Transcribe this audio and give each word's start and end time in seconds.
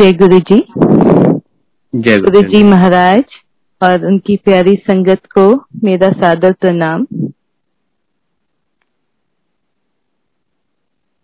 जय 0.00 0.12
गुरु 0.12 0.38
जी 0.38 0.58
जय 1.94 2.18
गुरु 2.18 2.40
जी 2.42 2.62
महाराज 2.62 3.22
और 3.82 4.04
उनकी 4.06 4.36
प्यारी 4.36 4.74
संगत 4.76 5.20
को 5.38 5.64
मेरा 5.84 6.08
सादर 6.12 6.52
प्रणाम। 6.52 7.06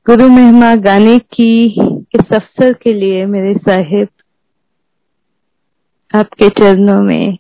गुरु 0.07 0.29
महिमा 0.29 0.75
गाने 0.75 1.19
की 1.19 1.67
इस 2.15 2.33
अवसर 2.33 2.73
के 2.73 2.93
लिए 2.93 3.27
मेरे 3.27 3.55
साहिब 3.55 4.09
आपके 6.15 6.49
चरणों 6.49 6.99
में 7.03 7.39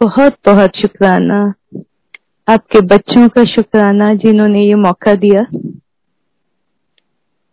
बहुत 0.00 0.36
बहुत 0.46 0.76
शुक्राना। 0.76 1.54
आपके 2.48 2.80
बच्चों 2.80 3.28
का 3.28 3.44
शुक्राना 3.44 4.14
जिन्होंने 4.14 4.66
ये 4.66 4.74
मौका 4.74 5.14
दिया। 5.14 5.46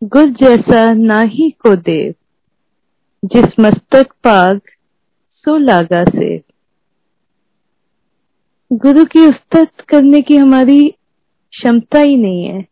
गुर 0.04 0.30
जैसा 0.30 0.92
ना 0.92 1.22
ही 1.22 1.50
को 1.50 1.76
देव 1.76 2.14
जिस 3.26 3.60
मस्तक 3.60 4.06
पाग 4.12 4.62
सो 5.36 5.58
लागा 5.58 6.04
से। 6.04 6.38
गुरु 8.74 9.06
की 9.06 9.28
उस्तत 9.28 9.82
करने 9.90 10.22
की 10.22 10.38
हमारी 10.38 10.90
क्षमता 11.52 12.00
ही 12.00 12.18
नहीं 12.18 12.46
है। 12.46 12.66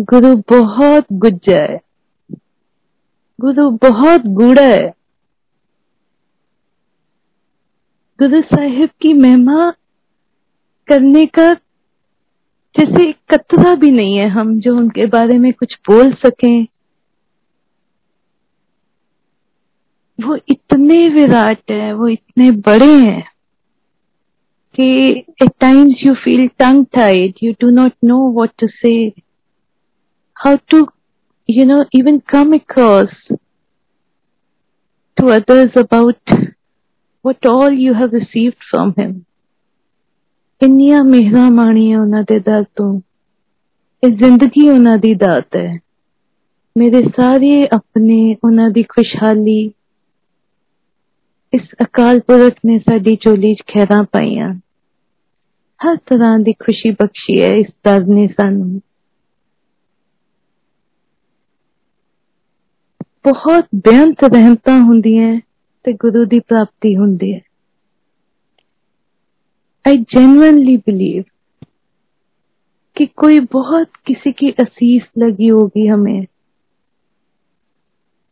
गुरु 0.00 0.36
बहुत 0.36 1.04
गुज्जा 1.12 1.62
है। 1.62 1.80
गुरु 3.40 3.70
बहुत 3.70 4.22
गूढ़ा 4.26 4.66
है। 4.66 4.92
गुरु 8.18 8.42
साहिब 8.42 8.88
की 9.00 9.12
महिमा 9.12 9.72
करने 10.88 11.26
का 11.26 11.54
जैसे 12.78 13.12
कतरा 13.12 13.74
भी 13.74 13.90
नहीं 13.90 14.16
है 14.16 14.28
हम 14.28 14.60
जो 14.60 14.76
उनके 14.76 15.06
बारे 15.06 15.38
में 15.38 15.52
कुछ 15.52 15.74
बोल 15.74 16.12
सकें। 16.12 16.66
वो 20.19 20.35
इतने 20.49 21.07
विराट 21.09 21.71
है 21.71 21.93
वो 21.93 22.07
इतने 22.07 22.49
बड़े 22.67 22.93
हैं 22.97 23.23
कि 24.75 24.87
at 25.41 25.51
times 25.59 26.05
you 26.05 26.13
feel 26.13 26.47
tongue 26.59 26.85
tied 26.93 27.33
you 27.43 27.51
do 27.61 27.69
not 27.69 27.93
know 28.05 28.19
what 28.31 28.51
to 28.59 28.67
say 28.67 28.97
how 30.37 30.55
to 30.69 30.85
you 31.49 31.63
know 31.65 31.85
even 31.93 32.15
come 32.21 32.53
across 32.53 33.09
to 35.17 35.27
others 35.27 35.75
about 35.75 36.17
what 37.25 37.45
all 37.45 37.71
you 37.71 37.93
have 37.93 38.13
received 38.13 38.67
from 38.71 38.93
him 38.99 39.13
ਇੰਨੀਆਂ 40.61 41.03
ਮਿਹਰਾਂ 41.03 41.49
ਮਾਣੀਆਂ 41.51 41.99
ਉਹਨਾਂ 42.01 42.23
ਦੇ 42.23 42.39
ਦਰ 42.39 42.63
ਤੋਂ 42.75 42.93
ਇਹ 44.03 44.11
ਜ਼ਿੰਦਗੀ 44.11 44.69
ਉਹਨਾਂ 44.69 44.97
ਦੀ 44.97 45.13
ਦਾਤ 45.13 45.55
ਹੈ 45.55 45.79
ਮੇਰੇ 46.75 47.01
ਸਾਰੇ 47.17 47.67
ਆਪਣੇ 47.75 48.35
ਉਹਨਾਂ 48.43 48.69
ਦੀ 48.69 48.83
ਖੁਸ਼ਹਾਲੀ 48.83 49.57
ਇਸ 51.53 51.61
ਅਕਾਲ 51.83 52.19
ਪੁਰਖ 52.19 52.53
ਨੇ 52.65 52.77
ਸਾਡੀ 52.79 53.15
ਝੋਲੀ 53.15 53.53
'ਚ 53.55 53.63
ਖੈਰਾਂ 53.67 54.03
ਪਾਈਆਂ 54.03 54.53
ਹਰ 55.79 55.95
ਤਰ੍ਹਾਂ 56.05 56.37
ਦੀ 56.39 56.53
ਖੁਸ਼ੀ 56.53 56.91
ਬਖਸ਼ੀ 56.91 57.41
ਹੈ 57.41 57.53
ਇਸ 57.55 57.67
ਦਰ 57.85 58.05
ਨੇ 58.05 58.27
ਸਾਨੂੰ 58.27 58.79
ਬਹੁਤ 63.25 63.67
ਬੇਅੰਤ 63.75 64.23
ਰਹਿਮਤਾਂ 64.23 64.79
ਹੁੰਦੀਆਂ 64.81 65.35
ਤੇ 65.85 65.93
ਗੁਰੂ 65.93 66.25
ਦੀ 66.25 66.39
ਪ੍ਰਾਪਤੀ 66.39 66.95
ਹੁੰਦੀ 66.95 67.33
ਹੈ 67.33 67.41
आई 69.85 69.97
जेन्युइनली 70.11 70.75
बिलीव 70.77 71.23
कि 72.97 73.05
कोई 73.15 73.39
बहुत 73.39 73.89
किसी 74.05 74.31
की 74.31 74.49
असीस 74.59 75.03
लगी 75.17 75.47
होगी 75.47 75.85
हमें 75.87 76.25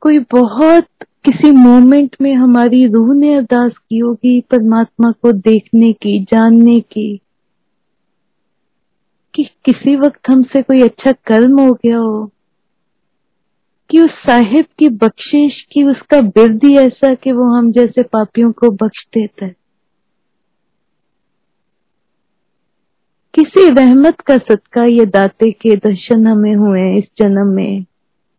कोई 0.00 0.18
बहुत 0.18 0.86
किसी 1.02 1.50
मोमेंट 1.50 2.16
में 2.20 2.34
हमारी 2.34 2.86
रूह 2.86 3.14
ने 3.14 3.34
अरदास 3.34 3.72
की 3.72 3.98
होगी 3.98 4.40
परमात्मा 4.40 5.10
को 5.10 5.32
देखने 5.32 5.92
की, 5.92 6.24
जानने 6.24 6.80
की, 6.80 7.20
कि 9.34 9.44
किसी 9.64 9.96
वक्त 9.96 10.20
हमसे 10.28 10.62
कोई 10.62 10.82
अच्छा 10.82 11.12
कर्म 11.12 11.60
हो 11.60 11.72
गया 11.72 11.98
हो, 11.98 12.32
कि 13.90 14.00
उस 14.00 14.10
साहिब 14.10 14.64
की 14.78 14.88
बख्शिश, 14.88 15.66
की 15.72 15.84
उसका 15.84 16.20
बिरद 16.20 16.60
ऐसा 16.64 17.14
कि 17.14 17.32
वो 17.32 17.44
हम 17.56 17.72
जैसे 17.72 18.02
पापियों 18.02 18.52
को 18.52 18.70
बख्श 18.70 19.06
देता 19.14 19.46
है। 19.46 19.56
किसी 23.34 23.68
रहमत 23.70 24.20
का 24.20 24.36
सदका 24.36 24.84
ये 24.84 25.06
दाते 25.06 25.50
के 25.50 25.76
दर्शन 25.76 26.26
हमें 26.26 26.54
हुए 26.54 26.98
इस 26.98 27.04
जन्म 27.18 27.46
में। 27.46 27.87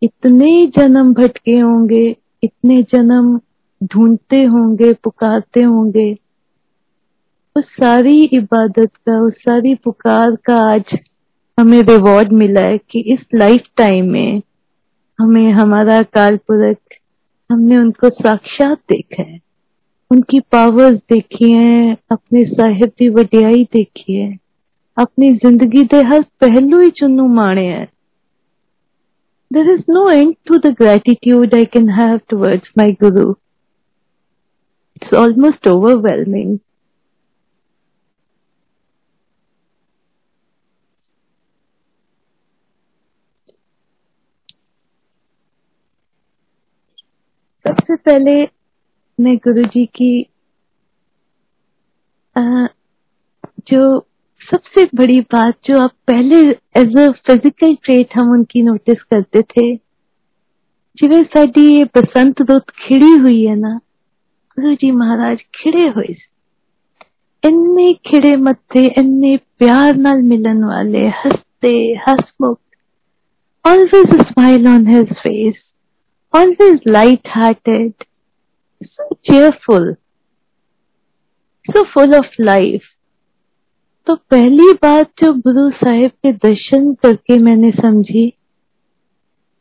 इतने 0.04 0.72
जन्म 0.78 1.14
भटके 1.14 1.60
होंगे, 1.60 2.16
इतने 2.44 2.84
जन्म 2.84 3.40
ढूंढते 3.84 4.44
होंगे, 4.44 4.94
पुकारते 4.94 5.62
होंगे। 5.62 6.18
उस 7.56 7.66
सारी 7.66 8.24
इबादत 8.24 8.92
का, 8.96 9.22
उस 9.22 9.34
सारी 9.34 9.76
पुकार 9.76 10.38
का 10.46 10.58
आज 10.74 11.00
हमें 11.60 11.82
रिवॉर्ड 11.82 12.32
मिला 12.32 12.66
है 12.66 12.78
कि 12.78 13.00
इस 13.00 13.20
लाइफ 13.36 13.64
टाइम 13.78 14.12
में 14.12 14.42
हमें 15.20 15.52
हमारा 15.52 16.02
काल 16.02 16.38
पुरख 16.38 16.78
हमने 17.52 17.78
उनको 17.78 18.10
साक्षात 18.10 18.78
देखा 18.90 19.24
है। 19.24 19.40
उनकी 20.12 20.40
पावर्स 20.40 20.98
देखी 20.98 21.52
है, 21.52 21.98
अपने 22.12 22.46
की 22.86 23.10
वडियाई 23.10 23.64
देखी 23.74 24.16
है। 24.16 24.40
अपनी 24.98 25.34
ज़िंदगी 25.34 25.86
के 25.86 25.98
हर 25.98 26.22
पहलू 26.22 26.80
ही 26.80 26.90
चुनू 26.90 27.28
माणे 27.28 27.66
है। 27.66 27.99
there 29.51 29.71
is 29.75 29.85
no 29.87 30.09
end 30.09 30.37
to 30.47 30.59
the 30.59 30.73
gratitude 30.73 31.55
I 31.57 31.65
can 31.65 31.89
have 31.89 32.27
towards 32.27 32.65
my 32.77 32.91
Guru. 32.91 33.35
It's 34.97 35.13
almost 35.13 35.67
overwhelming. 35.67 36.61
सबसे 47.67 47.97
पहले 47.97 48.33
मैं 49.21 49.37
गुरु 49.45 49.63
जी 49.75 49.85
की 49.99 50.11
आ, 52.37 52.67
जो 53.69 54.07
सबसे 54.42 54.84
बड़ी 54.96 55.20
बात 55.34 55.56
जो 55.66 55.80
आप 55.80 55.92
पहले 56.08 56.38
एज 56.80 56.98
अ 56.98 57.10
फ़िज़िकल 57.28 57.76
ट्रेट 57.84 58.16
हम 58.16 58.32
उनकी 58.32 58.62
नोटिस 58.64 59.02
करते 59.04 59.42
थे 59.42 59.66
जिवे 60.98 61.22
साड़ी 61.24 61.84
बसंत 61.98 62.42
रुत 62.42 62.70
खिड़ी 62.78 63.12
हुई 63.12 63.44
है 63.46 63.56
ना, 63.56 63.76
गुरु 64.58 64.74
जी 64.76 64.92
महाराज 64.92 65.42
खिड़े 65.56 65.88
हुए। 65.88 66.16
इनने 67.44 67.94
खिड़े 68.08 68.36
मत्थे 68.38 68.86
इनने 69.00 69.36
प्यार 69.60 69.96
नाल 69.96 70.22
मिलन 70.22 70.64
वाले, 70.64 71.08
हँसते, 71.08 71.74
हसमुख 72.08 72.60
always 73.66 74.16
smile 74.28 74.68
on 74.68 74.88
his 74.88 75.14
face 75.14 75.62
always 76.34 76.80
light 76.88 77.28
hearted 77.28 78.06
so 78.84 79.14
cheerful 79.14 79.94
so 81.68 81.84
full 81.84 82.16
of 82.16 82.42
life 82.42 82.82
तो 84.10 84.16
पहली 84.16 84.72
बात 84.74 85.10
जो 85.20 85.32
गुरु 85.34 85.70
साहिब 85.70 86.12
के 86.12 86.32
दर्शन 86.34 86.94
करके 86.94 87.38
मैंने 87.40 87.70
समझी 87.72 88.26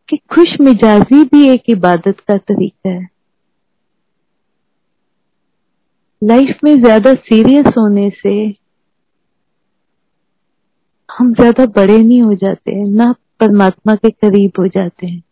कि 0.09 0.16
खुश 0.31 0.54
मिजाजी 0.60 1.22
भी 1.25 1.48
एक 1.48 1.62
इबादत 1.69 2.20
का 2.20 2.36
तरीका 2.38 2.91
है। 2.91 3.09
लाइफ 6.22 6.60
में 6.64 6.81
ज़्यादा 6.81 7.12
सीरियस 7.14 7.66
होने 7.78 8.09
से 8.22 8.32
हम 11.09 11.34
ज़्यादा 11.34 11.66
बड़े 11.66 11.98
नहीं 11.98 12.20
हो 12.22 12.34
जाते 12.34 12.75
हैं, 12.75 12.86
ना 12.86 13.12
परमात्मा 13.41 13.94
के 13.94 14.10
करीब 14.10 14.53
हो 14.59 14.66
जाते 14.69 15.06
हैं। 15.06 15.22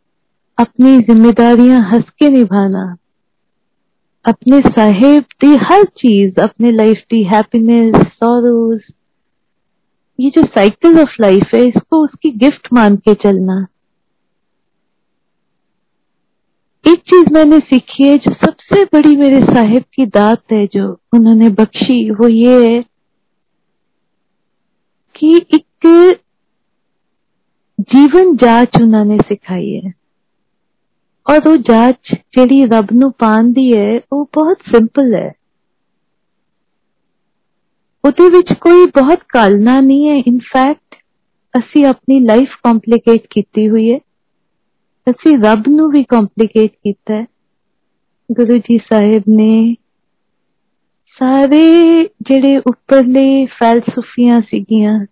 अपनी 0.58 0.98
जिम्मेदारियाँ 0.98 1.80
हंस 1.90 2.10
के 2.18 2.28
निभाना, 2.28 2.84
अपने 4.24 4.60
साहेब 4.60 5.24
की 5.40 5.54
हर 5.64 5.84
चीज़, 5.84 6.40
अपने 6.40 6.72
लाइफ 6.72 7.02
की 7.10 7.22
हैप्पीनेस 7.24 7.96
सॉरोज 7.96 8.80
ये 10.19 10.29
जो 10.29 10.41
साइकिल 10.45 10.99
ऑफ 10.99 11.15
लाइफ 11.21 11.53
है 11.55 11.67
इसको 11.67 12.03
उसकी 12.03 12.31
गिफ्ट 12.37 12.67
मान 12.73 12.95
के 12.97 13.13
चलना 13.13 13.67
एक 16.85 16.99
चीज 16.99 17.31
मैंने 17.31 17.59
सीखी 17.59 18.03
है 18.03 18.17
जो 18.17 18.33
सबसे 18.33 18.83
बड़ी 18.83 19.15
मेरे 19.15 19.41
साहिब 19.41 19.83
की 19.93 20.05
दात 20.05 20.51
है 20.51 20.65
जो 20.67 20.87
उन्होंने 21.13 21.49
बख्शी 21.49 22.09
वो 22.11 22.27
ये 22.27 22.55
है 22.67 22.81
कि 25.15 25.35
एक 25.53 25.87
जीवन 27.91 28.35
जांच 28.35 28.81
उन्होंने 28.81 29.17
सिखाई 29.17 29.69
है 29.69 29.93
और 31.27 31.39
वो 31.39 31.55
जांच 31.57 32.15
ਜਿਹੜੀ 32.33 32.65
ਰੱਬ 32.65 32.91
ਨੂੰ 32.91 33.11
ਪਾਣ 33.11 33.51
ਦੀ 33.51 33.71
ਹੈ 33.77 33.99
ਉਹ 34.13 34.25
ਬਹੁਤ 34.33 34.57
ਸਿੰਪਲ 34.71 35.13
ਹੈ 35.15 35.31
ਉਹਦੇ 38.05 38.29
ਵਿੱਚ 38.29 38.53
ਕੋਈ 38.53 38.85
ਬਹੁਤ 38.85 39.19
ਕਾਲਨਾ 39.29 39.79
ਨਹੀਂ 39.79 40.09
ਹੈ 40.09 40.15
ਇਨਫੈਕਟ 40.27 40.95
ਅਸੀਂ 41.59 41.85
ਆਪਣੀ 41.85 42.19
ਲਾਈਫ 42.19 42.55
ਕੰਪਲਿਕੇਟ 42.63 43.27
ਕੀਤੀ 43.29 43.69
ਹੋਈ 43.69 43.91
ਹੈ 43.93 43.97
ਅਸੀਂ 45.07 45.37
ਰੱਬ 45.37 45.67
ਨੂੰ 45.67 45.91
ਵੀ 45.91 46.03
ਕੰਪਲਿਕੇਟ 46.03 46.71
ਕੀਤਾ 46.71 47.13
ਹੈ 47.13 47.25
ਗੁਰੂ 48.29 48.57
ਜੀ 48.57 48.77
ਸਾਹਿਬ 48.77 49.23
ਨੇ 49.27 49.75
ਸਾਰੇ 51.21 52.03
ਜਿਹੜੇ 52.03 52.57
ਉੱਪਰਲੇ 52.57 53.45
ਫਲਸਫੀਆਂ 53.45 54.41
ਸੀਗੀਆਂ 54.41 55.05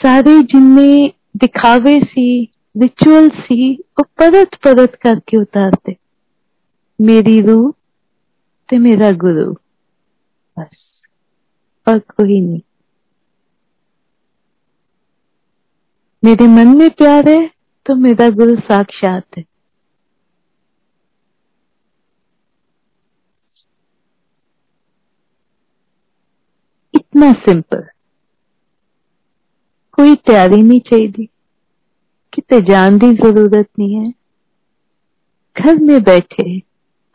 ਸਾਰੇ 0.00 0.38
ਜਿੰਨੇ 0.42 1.08
ਦਿਖਾਵੇ 1.36 2.00
ਸੀ 2.00 2.44
ਰਿਚੁਅਲ 2.82 3.28
ਸੀ 3.28 3.72
ਉਹ 3.98 4.04
ਪਰਤ 4.16 4.48
ਪਰਤ 4.62 4.96
ਕਰਕੇ 4.96 5.36
ਉਤਾਰਦੇ 5.36 5.94
ਮੇਰੀ 7.00 7.42
ਰੂਹ 7.42 7.72
ਤੇ 8.68 8.78
ਮੇਰਾ 8.78 9.10
ਗੁਰੂ 9.10 9.52
ਬਸ 9.52 9.65
और 11.87 11.99
कोई 11.99 12.41
नहीं 12.41 12.61
मेरे 16.25 16.47
मन 16.47 16.67
में 16.67 16.89
प्यार 16.89 17.29
है 17.29 17.47
तो 17.85 17.95
मेरा 17.95 18.29
गुरु 18.29 18.55
साक्षात 18.55 19.23
है। 19.37 19.43
इतना 26.95 27.31
सिंपल। 27.31 27.87
कोई 29.93 30.15
तैयारी 30.15 30.61
नहीं 30.63 30.79
चाहिए। 30.79 31.25
कितने 32.33 32.61
जान 32.61 32.99
की 32.99 33.13
ज़रूरत 33.13 33.67
नहीं 33.79 33.95
है। 33.95 34.13
घर 35.57 35.75
में 35.75 36.03
बैठे 36.03 36.59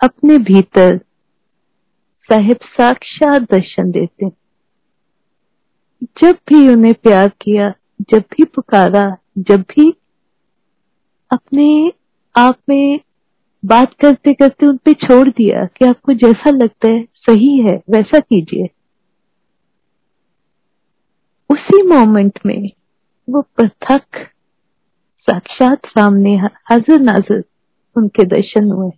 अपने 0.05 0.39
भीतर 0.39 0.99
साहिब 2.29 2.57
साक्षात 2.57 3.43
दर्शन 3.43 3.91
देते 3.91 4.42
जब 6.03 6.39
भी 6.49 6.69
उन्हें 6.69 6.95
प्यार 6.95 7.29
किया, 7.29 7.75
जब 8.01 8.21
भी 8.21 8.45
पुकारा, 8.45 9.17
जब 9.39 9.61
भी 9.61 9.91
अपने 11.33 11.93
आप 12.37 12.59
में 12.69 13.01
बात 13.65 13.95
करते 13.95 14.35
करते 14.35 14.67
उन 14.67 14.77
पे 14.77 14.93
छोड़ 14.95 15.29
दिया 15.29 15.65
कि 15.65 15.85
आपको 15.85 16.13
जैसा 16.13 16.51
लगता 16.51 16.91
है, 16.91 17.09
सही 17.15 17.59
है, 17.59 17.83
वैसा 17.91 18.19
कीजिए। 18.19 18.69
उसी 21.51 21.83
मोमेंट 21.83 22.39
में 22.47 22.71
वो 23.31 23.43
पृथक 23.43 24.05
साक्षात 25.19 25.87
सामने 25.87 26.37
हाजिर 26.37 27.01
नाजिर 27.01 27.45
उनके 27.97 28.25
दर्शन 28.25 28.71
हुए। 28.71 28.91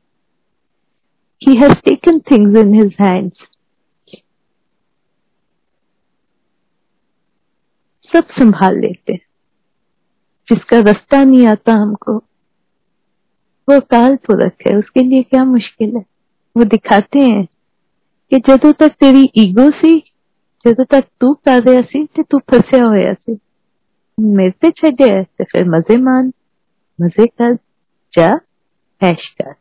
He 1.43 1.57
has 1.57 1.75
taken 1.75 2.19
things 2.19 2.59
in 2.59 2.75
his 2.75 2.97
hands 3.01 3.37
सब 8.14 8.28
संभाल 8.32 8.80
लेते 8.80 9.14
हैं 9.14 9.28
जिसका 10.48 10.80
रास्ता 10.80 11.24
नहीं 11.24 11.48
आता 11.48 11.74
हमको 11.74 12.16
वो 13.68 13.80
काल 13.80 14.16
पुरख 14.16 14.68
है 14.68 14.78
उसके 14.78 15.04
लिए 15.04 15.24
क्या 15.24 15.44
मुश्किल 15.44 15.96
है 15.96 16.04
वो 16.56 16.64
दिखाते 16.64 17.20
हैं 17.20 17.46
कि 18.32 18.40
ਜਦੋਂ 18.40 18.74
तक 18.74 18.96
तेरी 19.00 19.30
ईगो 19.38 19.70
सी 19.72 19.98
ਜਦੋਂ 20.66 20.86
तक 20.86 21.06
तू 21.22 21.34
कर 21.46 21.64
रहा 21.64 21.82
सी 21.82 22.06
ਤੇ 22.06 22.24
ਤੂੰ 22.24 22.40
ਫਸਿਆ 22.52 22.88
ਹੋਇਆ 22.88 23.14
ਸੀ 23.14 23.38
ਮੇਰੇ 24.18 24.52
ਤੇ 24.62 24.72
ਛੱਡਿਆ 24.72 25.24
ਤੇ 25.24 25.44
ਫਿਰ 25.44 25.70
ਮਜ਼ੇ 25.70 25.98
ਮਾਨ 25.98 26.32
मजे 27.00 27.26
कर 27.28 27.56
जा 28.14 28.30
ऐश 29.02 29.28
कर 29.42 29.54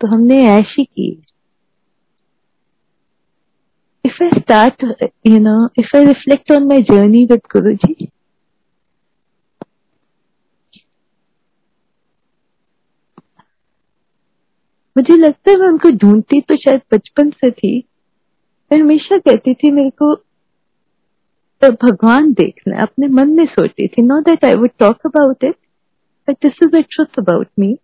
तो 0.00 0.08
हमने 0.08 0.36
ऐश 0.48 0.74
ही 0.78 0.84
की 0.84 1.10
If 4.05 4.21
I 4.21 4.27
start, 4.37 4.83
you 5.27 5.39
know, 5.39 5.59
if 5.79 5.89
I 5.95 6.01
reflect 6.05 6.51
on 6.51 6.67
my 6.67 6.79
journey 6.91 7.25
with 7.31 7.41
Guruji, 7.55 8.05
मुझे 14.97 15.15
लगता 15.17 15.51
है 15.51 15.57
मैं 15.57 15.67
उनको 15.67 15.89
ढूंढती 15.91 16.41
तो 16.41 16.55
शायद 16.55 16.81
बचपन 16.93 17.29
से 17.29 17.51
थी। 17.51 17.77
मैं 18.71 18.79
हमेशा 18.79 19.17
कहती 19.17 19.53
थी 19.53 19.71
मेरे 19.71 19.89
को 19.89 20.13
भगवान 21.63 22.31
देखना। 22.33 22.75
है 22.75 22.81
अपने 22.81 23.07
मन 23.07 23.29
में 23.29 23.45
सोचती 23.45 23.87
थी। 23.87 24.01
No 24.01 24.19
that 24.21 24.45
I 24.45 24.55
would 24.55 24.69
talk 24.79 24.97
about 25.05 25.43
it 25.43 25.55
but 26.29 26.35
this 26.43 26.53
is 26.63 26.69
the 26.69 26.85
truth 26.91 27.19
about 27.19 27.47
me 27.59 27.77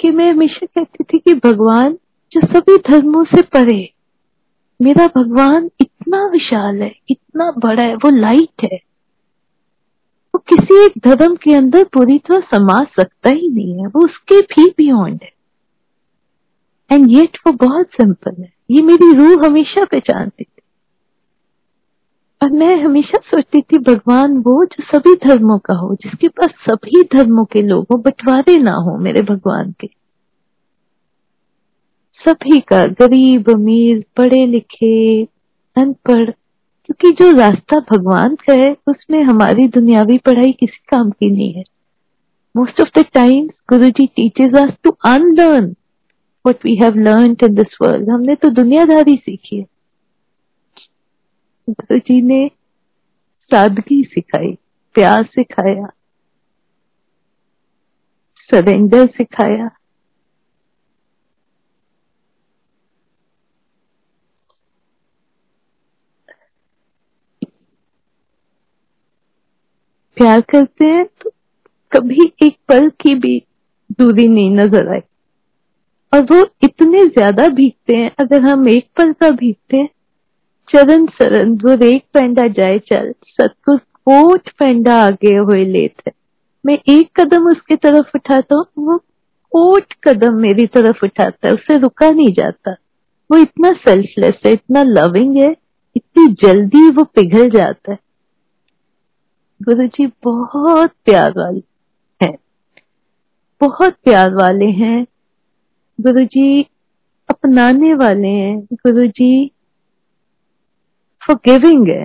कि 0.00 0.10
मैं 0.10 0.30
हमेशा 0.32 0.66
कहती 0.66 1.04
थी 1.04 1.18
कि 1.18 1.34
भगवान 1.34 1.98
जो 2.32 2.40
सभी 2.46 2.76
धर्मों 2.90 3.24
से 3.24 3.42
परे 3.42 3.95
मेरा 4.82 5.06
भगवान 5.06 5.70
इतना 5.80 6.26
विशाल 6.26 6.82
है, 6.82 6.96
इतना 7.10 7.52
बड़ा 7.58 7.82
है, 7.82 7.94
वो 7.94 8.10
लाइट 8.10 8.62
है। 8.62 8.80
वो 10.34 10.38
किसी 10.38 10.84
एक 10.84 10.92
धर्म 10.98 11.36
के 11.36 11.54
अंदर 11.54 11.84
पूरी 11.84 12.18
तरह 12.18 12.40
समा 12.40 12.84
सकता 12.84 13.30
ही 13.30 13.48
नहीं 13.48 13.72
है, 13.72 13.86
वो 13.86 14.04
उसके 14.04 14.42
भी 14.42 14.74
बियॉन्ड 14.78 15.20
है। 15.22 15.32
एंड 16.92 17.10
येट 17.10 17.38
वो 17.46 17.52
बहुत 17.52 17.86
सिंपल 17.86 18.42
है। 18.42 18.52
ये 18.70 18.82
मेरी 18.82 19.12
रूह 19.12 19.46
हमेशा 19.46 19.84
पहचानती 19.84 20.44
थी। 20.44 20.62
और 22.42 22.50
मैं 22.50 22.82
हमेशा 22.82 23.18
सोचती 23.18 23.62
थी, 23.62 23.78
भगवान 23.78 24.36
वो 24.36 24.64
जो 24.64 24.84
सभी 24.84 25.28
धर्मों 25.28 25.58
का 25.58 25.74
हो, 25.74 25.94
जिसके 25.94 26.28
पास 26.28 26.50
सभी 26.70 27.02
धर्मों 27.02 27.44
के 27.44 27.62
लोग 27.62 27.86
हो, 27.92 27.98
बंटवारे 27.98 28.56
ना 28.56 28.72
हो 28.72 28.98
मेरे 28.98 29.22
भगवान 29.22 29.74
के। 29.80 29.90
सभी 32.20 32.60
का 32.60 32.84
गरीब, 33.00 33.50
अमीर, 33.50 34.04
पढ़े 34.16 34.46
लिखे, 34.46 35.22
अनपढ़, 35.76 36.30
क्योंकि 36.88 37.10
जो 37.10 37.30
रास्ता 37.32 37.78
भगवान 37.90 38.34
का 38.34 38.52
है, 38.52 38.76
उसमें 38.88 39.22
हमारी 39.22 39.66
दुनियावी 39.68 40.18
पढ़ाई 40.18 40.52
किसी 40.52 40.78
काम 40.88 41.10
की 41.10 41.30
नहीं 41.30 41.52
है। 41.52 41.62
Most 42.54 42.80
of 42.80 42.98
the 42.98 43.04
times 43.14 43.52
guru 43.68 43.88
ji 43.90 44.06
teaches 44.06 44.54
us 44.56 44.72
to 44.84 44.90
unlearn 45.04 45.74
what 46.44 46.64
we 46.64 46.74
have 46.76 46.98
learn 46.98 47.36
in 47.44 47.54
this 47.54 47.76
world 47.82 48.10
हमने 48.10 48.34
तो 48.34 48.48
दुनियादारी 48.50 49.16
सीखी 49.16 49.56
है। 49.56 49.66
गुरु 51.68 51.98
जी 51.98 52.20
ने 52.22 52.48
सादगी 53.50 54.02
सिखाई, 54.04 54.52
प्यार 54.94 55.24
सिखाया 55.24 55.86
सरेंडर 58.50 59.06
सिखाया। 59.06 59.68
प्यार 70.16 70.40
करते 70.40 70.84
हैं 70.84 71.04
तो 71.22 71.30
कभी 71.92 72.32
एक 72.42 72.56
पल 72.68 72.88
की 73.00 73.14
भी 73.14 73.38
दूरी 73.98 74.26
नहीं 74.28 74.50
नज़र 74.50 74.88
आई 74.88 75.00
और 76.12 76.22
वो 76.22 76.44
इतने 76.64 77.04
ज़्यादा 77.06 77.48
भीगते 77.48 77.96
हैं, 77.96 78.10
अगर 78.20 78.40
हम 78.42 78.68
एक 78.68 78.86
पल 78.96 79.12
का 79.12 79.30
भीगते 79.30 79.76
हैं, 79.76 79.88
चरण 80.68 81.06
सरन 81.06 81.56
वो 81.64 81.72
एक 81.86 82.04
पेंडा 82.14 82.46
जाए 82.48 82.78
चल 82.88 83.12
सतगुर 83.30 83.78
कोट 83.78 84.48
पेंडा 84.58 84.94
आगे 85.02 85.34
हुए 85.34 85.64
लेते 85.64 86.10
मैं 86.64 86.78
एक 86.88 87.20
कदम 87.20 87.46
उसके 87.50 87.76
तरफ़ 87.76 88.10
उठाता 88.14 88.56
हूँ, 88.56 88.64
वो 88.78 88.96
कोट 89.52 89.92
कदम 90.04 90.34
मेरी 90.34 90.66
तरफ़ 90.66 91.04
उठाता 91.04 91.48
है, 91.48 91.54
उसे 91.54 91.78
रुका 91.78 92.10
नहीं 92.10 92.32
जाता। 92.32 92.72
वो 93.30 93.38
इतना 93.38 93.72
सेल्फलेस 93.72 94.40
है, 94.46 94.52
इतना 94.52 94.82
लविंग 94.82 95.36
है, 95.36 95.50
इतनी 95.96 96.26
जल्दी 96.42 96.90
वो 96.90 97.04
पिघल 97.04 97.48
जाता 97.50 97.92
है। 97.92 97.98
गुरु 99.60 99.86
जी 99.86 100.06
बहुत 100.24 100.92
प्यार 101.04 101.30
वाले 101.30 101.60
हैं। 102.22 102.36
बहुत 103.60 103.94
प्यार 104.04 104.34
वाले 104.34 104.66
हैं। 104.70 105.06
गुरु 106.00 106.24
जी 106.24 106.62
अपनाने 107.28 107.94
वाले 107.94 108.28
हैं। 108.28 108.58
गुरु 108.74 109.06
जी 109.06 109.50
फॉरगिविंग 111.22 111.88
है। 111.88 112.04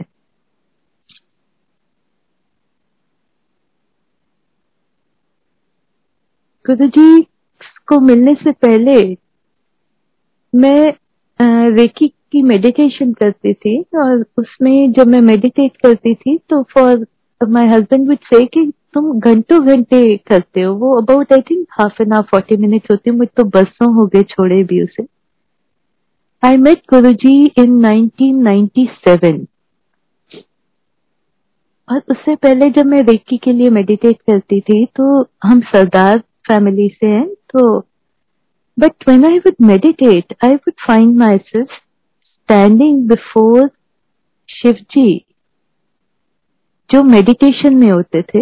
गुरु 6.65 6.87
जी 6.87 7.21
को 7.87 7.99
मिलने 7.99 8.33
से 8.33 8.51
पहले 8.51 9.17
मैं 10.53 10.93
रेकी 11.75 12.07
की 12.07 12.41
मेडिटेशन 12.43 13.13
करती 13.13 13.53
थी 13.53 13.79
और 13.81 14.25
उसमें 14.37 14.91
जब 14.91 15.07
मैं 15.07 15.21
मेडिटेट 15.21 15.77
करती 15.77 16.15
थी 16.15 16.37
तो 16.37 16.63
for 16.63 17.07
my 17.49 17.67
husband 17.67 18.07
would 18.07 18.17
say 18.23 18.45
कि 18.45 18.65
तुम 18.93 19.19
घंटों 19.19 19.59
घंटे 19.67 20.15
करते 20.27 20.61
हो। 20.61 20.73
वो 20.75 20.93
about 21.01 21.33
I 21.33 21.41
think 21.41 21.65
half 21.71 22.01
an 22.01 22.13
hour 22.13 22.23
forty 22.31 22.57
minutes 22.57 22.91
होती 22.91 23.11
मुझ 23.11 23.27
तो 23.37 23.43
बसों 23.55 23.93
हो 23.95 24.05
गए 24.05 24.23
छोड़े 24.23 24.63
भी 24.63 24.83
उसे। 24.83 25.05
आई 26.43 26.57
मेट 26.57 26.81
गुरु 26.89 27.11
जी 27.13 27.33
इन 27.57 27.79
1997 27.85 29.45
और 31.89 32.01
उससे 32.11 32.35
पहले 32.35 32.69
जब 32.69 32.85
मैं 32.85 33.01
रेकी 33.03 33.37
के 33.37 33.53
लिए 33.53 33.69
मेडिटेट 33.69 34.17
करती 34.21 34.59
थी 34.61 34.85
तो 34.85 35.21
हम 35.43 35.59
सरदार 35.61 36.19
फैमिली 36.47 36.87
से 36.89 37.07
हैं 37.07 37.27
तो 37.29 37.79
but 38.77 39.07
when 39.07 39.25
I 39.25 39.37
would 39.37 39.55
meditate 39.61 40.33
I 40.45 40.55
would 40.55 40.73
find 40.87 41.15
myself 41.37 41.67
standing 42.25 43.07
before 43.09 43.69
Shiv 44.49 44.85
ji 44.91 45.25
जो 46.91 47.01
मेडिटेशन 47.03 47.75
में 47.75 47.91
होते 47.91 48.21
थे, 48.23 48.41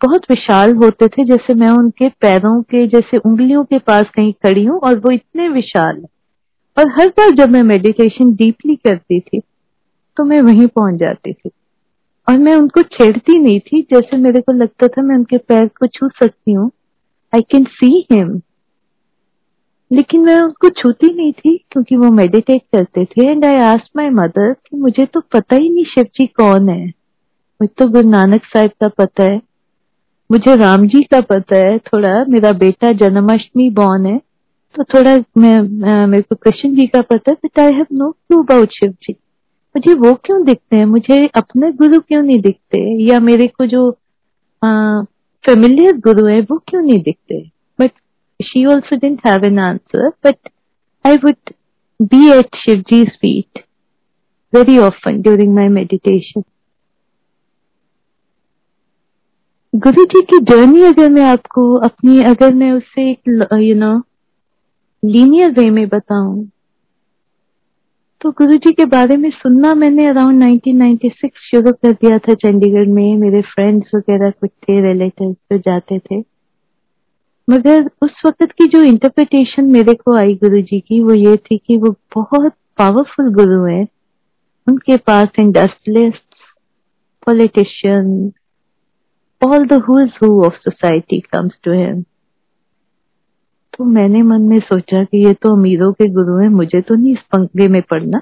बहुत 0.00 0.22
विशाल 0.30 0.74
होते 0.74 1.08
थे, 1.08 1.24
जैसे 1.24 1.54
मैं 1.54 1.68
उनके 1.70 2.08
पैरों 2.20 2.60
के, 2.62 2.86
जैसे 2.86 3.16
उंगलियों 3.18 3.64
के 3.64 3.78
पास 3.80 4.10
कहीं 4.14 4.32
खड़ी 4.44 4.64
हूँ 4.64 4.78
और 4.80 4.98
वो 4.98 5.10
इतने 5.10 5.48
विशाल 5.48 6.04
और 6.76 6.88
हर 6.90 7.08
बार 7.08 7.30
जब 7.36 7.50
मैं 7.50 7.62
मेडिटेशन 7.64 8.34
डीपली 8.34 8.76
करती 8.76 9.20
थी 9.20 9.40
तो 10.16 10.24
मैं 10.24 10.40
वहीं 10.42 10.66
पहुँच 10.66 10.98
जाती 11.00 11.32
थी। 11.32 11.50
और 12.28 12.38
मैं 12.38 12.54
उनको 12.54 12.82
छेड़ती 12.82 13.38
नहीं 13.38 13.58
थी, 13.60 13.80
जैसे 13.82 14.16
मेरे 14.16 14.40
को 14.40 14.52
लगता 14.52 14.88
था 14.88 15.02
मैं 15.02 15.16
उनके 15.16 15.38
पैर 15.38 15.66
को 15.80 15.86
छू 15.86 16.08
सकती 16.08 16.52
हूँ। 16.52 16.70
आई 17.32 17.40
कैन 17.50 17.64
सी 17.70 18.06
हिम 18.12 18.40
लेकिन 19.90 20.20
मैं 20.20 20.38
उनको 20.40 20.68
छूती 20.70 21.12
नहीं 21.14 21.32
थी, 21.32 21.56
क्योंकि 21.70 21.96
वो 21.96 22.10
मेडिटेट 22.12 22.62
करते 22.74 23.04
थे। 23.04 23.26
And 23.30 23.44
I 23.44 23.56
ask 23.56 23.96
my 23.96 24.10
mother 24.10 24.52
कि 24.52 24.76
मुझे 24.76 25.06
तो 25.06 25.20
पता 25.32 25.56
ही 25.56 25.68
नहीं 25.68 25.84
शिव 25.84 26.04
जी 26.14 26.26
कौन 26.26 26.68
है। 26.68 26.99
मुझे 27.60 27.72
तो 27.78 27.88
गुरु 27.88 28.08
नानक 28.10 28.44
साहिब 28.44 28.70
का 28.80 28.88
पता 28.98 29.22
है। 29.22 29.40
मुझे 30.30 30.54
राम 30.56 30.86
जी 30.88 31.02
का 31.02 31.20
पता 31.20 31.56
है। 31.58 31.78
थोड़ा 31.78 32.24
मेरा 32.28 32.52
बेटा 32.58 32.92
जन्माष्टमी 32.98 33.68
बॉर्न 33.70 34.06
है। 34.06 34.18
तो 34.74 34.84
थोड़ा 34.84 35.16
मैं 35.38 36.06
मेरे 36.06 36.22
को 36.22 36.36
कृष्ण 36.36 36.74
जी 36.74 36.86
का 36.86 37.00
पता 37.02 37.30
है। 37.30 37.36
But 37.44 37.60
I 37.60 37.72
have 37.74 37.86
no 37.92 38.10
clue 38.10 38.42
about 38.42 38.72
Shiv 38.72 38.90
ji 39.02 39.12
मुझे 39.74 39.94
वो 39.94 40.12
क्यों 40.24 40.42
दिखते 40.44 40.76
हैं? 40.76 40.84
मुझे 40.86 41.26
अपने 41.36 41.70
गुरु 41.72 41.98
क्यों 42.00 42.22
नहीं 42.22 42.40
दिखते? 42.40 42.78
या 43.04 43.18
मेरे 43.20 43.46
को 43.48 43.66
जो 43.66 43.90
फेमिलियर 45.44 45.96
गुरु 45.98 46.26
है, 46.26 46.40
वो 46.40 46.56
क्यों 46.68 46.82
नहीं 46.82 47.00
दिखते? 47.02 47.40
But 47.80 47.90
she 48.40 48.64
also 48.66 48.96
didn't 48.96 49.20
have 49.26 49.44
an 49.44 49.58
answer 49.58 50.08
but 50.26 50.48
I 51.04 51.16
would 51.24 51.52
be 52.00 52.30
at 52.30 52.56
Shiv 52.56 52.80
ji 52.90 53.04
feet 53.20 53.62
very 54.52 54.78
often 54.78 55.20
during 55.22 55.54
my 55.54 55.68
meditation 55.68 56.42
guru 59.74 60.04
ji 60.04 60.20
की 60.20 60.38
जर्नी 60.38 60.82
अगर 60.82 61.08
मैं 61.08 61.22
आपको 61.22 61.74
अपनी, 61.78 62.22
अगर 62.22 62.54
मैं 62.54 62.72
उससे 62.72 63.10
एक 63.10 63.28
यू 63.60 63.74
नो 63.74 64.02
लीनियर 65.04 65.50
वे 65.50 65.68
में 65.70 65.88
बताऊँ 65.88 66.50
तो 68.20 68.30
गुरु 68.30 68.56
जी 68.56 68.72
के 68.72 68.84
बारे 68.84 69.16
में 69.16 69.30
सुनना 69.30 69.74
मैंने 69.74 70.06
अराउंड 70.06 70.44
1996 70.44 71.30
शुरू 71.36 71.72
कर 71.72 71.92
दिया 71.92 72.18
था 72.18 72.34
चंडीगढ़ 72.34 72.88
में, 72.88 73.16
मेरे 73.16 73.42
फ्रेंड्स 73.42 73.90
वगैरह 73.94 74.30
कुछ 74.30 74.50
थे 74.50 74.80
रिलेटिव 74.82 75.32
जो 75.32 75.58
जाते 75.58 75.98
थे। 75.98 76.18
मगर 77.48 77.90
उस 78.02 78.22
वक्त 78.26 78.52
की 78.52 78.66
जो 78.68 78.82
इंटरप्रिटेशन 78.82 79.64
मेरे 79.64 79.94
को 79.94 80.16
आई 80.16 80.34
गुरु 80.34 80.60
जी 80.62 80.80
की, 80.80 81.00
वो 81.00 81.14
ये 81.14 81.36
थी 81.36 81.58
कि 81.58 81.76
वो 81.76 81.94
बहुत 82.14 82.52
पावरफुल 82.78 83.32
गुरु 83.34 83.64
है। 83.64 83.86
उनके 84.68 84.96
पास 84.96 85.28
industrialist 85.40 86.34
politicians 87.26 88.32
all 89.42 89.66
the 89.66 89.78
who's 89.80 90.16
who 90.20 90.30
of 90.44 90.56
society 90.64 91.20
comes 91.34 91.54
to. 91.64 91.74
तो 93.74 93.84
मैंने 93.84 94.22
मन 94.22 94.42
में 94.42 94.58
सोचा 94.60 95.02
कि 95.04 95.24
ये 95.26 95.32
तो 95.34 95.54
अमीरों 95.56 95.92
के 95.92 96.08
गुरु 96.08 96.36
हैं, 96.36 96.48
मुझे 96.48 96.80
तो 96.80 96.94
नहीं 96.94 97.12
इस 97.12 97.22
पंखे 97.32 97.68
में 97.68 97.80
पड़ना 97.82 98.20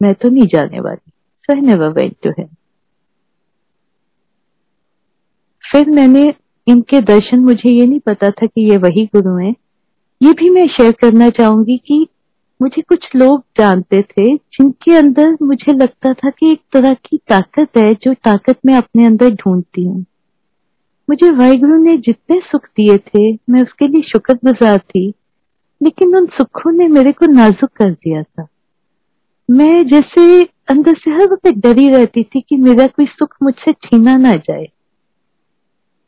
मैं 0.00 0.12
तो 0.14 0.28
नहीं 0.28 0.46
जाने 0.46 0.80
वाली। 0.80 1.10
So 1.44 1.54
I 1.54 1.88
went 1.92 2.14
to 2.24 2.30
him 2.30 2.46
फिर 5.64 5.90
मैंने 5.90 6.22
इनके 6.66 7.00
दर्शन, 7.00 7.38
मुझे 7.38 7.70
ये 7.70 7.86
नहीं 7.86 8.00
पता 8.00 8.30
था 8.30 8.46
कि 8.46 8.70
ये 8.70 8.76
वही 8.76 9.04
गुरु 9.06 9.36
हैं। 9.36 9.54
ये 10.20 10.32
भी 10.32 10.50
मैं 10.50 10.66
शेयर 10.68 10.92
करना 10.92 11.28
चाहूँगी 11.30 11.76
कि 11.86 12.06
मुझे 12.60 12.82
कुछ 12.82 13.08
लोग 13.16 13.42
जानते 13.58 14.02
थे, 14.02 14.36
जिनके 14.36 14.96
अंदर 14.96 15.36
मुझे 15.42 15.72
लगता 15.72 16.12
था 16.12 16.30
कि 16.30 16.52
एक 16.52 16.60
तरह 16.72 16.94
की 17.06 17.16
ताकत 17.28 17.76
है, 17.76 17.92
जो 17.94 18.14
ताकत 18.14 18.58
मैं 18.66 18.74
अपने 18.74 19.06
अंदर 19.06 19.30
ढूंढती 19.34 19.84
हूँ। 19.84 20.04
मुझे 21.10 21.30
वाहिगुरु 21.30 21.76
ने 21.76 21.96
जितने 21.96 22.40
सुख 22.40 22.66
दिए 22.66 22.96
थे, 22.98 23.32
मैं 23.32 23.62
उसके 23.62 23.86
लिए 23.88 24.02
शुक्र 24.02 24.34
गुजार 24.34 24.78
थी, 24.78 25.12
लेकिन 25.80 26.16
उन 26.16 26.26
सुखों 26.26 26.72
ने 26.72 26.88
मेरे 26.88 27.12
को 27.12 27.26
नाजुक 27.26 27.70
कर 27.70 27.90
दिया 27.90 28.22
था। 28.22 28.46
मैं 29.48 29.86
जैसे 29.86 30.42
अंदर 30.68 30.94
से 30.94 31.10
हर 31.10 31.32
वक्त 31.32 31.48
डरी 31.58 31.88
रहती 31.88 32.22
थी 32.24 32.40
कि 32.40 32.56
मेरा 32.56 32.86
कोई 32.86 33.06
सुख 33.06 33.34
मुझसे 33.42 33.72
छीना 33.72 34.16
ना 34.16 34.34
जाए, 34.36 34.66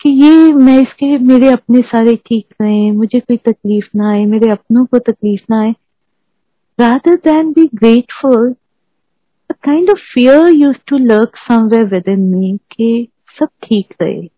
कि 0.01 0.09
ये 0.09 0.53
मैं 0.53 0.79
इसके, 0.83 1.19
मेरे 1.19 1.49
अपने 1.49 1.81
सारे 1.81 2.15
ठीक 2.17 2.55
रहे 2.63 2.91
मुझे 2.91 3.21
कोई 3.21 3.37
तकलीफ़ 3.37 3.89
ना 3.97 4.11
आए, 4.11 4.25
मेरे 4.25 4.51
अपनों 4.51 4.85
को 4.87 4.99
तकलीफ़ 4.99 5.43
ना 5.51 5.61
आए। 5.61 5.75
Rather 6.79 7.15
than 7.27 7.51
be 7.55 7.65
grateful, 7.75 8.45
a 9.51 9.55
kind 9.67 9.91
of 9.91 9.99
fear 10.13 10.39
used 10.53 10.85
to 10.91 11.01
lurk 11.01 11.43
somewhere 11.51 11.89
within 11.91 12.23
me 12.35 12.59
कि 12.73 13.09
सब 13.39 13.49
ठीक 13.63 13.95
रहे। 14.03 14.29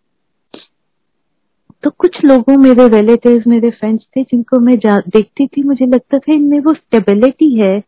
तो 1.85 1.91
कुछ 1.91 2.25
लोगों, 2.25 2.57
मेरे 2.57 2.89
रिलेटिव 2.89 3.43
मेरे 3.47 3.71
फ्रेंड्स 3.71 4.05
थे, 4.17 4.23
जिनको 4.23 4.59
मैं 4.59 4.79
देखती 4.87 5.47
थी, 5.47 5.63
मुझे 5.63 5.87
लगता 5.87 6.19
था 6.19 6.33
इनमें 6.33 6.61
वो 6.61 6.75
स्टेबिलिटी 6.75 7.55
है, 7.61 7.83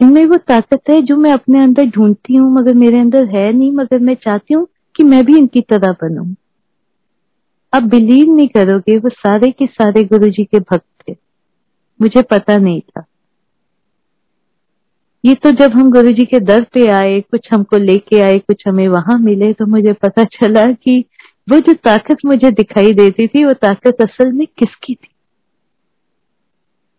इनमें 0.00 0.26
वो 0.26 0.36
ताकत 0.36 0.80
है 0.90 1.02
जो 1.02 1.16
मैं 1.16 1.32
अपने 1.32 1.62
अंदर 1.62 1.84
ढूंढती 1.84 2.36
हूँ, 2.36 2.52
मगर 2.52 2.74
मेरे 2.74 2.98
अंदर 2.98 3.24
है 3.24 3.52
नहीं, 3.52 3.72
मगर 3.72 3.98
मैं 3.98 4.14
चाहती 4.14 4.54
हूँ 4.54 4.66
कि 4.96 5.04
मैं 5.04 5.24
भी 5.24 5.36
इनकी 5.38 5.60
तरह 5.60 5.92
बनूं। 5.92 6.34
आप 7.72 7.82
बिलीव 7.82 8.34
नहीं 8.34 8.48
करोगे, 8.48 8.98
वो 8.98 9.08
सारे 9.08 9.50
के 9.50 9.66
सारे 9.66 10.04
गुरु 10.04 10.28
जी 10.28 10.44
के 10.44 10.60
भक्त 10.60 11.08
थे। 11.08 11.16
मुझे 12.00 12.22
पता 12.22 12.56
नहीं 12.56 12.80
था। 12.80 13.04
ये 15.24 15.34
तो 15.34 15.50
जब 15.50 15.72
हम 15.72 15.90
गुरु 15.90 16.12
जी 16.12 16.24
के 16.24 16.40
दर 16.40 16.66
पे 16.72 16.86
आए, 16.86 17.20
कुछ 17.20 17.48
हमको 17.52 17.76
लेके 17.76 18.20
आए, 18.20 18.38
कुछ 18.38 18.62
हमें 18.68 18.88
वहाँ 18.88 19.18
मिले 19.18 19.52
तो 19.52 19.66
मुझे 19.66 19.92
पता 19.92 20.24
चला 20.24 20.72
कि 20.72 21.04
वो 21.48 21.60
जो 21.60 21.72
ताकत 21.72 22.16
मुझे 22.26 22.50
दिखाई 22.50 22.92
देती 22.92 23.28
थी, 23.28 23.44
वो 23.44 23.52
ताकत 23.52 23.96
असल 24.00 24.32
में 24.32 24.46
किसकी 24.46 24.94
थी? 24.94 25.08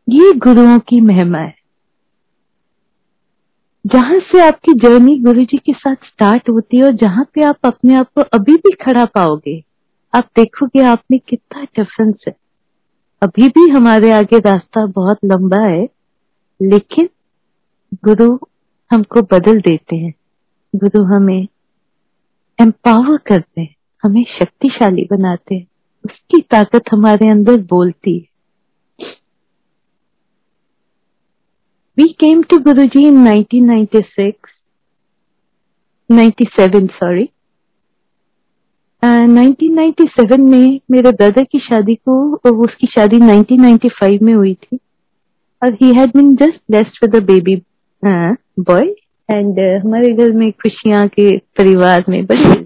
ये 0.10 0.32
गुरुओं 0.34 0.80
की 0.80 1.02
महिमा 1.02 1.38
है। 1.38 1.56
जहाँ 3.86 4.20
से 4.20 4.42
आपकी 4.42 4.74
जर्नी 4.74 5.20
गुरु 5.20 5.46
जी 5.46 5.58
के 5.58 5.74
साथ 5.74 5.96
स्टार्ट 5.96 6.50
होती 6.50 6.78
है 6.78 6.84
और 6.84 6.92
जहाँ 6.92 7.25
पे 7.34 7.44
आप 7.44 7.58
अपने 7.64 7.96
आप 7.96 8.08
को 8.16 8.22
अभी 8.22 8.56
भी 8.56 8.72
खड़ा 8.72 9.06
पाओगे, 9.06 9.64
आप 10.14 10.30
देखोगे 10.36 10.84
आप 10.84 11.04
में 11.12 11.20
कितना 11.20 11.64
डिफरेंस 11.64 12.24
है। 12.28 12.36
अभी 13.22 13.48
भी 13.48 13.70
हमारे 13.70 14.12
आगे 14.12 14.40
रास्ता 14.40 14.86
बहुत 14.86 15.18
लंबा 15.25 15.62
है, 15.62 15.90
लेकिन 16.62 17.10
गुरु 17.94 18.40
हमको 18.92 19.22
बदल 19.22 19.62
देते 19.62 19.96
हैं। 19.96 20.14
गुरु 20.75 21.04
हमें 21.04 21.48
एम्पावर 22.62 23.18
करते 23.18 23.62
हैं। 23.62 23.75
हमें 24.06 24.26
शक्तिशाली 24.40 25.08
बनाते 25.12 25.56
हैं। 25.56 25.68
उसकी 26.06 26.42
ताकत 26.42 26.82
हमारे 26.92 27.30
अंदर 27.30 27.58
बोलती 27.58 28.18
है। 28.18 28.36
We 32.00 32.06
came 32.24 32.44
to 32.54 32.58
Guruji 32.58 33.02
in 33.06 33.28
1996, 33.28 34.34
97 36.12 36.88
sorry. 37.04 37.28
Uh, 39.04 39.30
1997 39.30 40.40
में 40.40 40.80
मेरे 40.92 41.12
ब्रदर 41.12 41.44
की 41.44 41.60
शादी 41.60 41.96
को 41.96 42.36
उसकी 42.64 42.88
शादी 42.88 43.20
1995 43.20 44.22
में 44.22 44.34
हुई 44.34 44.54
थी। 44.54 44.80
और 45.64 45.74
he 45.74 46.00
had 46.00 46.10
been 46.10 46.36
just 46.36 46.62
blessed 46.72 46.98
with 47.04 47.16
a 47.16 47.26
baby 47.26 47.56
boy 48.60 48.96
and 49.32 49.86
हमारे 49.86 50.14
घर 50.14 50.32
में 50.32 50.52
खुशियाँ 50.52 51.08
के 51.08 51.38
परिवार 51.38 52.06
में 52.10 52.26
बड़ी 52.26 52.64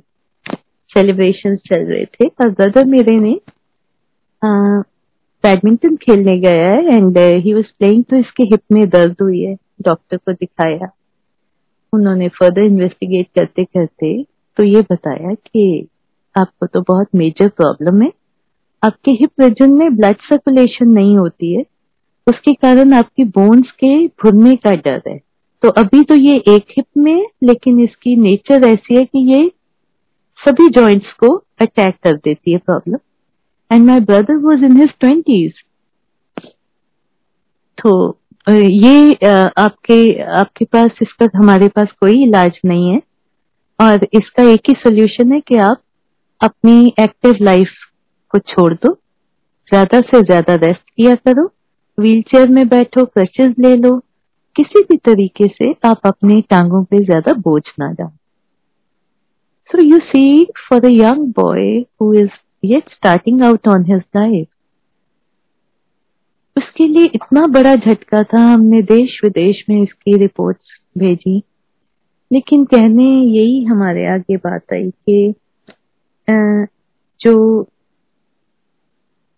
सेलिब्रेशन 0.91 1.55
चल 1.65 1.85
रहे 1.85 2.05
थे 2.05 2.27
और 2.27 2.49
ब्रदर 2.51 2.85
मेरे 2.87 3.17
ने 3.19 3.39
बैडमिंटन 5.43 5.95
खेलने 5.97 6.37
गया 6.39 6.67
है 6.67 6.95
एंड 6.95 7.17
ही 7.17 7.53
वाज 7.53 7.65
प्लेइंग 7.69 8.03
तो 8.03 8.17
इसके 8.17 8.43
हिप 8.45 8.61
में 8.71 8.87
दर्द 8.89 9.15
हुई 9.21 9.41
है 9.41 9.55
डॉक्टर 9.81 10.17
को 10.17 10.33
दिखाया। 10.33 10.89
उन्होंने 11.93 12.27
फर्दर 12.29 12.61
इन्वेस्टिगेट 12.61 13.27
करते 13.35 13.63
करते 13.65 14.11
तो 14.57 14.63
ये 14.63 14.81
बताया 14.91 15.33
कि 15.35 15.87
आपको 16.35 16.65
तो 16.65 16.81
बहुत 16.87 17.07
मेजर 17.15 17.47
प्रॉब्लम 17.49 18.01
है। 18.01 18.11
आपके 18.83 19.11
हिप 19.11 19.41
रीजन 19.41 19.71
में 19.73 19.95
ब्लड 19.95 20.17
सर्कुलेशन 20.23 20.89
नहीं 20.89 21.15
होती 21.17 21.53
है, 21.53 21.63
उसके 22.27 22.53
कारण 22.55 22.93
आपकी 22.93 23.23
बोन्स 23.27 23.71
के 23.79 23.95
भुनने 24.23 24.55
का 24.57 24.71
डर 24.77 25.01
है। 25.07 25.17
तो 25.63 25.69
अभी 25.77 26.03
तो 26.03 26.15
ये 26.15 26.35
एक 26.49 26.65
हिप 26.71 26.85
में 26.97 27.25
लेकिन 27.43 27.79
इसकी 27.79 28.15
नेचर 28.17 28.65
ऐसी 28.65 28.95
है 28.95 29.03
कि 29.05 29.19
ये 29.31 29.49
सभी 30.39 30.67
जॉइंट्स 30.71 31.11
को 31.19 31.35
अटैक 31.61 31.95
कर 32.03 32.15
देती 32.15 32.51
है 32.51 32.57
problem 32.59 32.99
and 33.71 33.85
my 33.87 33.99
brother 34.01 34.37
was 34.43 34.63
in 34.65 34.79
his 34.81 34.89
twenties 34.99 35.63
तो 37.77 38.17
ये 38.47 39.13
आपके 39.57 40.01
आपके 40.37 40.65
पास 40.65 40.97
इसका 41.01 41.27
हमारे 41.35 41.67
पास 41.67 41.91
कोई 42.01 42.23
इलाज 42.23 42.59
नहीं 42.65 42.89
है। 42.89 43.01
और 43.79 44.07
इसका 44.13 44.43
एक 44.51 44.69
ही 44.69 44.73
सोल्यूशन 44.77 45.31
है 45.31 45.39
कि 45.41 45.57
आप 45.59 45.81
अपनी 46.41 46.93
एक्टिव 46.99 47.37
लाइफ 47.41 47.69
को 48.33 48.39
छोड़ 48.39 48.73
दो। 48.73 48.93
ज़्यादा 49.71 49.99
से 50.01 50.21
ज़्यादा 50.23 50.55
रेस्ट 50.57 50.81
किया 50.81 51.15
करो। 51.17 51.45
व्हील 51.97 52.21
चेयर 52.31 52.47
में 52.49 52.67
बैठो 52.69 53.05
क्रचेज 53.05 53.55
ले 53.59 53.75
लो। 53.77 53.97
किसी 54.55 54.83
भी 54.83 54.97
तरीके 54.99 55.47
से 55.49 55.71
आप 55.85 56.07
अपनी 56.07 56.41
टांगों 56.49 56.83
पे 56.83 57.03
ज़्यादा 57.05 57.33
बोझ 57.39 57.63
ना 57.79 57.91
डालो। 57.91 58.18
So 59.69 59.79
you 59.79 59.99
see, 60.11 60.47
for 60.67 60.77
a 60.77 60.89
young 60.91 61.31
boy 61.31 61.85
who 61.99 62.13
is 62.13 62.29
yet 62.63 62.87
starting 62.95 63.41
out 63.41 63.67
on 63.67 63.85
his 63.85 64.01
life, 64.13 64.47
उसके 66.55 66.87
लिए 66.87 67.09
इतना 67.15 67.45
बड़ा 67.47 67.75
झटका 67.75 68.21
था 68.23 68.39
हमने 68.43 68.81
देश 68.81 69.19
विदेश 69.23 69.63
में 69.69 69.81
इसकी 69.81 70.17
रिपोर्ट्स 70.17 70.79
भेजी। 70.97 71.37
लेकिन 72.31 72.63
कहने 72.65 73.03
यही 73.03 73.63
हमारे 73.65 74.05
आगे 74.13 74.37
बात 74.37 74.73
आई 74.73 74.89
कि 74.89 75.33
जो 77.19 77.35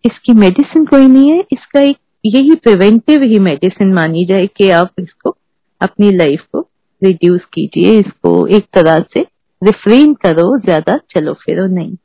इसकी 0.04 0.32
मेडिसिन 0.38 0.84
कोई 0.86 1.06
नहीं 1.06 1.30
है 1.32 1.44
इसका 1.52 1.80
एक 1.80 1.96
यही 2.26 2.54
प्रिवेंटिव 2.64 3.22
ही 3.22 3.38
मेडिसिन 3.38 3.92
मानी 3.94 4.24
जाए 4.26 4.46
कि 4.56 4.68
आप 4.70 5.00
इसको 5.00 5.36
अपनी 5.80 6.10
लाइफ 6.16 6.44
को 6.52 6.66
रिड्यूस 7.02 7.44
कीजिए 7.54 7.98
इसको 7.98 8.46
एक 8.56 8.66
तरह 8.74 9.04
से 9.14 9.24
रिफ्रेन 9.62 10.14
करो 10.14 10.58
ज़्यादा 10.58 10.96
चलो 11.10 11.34
फिरो 11.36 11.66
नहीं। 11.68 11.96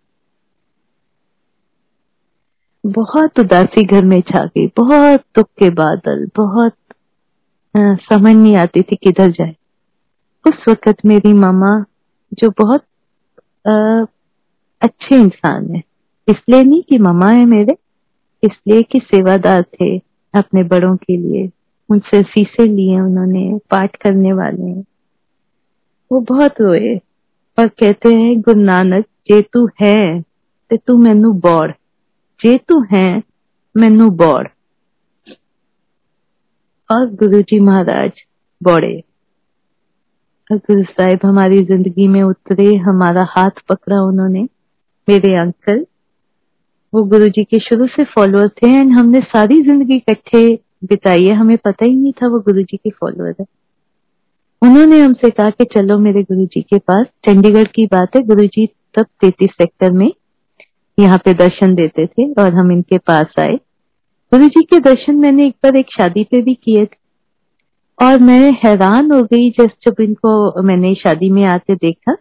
बहुत 2.83 3.39
उदासी 3.39 3.83
घर 3.85 4.05
में 4.05 4.19
छा 4.23 4.43
गई 4.45 4.67
बहुत 4.77 5.23
दुख 5.37 5.47
के 5.59 5.69
बादल 5.75 6.27
बहुत 6.35 6.75
समझ 7.75 8.35
नहीं 8.35 8.55
आती 8.57 8.81
थी 8.81 8.95
किधर 8.95 9.31
जाए। 9.31 9.55
उस 10.45 10.63
वक्त 10.69 11.05
मेरी 11.05 11.33
मामा 11.35 11.71
जो 12.31 12.49
बहुत 12.57 12.83
आ, 13.65 14.05
अच्छे 14.81 15.15
इंसान 15.15 15.69
है 15.75 15.81
इसलिए 16.27 16.63
नहीं 16.63 16.81
कि 16.81 16.97
मामा 16.99 17.29
है 17.31 17.45
मेरे 17.45 17.75
इसलिए 18.43 18.83
कि 18.83 18.99
सेवादार 19.01 19.61
थे 19.63 19.97
अपने 20.33 20.63
बड़ों 20.65 20.95
के 20.97 21.17
लिए। 21.17 21.49
उनसे 21.89 22.21
शीशे 22.23 22.65
लिए 22.65 22.99
उन्होंने 22.99 23.59
पाठ 23.71 23.95
करने 23.95 24.33
वाले 24.33 24.71
वो 26.11 26.19
बहुत 26.29 26.61
रोए। 26.61 26.95
और 27.57 27.67
कहते 27.67 28.09
हैं, 28.09 28.39
गुरु 28.41 28.61
नानक, 28.61 29.05
जे 29.29 29.41
तू 29.41 29.65
है, 29.81 30.21
ते 30.21 30.77
तू 30.77 30.97
मैनू 30.97 31.31
बौड़ 31.33 31.71
जे 32.39 32.57
तू 32.57 32.81
है, 32.93 33.23
मैनू 33.75 34.09
बौड़ 34.09 34.47
और 36.89 37.05
गुरु 37.15 37.41
जी 37.41 37.59
महाराज 37.59 38.11
बौड़े। 38.63 39.03
और 40.51 40.57
गुरु 40.57 40.83
साहिब 40.83 41.19
हमारी 41.25 41.63
ज़िंदगी 41.63 42.07
में 42.07 42.21
उतरे, 42.23 42.75
हमारा 42.75 43.27
हाथ 43.29 43.51
पकड़ा 43.69 44.01
उन्होंने, 44.01 44.43
मेरे 45.07 45.33
अंकल। 45.39 45.85
वो 46.93 47.03
गुरु 47.03 47.27
जी 47.27 47.43
के 47.43 47.59
शुरू 47.59 47.87
से 47.87 48.03
फॉलोअर 48.03 48.47
थे 48.47 48.73
एंड 48.75 48.91
हमने 48.91 49.21
सारी 49.21 49.61
ज़िंदगी 49.63 49.95
इकट्ठे 49.95 50.59
बिताई 50.85 51.25
है। 51.25 51.33
हमें 51.33 51.57
पता 51.57 51.85
ही 51.85 51.95
नहीं 51.95 52.11
था 52.11 52.27
वो 52.27 52.39
गुरु 52.39 52.61
जी 52.61 52.77
के 52.77 52.89
फॉलोअर 52.89 53.33
है। 53.39 53.45
उन्होंने 54.61 54.99
हमसे 54.99 55.29
कहा 55.29 55.49
कि 55.49 55.63
चलो 55.63 55.97
मेरे 55.97 56.21
गुरु 56.23 56.45
जी 56.45 56.61
के 56.61 56.77
पास, 56.77 57.05
चंडीगढ़ 57.27 57.67
की 57.75 57.85
बात 57.85 58.15
है 58.15 58.21
गुरु 58.23 58.45
जी 58.45 58.65
तब 58.95 59.05
तैतीस 59.21 59.49
सेक्टर 59.51 59.91
में 59.91 60.11
यहाँ 60.97 61.17
पे 61.17 61.33
दर्शन 61.33 61.75
देते 61.75 62.05
थे 62.05 62.31
और 62.33 62.53
हम 62.53 62.71
इनके 62.71 62.97
पास 62.97 63.33
आए। 63.39 63.55
गुरु 64.31 64.47
जी 64.47 64.61
के 64.63 64.79
दर्शन 64.79 65.15
मैंने 65.15 65.47
एक 65.47 65.55
बार 65.63 65.75
एक 65.75 65.91
शादी 65.91 66.23
पे 66.23 66.41
भी 66.41 66.53
किए 66.53 66.85
थे। 66.85 67.05
और 67.99 68.19
मैं 68.19 68.51
हैरान 68.65 69.11
हो 69.11 69.21
गई 69.23 69.49
जब 69.49 69.69
जब 69.83 70.01
इनको 70.01 70.61
मैंने 70.63 70.93
शादी 70.95 71.29
में 71.29 71.43
आते 71.45 71.75
देखा। 71.75 72.15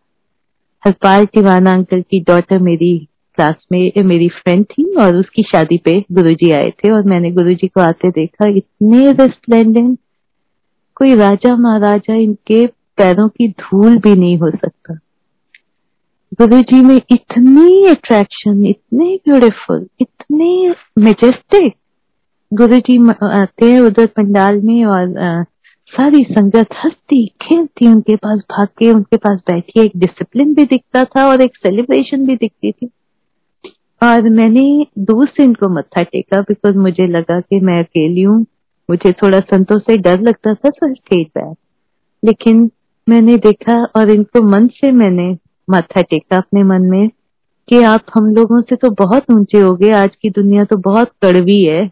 हरपाल 0.83 1.25
तिवाना 1.27 1.71
अंकल 1.71 2.01
की 2.01 2.21
डॉटर 2.21 2.59
मेरी 2.59 3.09
क्लास 3.39 3.67
में, 3.73 3.93
मेरी 4.05 4.29
फ्रेंड 4.29 4.65
थी 4.65 4.95
और 4.95 5.17
उसकी 5.17 5.43
शादी 5.43 5.77
पे 5.79 6.01
गुरुजी 6.13 6.53
आए 6.53 6.71
थे 6.71 6.91
और 6.91 7.03
मैंने 7.03 7.31
गुरुजी 7.31 7.67
को 7.67 7.81
आते 7.81 8.11
देखा। 8.11 8.49
इतने 8.49 9.11
रेस्प्लेंडेंट 9.13 9.99
कोई 10.97 11.15
राजा 11.15 11.57
महाराजा 11.57 12.15
इनके 12.15 12.67
पैरों 12.67 13.29
की 13.29 13.49
धूल 13.49 13.99
भी 13.99 14.15
नहीं 14.15 14.37
हो 14.39 14.51
सकता। 14.51 14.95
गुरु 16.39 16.61
जी 16.61 16.81
में 16.81 16.97
इतनी 16.97 17.85
अट्रैक्शन 17.87 18.67
इतने 18.67 19.17
ब्यूटीफुल 19.17 19.87
इतने 20.01 20.75
मेजेस्टिक 20.99 21.75
गुरु 22.53 22.79
जी 22.79 22.99
आते 23.23 23.71
हैं 23.73 23.81
उधर 23.81 24.07
पंडाल 24.07 24.61
में 24.61 24.85
और 24.85 25.19
आ, 25.19 25.43
सारी 25.89 26.23
संगत 26.25 26.69
हंसती 26.85 27.27
खेलती 27.27 27.87
उनके 27.87 28.17
पास 28.17 28.39
भाग 28.51 28.69
के 28.69 28.91
उनके 28.91 29.17
पास 29.17 29.43
बैठी 29.49 29.81
एक 29.81 29.93
डिसिप्लिन 29.97 30.55
भी 30.55 30.65
दिखता 30.65 31.05
था 31.05 31.29
और 31.29 31.43
एक 31.43 31.57
सेलिब्रेशन 31.57 32.27
भी 32.27 32.37
दिखती 32.37 32.73
थी। 32.73 32.91
और 34.03 34.29
मैंने 34.31 34.87
दूर 34.99 35.29
से 35.29 35.45
इनको 35.45 35.69
मत्था 35.69 36.03
टेका 36.03 36.41
बिकॉज़ 36.41 36.77
मुझे 36.77 37.07
लगा 37.07 37.41
कि 37.41 37.61
मैं 37.61 37.79
अकेली 37.83 38.23
हूँ। 38.23 38.47
मुझे 38.89 39.13
थोड़ा 39.13 39.41
संतों 39.41 39.79
से 39.79 39.97
डर 39.99 40.21
लगता 40.21 40.55
था 40.55 40.71
सर 40.71 40.95
स्टेज 40.95 41.27
बैक 41.29 41.57
लेकिन 42.23 42.71
मैंने 43.07 43.37
देखा 43.37 43.83
और 43.97 44.11
इनको 44.11 44.43
मन 44.43 44.67
से 44.69 44.91
मैंने 44.93 45.31
माथा 45.69 46.03
टेका 46.03 46.37
अपने 46.37 46.63
मन 46.65 46.91
में 46.91 47.09
कि 47.69 47.83
आप 47.83 48.05
हम 48.15 48.27
लोगों 48.35 48.61
से 48.61 48.77
तो 48.77 48.91
बहुत 48.99 49.31
ऊँचे 49.31 49.59
हो 49.59 49.75
गए, 49.77 49.91
आज 49.91 50.17
की 50.17 50.31
दुनिया 50.31 50.65
तो 50.65 50.77
बहुत 50.83 51.11
कड़वी 51.23 51.63
है। 51.65 51.87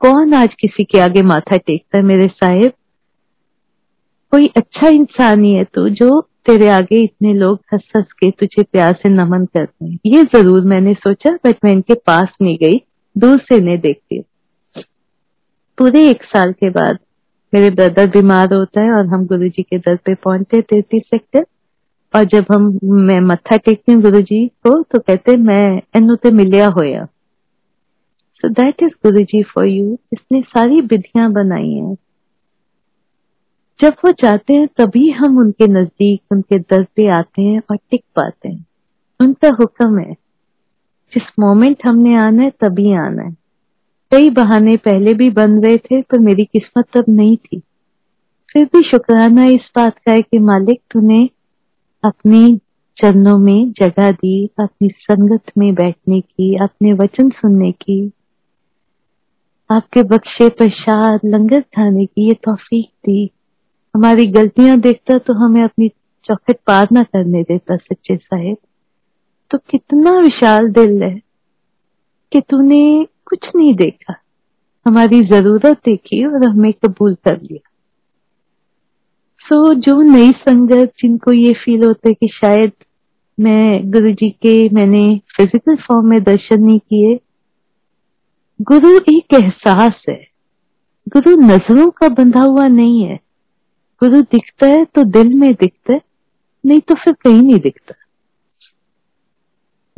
कौन 0.00 0.34
आज 0.34 0.54
किसी 0.54 0.84
के 0.84 0.98
आगे 1.00 1.22
माथा 1.22 1.56
टेकता 1.56 1.98
है 1.98 2.04
मेरे 2.04 2.26
साहेब? 2.28 2.72
कोई 4.32 4.46
अच्छा 4.56 4.88
इंसान 4.88 5.44
ही 5.44 5.52
है 5.52 5.64
तो 5.64 5.88
जो 5.90 6.20
तेरे 6.46 6.68
आगे 6.68 7.02
इतने 7.02 7.32
लोग 7.34 7.58
हंस 7.72 7.88
हंस 7.96 8.12
के 8.12 8.30
तुझे 8.30 8.62
प्यार 8.62 8.92
से 8.92 9.08
नमन 9.08 9.44
करते 9.46 9.84
हैं। 9.84 9.98
ये 10.06 10.22
ज़रूर 10.34 10.64
मैंने 10.64 10.94
सोचा, 10.94 11.30
बट 11.46 11.56
मैं 11.64 11.72
इनके 11.72 11.94
पास 11.96 12.28
नहीं 12.42 12.56
गई, 12.58 12.80
दूर 13.16 13.38
से 13.38 13.56
इन्हें 13.56 13.78
देखती 13.80 14.18
पूरे 15.78 16.10
एक 16.10 16.22
साल 16.22 16.52
के 16.52 16.70
बाद 16.70 16.98
मेरे 17.54 17.70
ब्रदर 17.70 18.06
बीमार 18.06 18.54
होता 18.54 18.80
है 18.80 18.92
और 18.92 19.06
हम 19.06 19.26
गुरु 19.26 19.48
जी 19.48 19.62
के 19.62 19.78
दर 19.78 19.96
पे 19.96 20.14
पहुँचते 20.14 20.62
तैतीस 20.62 21.02
सेक्टर। 21.02 21.46
और 22.16 22.24
जब 22.24 22.44
हम, 22.52 22.78
मैं 22.84 23.20
मत्था 23.20 23.56
टेकती 23.56 23.92
हूँ 23.92 24.02
गुरु 24.02 24.20
जी 24.20 24.48
को 24.48 24.82
तो 24.82 24.98
कहते 24.98 25.36
मैं, 25.36 25.82
एनु 25.96 26.16
ते 26.16 26.30
मिलिया 26.30 26.68
होया। 26.68 27.04
So 28.34 28.48
that 28.48 28.82
is 28.82 28.90
Guru 28.90 29.24
ji 29.24 29.42
for 29.42 29.66
you 29.66 29.98
इसने 30.12 30.40
सारी 30.40 30.80
विधियाँ 30.80 31.32
बनाई 31.32 31.70
हैं। 31.70 31.96
जब 33.80 33.94
वो 34.04 34.12
चाहते 34.12 34.54
हैं, 34.54 34.68
तभी 34.78 35.10
हम 35.10 35.38
उनके 35.38 35.66
नज़दीक, 35.66 36.22
उनके 36.32 36.58
दर 36.58 36.86
पे 36.96 37.08
आते 37.08 37.42
हैं 37.42 37.62
और 37.70 37.76
टिक 37.90 38.04
पाते 38.16 38.48
हैं। 38.48 38.66
उनका 39.20 39.48
हुक्म 39.48 39.98
है, 39.98 40.12
जिस 41.12 41.22
मोमेंट 41.40 41.76
हमने 41.86 42.14
आना 42.14 42.42
है, 42.42 42.50
तभी 42.50 42.92
आना 42.92 43.22
है। 43.22 43.47
कई 44.12 44.30
बहाने 44.30 44.76
पहले 44.76 45.14
भी 45.14 45.30
बन 45.30 45.58
रहे 45.60 45.78
थे, 45.78 46.02
पर 46.02 46.18
मेरी 46.18 46.44
किस्मत 46.44 46.84
तब 46.96 47.04
नहीं 47.08 47.36
थी। 47.36 47.62
फिर 48.52 48.64
भी 48.64 48.82
शुक्राना 48.82 49.44
इस 49.44 49.70
बात 49.76 49.98
का 49.98 50.12
है 50.12 50.22
कि 50.22 50.38
मालिक 50.38 50.80
तूने 50.90 51.28
अपनी 52.04 52.60
चरणों 52.98 53.38
में 53.38 53.72
जगह 53.72 54.12
दी, 54.12 54.50
अपनी 54.60 54.88
संगत 54.88 55.42
में 55.58 55.74
बैठने 55.74 56.20
की, 56.20 56.56
अपने 56.56 56.92
वचन 56.92 57.30
सुनने 57.30 57.72
की, 57.72 58.12
आपके 59.70 60.02
बख्शे 60.02 60.48
प्रसाद, 60.48 61.20
लंगर 61.24 61.60
खाने 61.60 62.06
की, 62.06 62.28
ये 62.28 62.34
तौफीक 62.34 62.88
दी। 63.06 63.30
हमारी 63.94 64.26
गलतियाँ 64.26 64.80
देखता 64.80 65.18
तो 65.18 65.32
हमें 65.32 65.62
अपनी 65.62 65.88
चौखट 66.24 66.56
पार 66.66 66.88
ना 66.92 67.02
करने 67.02 67.42
देता, 67.42 67.76
सच्चे 67.76 68.16
साहेब। 68.16 68.56
तो 69.50 69.58
कितना 69.58 70.10
विशाल 70.10 70.68
दिल 70.68 71.02
है 71.02 71.20
कि 72.32 72.40
तूने 72.40 73.06
कुछ 73.28 73.48
नहीं 73.56 73.74
देखा। 73.74 74.14
हमारी 74.86 75.22
ज़रूरत 75.24 75.80
देखी 75.84 76.24
और 76.24 76.46
हमें 76.46 76.72
कबूल 76.84 77.14
कर 77.14 77.40
लिया। 77.42 77.68
सो 79.44 79.66
so, 79.66 79.80
जो 79.80 80.00
नई 80.02 80.30
संगत 80.38 80.92
जिनको 81.00 81.32
ये 81.32 81.52
फील 81.54 81.84
होता 81.84 82.08
है 82.08 82.14
कि 82.14 82.28
शायद 82.34 82.72
मैं 83.38 83.90
गुरु 83.90 84.10
जी 84.12 84.28
के 84.42 84.52
मैंने 84.68 85.20
फ़िज़िकल 85.36 85.76
फॉर्म 85.76 86.06
में 86.06 86.22
दर्शन 86.22 86.62
नहीं 86.62 86.78
किए 86.78 87.18
गुरु 88.60 88.90
एक 89.08 89.34
एहसास 89.34 90.02
है। 90.08 90.20
गुरु 91.08 91.34
नज़रों 91.36 91.90
का 91.90 92.08
बंधा 92.08 92.40
हुआ 92.40 92.66
नहीं 92.66 93.02
है। 93.04 93.16
गुरु 94.02 94.20
दिखता 94.22 94.66
है 94.66 94.84
तो 94.84 95.04
दिल 95.04 95.34
में 95.34 95.52
दिखता 95.54 95.92
है 95.92 96.00
नहीं 96.64 96.80
तो 96.80 96.94
फिर 96.94 97.14
कहीं 97.14 97.42
नहीं 97.42 97.60
दिखता। 97.60 97.94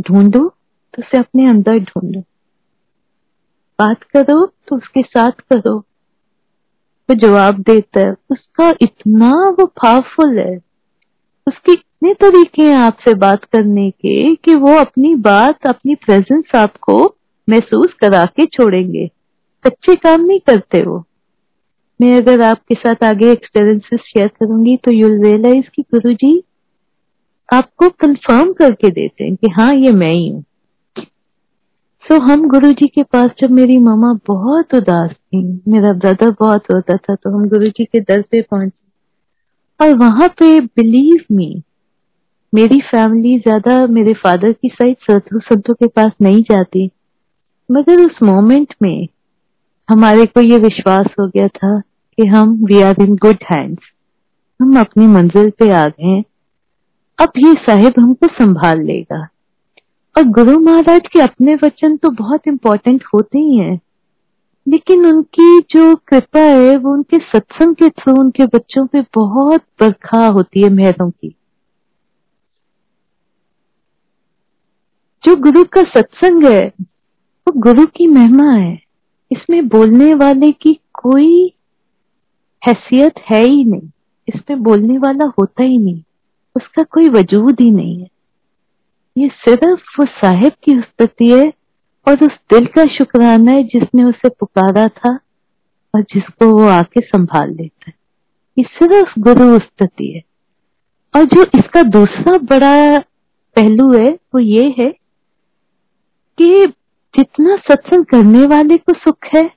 ढूंढो 0.00 0.48
तो 0.94 1.02
उसे 1.02 1.18
अपने 1.18 1.46
अंदर 1.46 1.78
ढूंढो। 1.78 2.22
बात 3.80 4.02
करो 4.02 4.44
तो 4.68 4.76
उसके 4.76 5.02
साथ 5.02 5.30
करो। 5.30 5.76
वो 7.08 7.14
जवाब 7.14 7.58
देता 7.60 8.00
है, 8.00 8.14
उसका 8.30 8.72
इतना 8.82 9.30
वो 9.50 9.66
पावरफुल 9.66 10.38
है। 10.38 10.56
उसके 11.46 11.72
इतने 11.72 12.12
तरीके 12.14 12.62
हैं 12.62 12.76
आपसे 12.76 13.14
बात 13.14 13.44
करने 13.44 13.90
के 13.90 14.34
कि 14.34 14.54
वो 14.54 14.74
अपनी 14.74 15.14
बात, 15.14 15.66
अपनी 15.66 15.94
प्रेजेंस 15.94 16.54
आपको 16.54 17.16
महसूस 17.48 17.92
करा 18.00 18.24
के 18.26 18.46
छोड़ेंगे। 18.46 19.06
कच्चे 19.64 19.94
काम 19.94 20.20
नहीं 20.20 20.40
करते 20.40 20.82
वो। 20.82 21.04
मैं 22.00 22.16
अगर 22.16 22.40
आपके 22.40 22.74
साथ 22.74 23.04
आगे 23.04 23.30
एक्सपीरियंसेस 23.32 24.00
शेयर 24.00 24.28
करूँगी 24.28 24.76
तो 24.76 24.90
यू 24.90 25.08
रियलाइज़ 25.22 25.66
कि 25.74 25.82
गुरु 25.82 26.12
जी 26.12 26.42
आपको 27.52 27.88
कंफर्म 27.88 28.52
करके 28.52 28.90
देते 28.90 29.24
हैं 29.24 29.34
कि 29.36 29.50
हाँ 29.50 29.74
ये 29.74 29.92
मैं 29.92 30.12
ही 30.12 30.28
हूँ। 30.28 30.44
सो 32.04 32.14
so, 32.14 32.22
हम 32.22 32.46
गुरु 32.48 32.72
जी 32.72 32.86
के 32.86 33.02
पास 33.02 33.30
जब 33.40 33.50
मेरी 33.50 33.76
मामा 33.78 34.12
बहुत 34.26 34.74
उदास 34.74 35.10
थी 35.10 35.42
मेरा 35.68 35.92
ब्रदर 35.94 36.30
बहुत 36.40 36.70
रोता 36.72 36.96
था 36.96 37.14
तो 37.14 37.30
हम 37.30 37.48
गुरु 37.48 37.68
जी 37.68 37.84
के 37.84 38.00
दर 38.00 38.22
पे 38.22 38.40
पहुँचे। 38.42 39.84
और 39.84 39.94
वहाँ 39.96 40.28
पे 40.38 40.60
बिलीव 40.60 41.24
मी 41.32 41.62
मेरी 42.52 42.80
फैमिली 42.82 43.38
ज़्यादा 43.38 43.86
मेरे 43.88 44.12
फादर 44.14 44.52
की 44.52 44.68
साइड 44.68 44.96
साधु 45.00 45.40
संतों 45.40 45.74
के 45.74 45.86
पास 45.86 46.12
नहीं 46.22 46.42
जाती। 46.42 46.90
मगर 47.68 48.04
उस 48.06 48.22
मोमेंट 48.22 48.74
में 48.82 49.08
हमारे 49.88 50.26
को 50.26 50.40
ये 50.40 50.58
विश्वास 50.58 51.06
हो 51.20 51.26
गया 51.28 51.48
था 51.48 51.78
कि 51.80 52.26
हम 52.26 52.58
we 52.64 52.80
are 52.82 53.02
in 53.02 53.14
good 53.16 53.44
hands 53.50 53.82
हम 54.60 54.78
अपनी 54.80 55.06
मंजिल 55.08 55.50
पे 55.58 55.70
आ 55.72 55.86
गए 55.88 56.20
अब 57.18 57.32
ये 57.38 57.52
साहिब 57.60 57.92
हमको 57.98 58.26
संभाल 58.34 58.82
लेगा। 58.82 59.26
और 60.16 60.24
गुरु 60.24 60.60
महाराज 60.60 61.00
के 61.12 61.20
अपने 61.20 61.54
वचन 61.54 61.96
तो 61.96 62.10
बहुत 62.10 62.40
इम्पोर्टेंट 62.48 63.04
होते 63.14 63.38
ही 63.38 63.56
हैं। 63.56 63.80
लेकिन 64.68 65.06
उनकी 65.06 65.60
जो 65.60 65.96
कृपा 65.96 66.40
है, 66.40 66.76
वो 66.76 66.92
उनके 66.92 67.16
सत्संग 67.16 67.74
के 67.74 67.88
थ्रू, 67.88 68.20
उनके 68.20 68.46
बच्चों 68.46 68.86
पे 68.86 69.00
बहुत 69.14 69.60
बरखा 69.80 70.26
होती 70.26 70.62
है 70.62 70.70
मेहरों 70.70 71.10
की। 71.10 71.36
जो 75.24 75.36
गुरु 75.36 75.64
का 75.64 75.82
सत्संग 75.82 76.44
है, 76.44 76.72
वो 77.48 77.52
गुरु 77.56 77.86
की 77.86 78.06
महिमा 78.06 78.52
है। 78.52 78.82
इसमें 79.32 79.68
बोलने 79.68 80.14
वाले 80.14 80.52
की 80.52 80.74
कोई 80.74 81.52
हैसियत 82.68 83.12
है 83.30 83.42
ही 83.42 83.64
नहीं। 83.64 83.90
इसमें 84.28 84.62
बोलने 84.62 84.98
वाला 84.98 85.32
होता 85.38 85.62
ही 85.62 85.78
नहीं। 85.78 86.02
उसका 86.56 86.82
कोई 86.82 87.08
वजूद 87.08 87.60
ही 87.60 87.70
नहीं 87.70 88.00
है। 88.00 88.08
ये 89.18 89.28
सिर्फ़ 89.28 90.00
वो 90.00 90.06
साहिब 90.06 90.52
की 90.64 90.78
उस्तति 90.78 91.32
है 91.32 91.52
और 92.08 92.14
उस 92.14 92.32
दिल 92.52 92.66
का 92.66 92.84
शुक्राना 92.84 93.52
है 93.52 93.62
जिसने 93.62 94.04
उसे 94.04 94.28
पुकारा 94.28 94.88
था 94.88 95.18
और 95.94 96.02
जिसको 96.02 96.46
वो 96.46 96.68
आके 96.68 97.00
संभाल 97.00 97.50
लेता 97.50 97.84
है। 97.88 97.94
ये 98.58 98.64
सिर्फ़ 98.64 99.20
गुरु 99.20 99.56
उस्तति 99.56 100.12
है। 100.12 100.22
और 101.16 101.24
जो 101.24 101.42
इसका 101.42 101.82
दूसरा 101.82 102.38
बड़ा 102.38 102.98
पहलू 103.56 103.98
है, 103.98 104.10
वो 104.10 104.38
ये 104.38 104.74
है 104.78 104.90
कि 106.38 106.66
जितना 107.18 107.56
सत्संग 107.56 108.04
करने 108.04 108.46
वाले 108.46 108.76
को 108.76 108.92
सुख 108.92 109.18
है, 109.36 109.50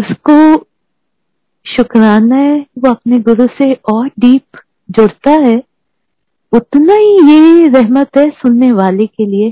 उसको 0.00 0.58
शुक्राना 1.66 2.36
है, 2.36 2.66
वो 2.78 2.90
अपने 2.90 3.18
गुरु 3.18 3.46
से 3.46 3.74
और 3.74 4.08
डीप 4.08 4.58
जुड़ता 4.90 5.30
है 5.30 5.62
उतना 6.52 6.94
ही 6.94 7.16
ये 7.30 7.68
रहमत 7.68 8.16
है 8.16 8.28
सुनने 8.30 8.72
वाले 8.72 9.06
के 9.06 9.26
लिए, 9.26 9.50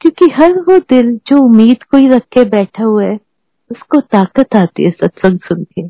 क्योंकि 0.00 0.30
हर 0.34 0.52
वो 0.60 0.78
दिल 0.78 1.16
जो 1.28 1.42
उम्मीद 1.44 1.82
को 1.82 1.96
ही 1.96 2.08
रख 2.08 2.22
के 2.32 2.44
बैठा 2.44 2.84
हुआ 2.84 3.04
है, 3.04 3.18
उसको 3.70 4.00
ताकत 4.00 4.56
आती 4.56 4.84
है 4.84 4.90
सत्संग 4.90 5.38
सुन 5.38 5.64
के। 5.64 5.86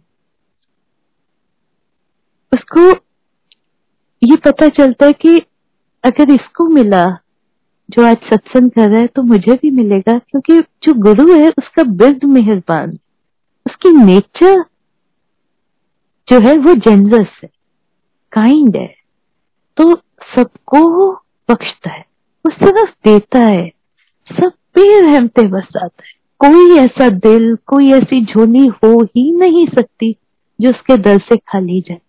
उसको 2.53 2.89
ये 4.23 4.37
पता 4.37 4.69
चलता 4.69 5.07
है 5.07 5.13
कि 5.13 5.37
अगर 6.05 6.31
इसको 6.31 6.69
मिला, 6.69 7.05
जो 7.91 8.07
आज 8.07 8.17
सत्संग 8.33 8.71
कर 8.71 8.89
रहा 8.91 9.01
है 9.01 9.07
तो 9.07 9.23
मुझे 9.23 9.55
भी 9.55 9.71
मिलेगा, 9.71 10.19
क्योंकि 10.19 10.61
जो 10.61 10.95
गुरु 10.95 11.33
है, 11.33 11.49
उसका 11.49 11.83
बिर्द 11.83 12.25
मेहरबान। 12.25 12.99
उसकी 13.67 13.91
नेचर 13.97 14.63
जो 16.29 16.39
है, 16.41 16.57
वो 16.57 16.75
जेनरस 16.75 17.39
है 17.43 17.49
काइंड 18.33 18.77
है। 18.77 18.95
तो 19.77 19.93
सबको 20.35 21.13
बख्शता 21.51 21.91
है, 21.91 22.05
वो 22.47 22.53
सिर्फ़ 22.53 22.91
देता 22.91 23.39
है। 23.39 23.73
सब 24.33 24.53
पे 24.75 25.01
रहमते 25.01 25.43
बरसाता 25.43 26.03
है। 26.05 26.17
कोई 26.39 26.77
ऐसा 26.79 27.09
दिल, 27.09 27.57
कोई 27.67 27.93
ऐसी 27.93 28.25
झोली 28.25 28.67
हो 28.67 29.03
ही 29.05 29.33
नहीं 29.33 29.67
सकती 29.67 30.17
जो 30.61 30.71
उसके 30.71 30.97
दर 30.97 31.19
से 31.19 31.37
खाली 31.37 31.81
जाए। 31.81 32.01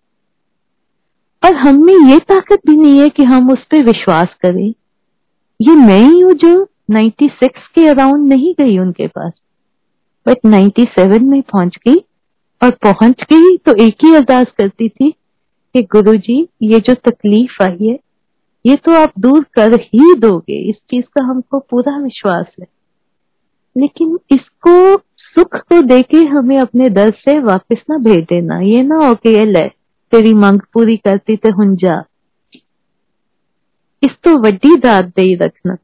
और 1.45 1.55
हम 1.55 1.85
में 1.85 1.93
ये 1.93 2.19
ताकत 2.19 2.59
भी 2.67 2.75
नहीं 2.77 2.99
है 2.99 3.09
कि 3.09 3.23
हम 3.23 3.51
उस 3.51 3.63
पर 3.65 3.83
विश्वास 3.83 4.27
करें। 4.41 4.73
ये 5.61 5.75
मैं 5.75 6.01
ही 6.01 6.19
हूँ 6.19 6.33
जो 6.33 6.67
96 6.91 7.67
के 7.75 7.87
अराउंड 7.87 8.27
नहीं 8.27 8.53
गई 8.59 8.77
उनके 8.77 9.07
पास। 9.07 9.33
बट 10.27 10.37
97 10.45 11.21
में 11.21 11.41
पहुँच 11.41 11.77
गई 11.87 12.05
और 12.63 12.71
पहुँच 12.71 13.23
गई 13.33 13.57
तो 13.57 13.75
एक 13.75 14.05
ही 14.05 14.15
अरदास 14.15 14.47
करती 14.57 14.89
थी 14.89 15.11
कि 15.73 15.81
गुरुजी, 15.81 16.47
ये 16.61 16.79
जो 16.79 16.93
तकलीफ़ 16.93 17.63
आई 17.63 17.87
है 17.87 18.06
ये 18.66 18.76
तो 18.76 18.92
आप 18.92 19.12
दूर 19.18 19.42
कर 19.54 19.74
ही 19.80 20.14
दोगे 20.14 20.58
इस 20.70 20.76
चीज 20.90 21.04
का 21.04 21.24
हमको 21.24 21.58
पूरा 21.58 21.96
विश्वास 21.98 22.46
है 22.60 22.66
लेकिन 23.76 24.18
इसको 24.30 24.96
सुख 25.18 25.56
को 25.56 25.82
देके 25.82 26.16
हमें 26.26 26.58
अपने 26.58 26.88
दर 26.90 27.10
से 27.10 27.38
वापस 27.38 27.82
ना 27.90 27.98
भेज 27.98 28.24
देना 28.24 28.60
ये 28.60 28.82
ना 28.82 28.96
हो 29.06 29.14
कि 29.14 29.28
ये 29.28 29.44
ले 29.44 29.68
तेरी 30.12 30.34
मांग 30.34 30.60
पूरी 30.72 30.96
करती 30.96 31.36
थे 31.36 31.50
हुंजा 31.50 32.02
ਇਸ 34.02 34.10
ਤੋਂ 34.22 34.38
ਵੱਡੀ 34.38 34.76
ਦਾਤ 34.80 35.04
ਦੇ 35.04 35.34
ਰੱਖਣਾ 35.36 35.76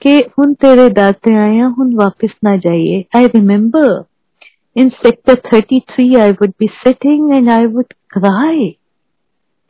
ਕਿ 0.00 0.22
ਹੁਣ 0.38 0.54
ਤੇਰੇ 0.54 0.88
ਦਰ 0.88 1.12
ਤੇ 1.12 1.34
ਆਇਆ 1.34 1.68
ਹੁਣ 1.68 1.94
ਵਾਪਸ 1.94 2.30
ਨਾ 2.44 2.56
ਜਾਈਏ 2.56 3.04
I 3.18 3.22
remember 3.26 3.84
in 4.76 4.88
sector 5.02 5.36
33 5.50 6.06
I 6.22 6.30
would 6.30 6.54
be 6.62 6.68
sitting 6.78 7.28
and 7.36 7.50
I 7.50 7.60
would 7.66 7.94
cry 8.16 8.56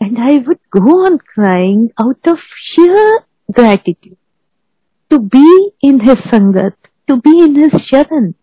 and 0.01 0.17
I 0.17 0.37
would 0.37 0.59
go 0.71 1.05
on 1.05 1.17
crying 1.17 1.91
out 2.01 2.27
of 2.27 2.37
sheer 2.37 3.19
gratitude. 3.51 4.17
To 5.11 5.19
be 5.19 5.71
in 5.81 5.99
his 5.99 6.17
sangat, 6.31 6.73
to 7.09 7.17
be 7.17 7.39
in 7.43 7.55
his 7.55 7.73
sharan 7.87 8.33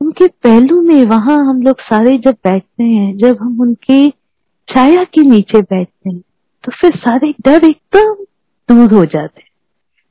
उनके 0.00 0.26
पहलू 0.26 0.80
में 0.80 1.04
वहाँ 1.06 1.36
हम 1.46 1.62
लोग 1.62 1.80
सारे 1.80 2.16
जब 2.18 2.36
बैठते 2.44 2.84
हैं, 2.84 3.16
जब 3.18 3.38
हम 3.40 3.60
उनके 3.60 4.10
छाया 4.68 5.04
के 5.04 5.22
नीचे 5.22 5.60
बैठते 5.62 6.10
हैं 6.10 6.20
तो 6.64 6.72
फिर 6.80 6.96
सारे 6.96 7.34
डर 7.40 7.64
एकदम 7.64 8.14
दूर 8.68 8.94
हो 8.94 9.04
जाते 9.04 9.40
हैं। 9.40 9.48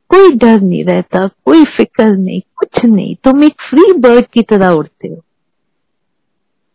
कोई 0.10 0.32
डर 0.32 0.62
नहीं 0.62 0.84
रहता, 0.86 1.28
कोई 1.28 1.64
फ़िक्र 1.64 2.06
नहीं, 2.06 2.42
कुछ 2.56 2.86
नहीं। 2.86 3.16
तुम 3.16 3.44
एक 3.44 3.54
फ्री 3.70 3.94
बर्ड 3.94 4.26
की 4.26 4.42
तरह 4.42 4.70
उड़ते 4.70 5.08
हो। 5.08 5.24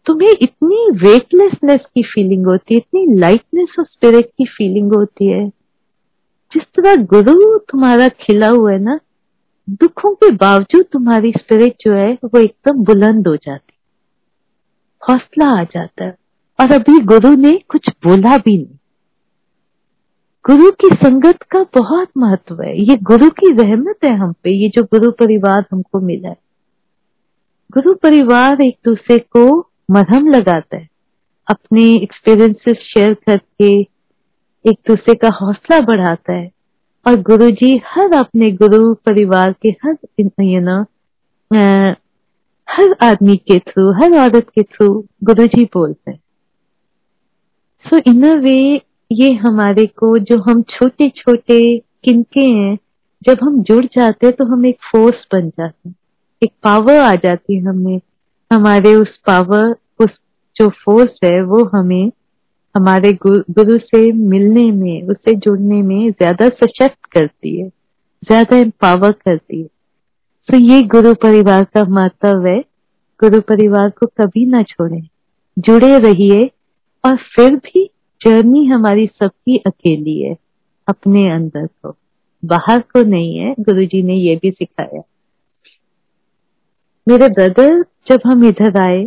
तुम्हें 0.07 0.31
इतनी 0.43 0.91
वेटलेसनेस 0.91 1.81
की 1.81 2.03
फीलिंग 2.03 2.47
होती 2.47 2.75
है, 2.75 2.79
इतनी 2.79 3.19
लाइटनेस 3.19 3.77
ऑफ़ 3.81 3.87
स्पिरिट 3.87 4.27
की 4.27 4.45
फीलिंग 4.45 4.95
होती 4.95 5.27
है। 5.27 5.49
जिस 6.53 6.63
तरह 6.63 6.97
गुरु 6.97 7.59
तुम्हारा 7.59 8.09
खिला 8.09 8.49
हुआ 8.49 8.73
है 8.73 8.79
ना, 8.79 9.01
दुखों 9.71 10.15
के 10.15 10.31
बावजूद 10.31 10.85
तुम्हारी 10.93 11.31
स्पिरिट 11.31 11.75
जो 11.81 11.93
है, 11.93 12.19
वो 12.25 12.41
एकदम 12.41 12.85
बुलंद 12.85 13.29
हो 13.29 13.37
जाती 13.37 13.71
हौसला 15.11 15.61
आ 15.61 15.65
जाता 15.65 16.05
है। 16.05 16.17
और 16.61 16.73
अभी 16.73 17.01
गुरु 17.01 17.35
ने 17.35 17.61
कुछ 17.69 17.89
बोला 17.89 18.37
भी 18.37 18.57
नहीं। 18.57 18.79
गुरु 20.51 20.71
की 20.71 20.89
संगत 20.89 21.43
का 21.43 21.63
बहुत 21.63 22.09
महत्व 22.19 22.63
है। 22.63 22.81
ये 22.81 22.97
गुरु 22.97 23.31
की 23.31 23.53
रहमत 23.53 23.97
है 24.05 24.17
हम 24.17 24.33
पे। 24.33 24.51
ये 24.51 24.69
जो 24.69 24.83
गुरु 24.83 25.11
परिवार 25.11 25.65
हमको 25.73 26.01
मिला 26.01 26.29
है। 26.29 26.37
गुरु 27.71 27.95
परिवार 27.95 28.61
एक 28.61 28.79
दूसरे 28.85 29.19
को 29.19 29.71
मरहम 29.89 30.29
लगाता 30.29 30.77
है। 30.77 30.89
अपने 31.49 31.83
एक्सपीरियंसेस 31.95 32.77
शेयर 32.85 33.15
करके 33.27 33.69
एक 34.65 34.79
दूसरे 34.89 35.15
का 35.15 35.29
हौसला 35.41 35.81
बढ़ाता 35.83 36.33
है। 36.33 36.51
और 37.07 37.21
गुरु 37.23 37.51
जी 37.53 37.77
हर 37.87 38.13
अपने 38.17 38.51
गुरु 38.53 38.95
परिवार 39.07 39.53
के 39.63 39.69
हर 39.85 39.97
यू 40.43 40.61
नो 40.61 40.81
हर 42.69 42.95
आदमी 43.03 43.37
के 43.49 43.59
थ्रू 43.61 43.91
हर 43.93 44.19
औरत 44.19 44.47
के 44.55 44.63
थ्रू 44.63 44.87
गुरु 45.25 45.47
जी 45.47 45.65
बोलते 45.75 46.11
हैं। 46.11 46.19
सो 47.87 47.99
इन 48.07 48.23
अ 48.29 48.35
वे 48.35 48.57
ये 49.11 49.33
हमारे 49.35 49.87
को 49.89 50.17
जो 50.21 50.39
हम 50.43 50.63
छोटे 50.71 51.09
छोटे 51.09 51.59
किनके 52.05 52.41
हैं, 52.41 52.77
जब 53.23 53.39
हम 53.43 53.63
जुड़ 53.63 53.85
जाते 53.87 54.27
हैं 54.27 54.35
तो 54.37 54.45
हम 54.45 54.67
एक 54.67 54.79
फोर्स 54.83 55.27
बन 55.33 55.49
जाते 55.49 55.89
हैं। 55.89 55.95
एक 56.43 56.53
पावर 56.63 56.97
आ 56.97 57.15
जाती 57.17 57.55
है 57.55 57.63
हमें 57.63 57.99
हमारे 58.51 58.95
उस 58.95 59.17
पावर 59.27 59.75
उस 60.01 60.19
जो 60.57 60.69
फोर्स 60.85 61.19
है, 61.25 61.43
वो 61.43 61.65
हमें 61.75 62.11
हमारे 62.75 63.13
गुरु 63.23 63.79
से 63.79 64.11
मिलने 64.13 64.71
में, 64.73 65.03
उससे 65.03 65.35
जुड़ने 65.35 65.81
में 65.83 66.11
ज़्यादा 66.11 66.49
सशक्त 66.49 67.05
करती 67.13 67.61
है, 67.61 67.69
ज़्यादा 68.23 68.57
एम्पावर 68.57 69.13
करती 69.13 69.61
है। 69.61 69.69
तो 70.49 70.59
ये 70.59 70.81
गुरु 70.89 71.15
परिवार 71.15 71.65
का 71.65 71.85
महत्व 71.85 72.47
है। 72.47 72.59
गुरु 73.21 73.41
परिवार 73.41 73.91
को 73.91 74.07
कभी 74.21 74.45
ना 74.47 74.63
छोड़े। 74.63 75.01
जुड़े 75.57 75.99
रहिए 75.99 76.51
और 77.05 77.17
फिर 77.35 77.57
भी 77.57 77.85
जर्नी 78.21 78.65
हमारी 78.67 79.07
सबकी 79.07 79.57
अकेली 79.59 80.21
है, 80.23 80.37
अपने 80.89 81.29
अंदर 81.31 81.67
को। 81.67 81.97
बाहर 82.43 82.81
को 82.93 83.03
नहीं 83.03 83.37
है। 83.39 83.55
गुरुजी 83.61 84.03
ने 84.03 84.15
ये 84.15 84.37
भी 84.37 84.51
सिखाया। 84.51 85.03
मेरे 87.07 87.29
ब्रदर 87.29 87.83
जब 88.07 88.21
हम 88.27 88.45
इधर 88.45 88.77
आए 88.79 89.05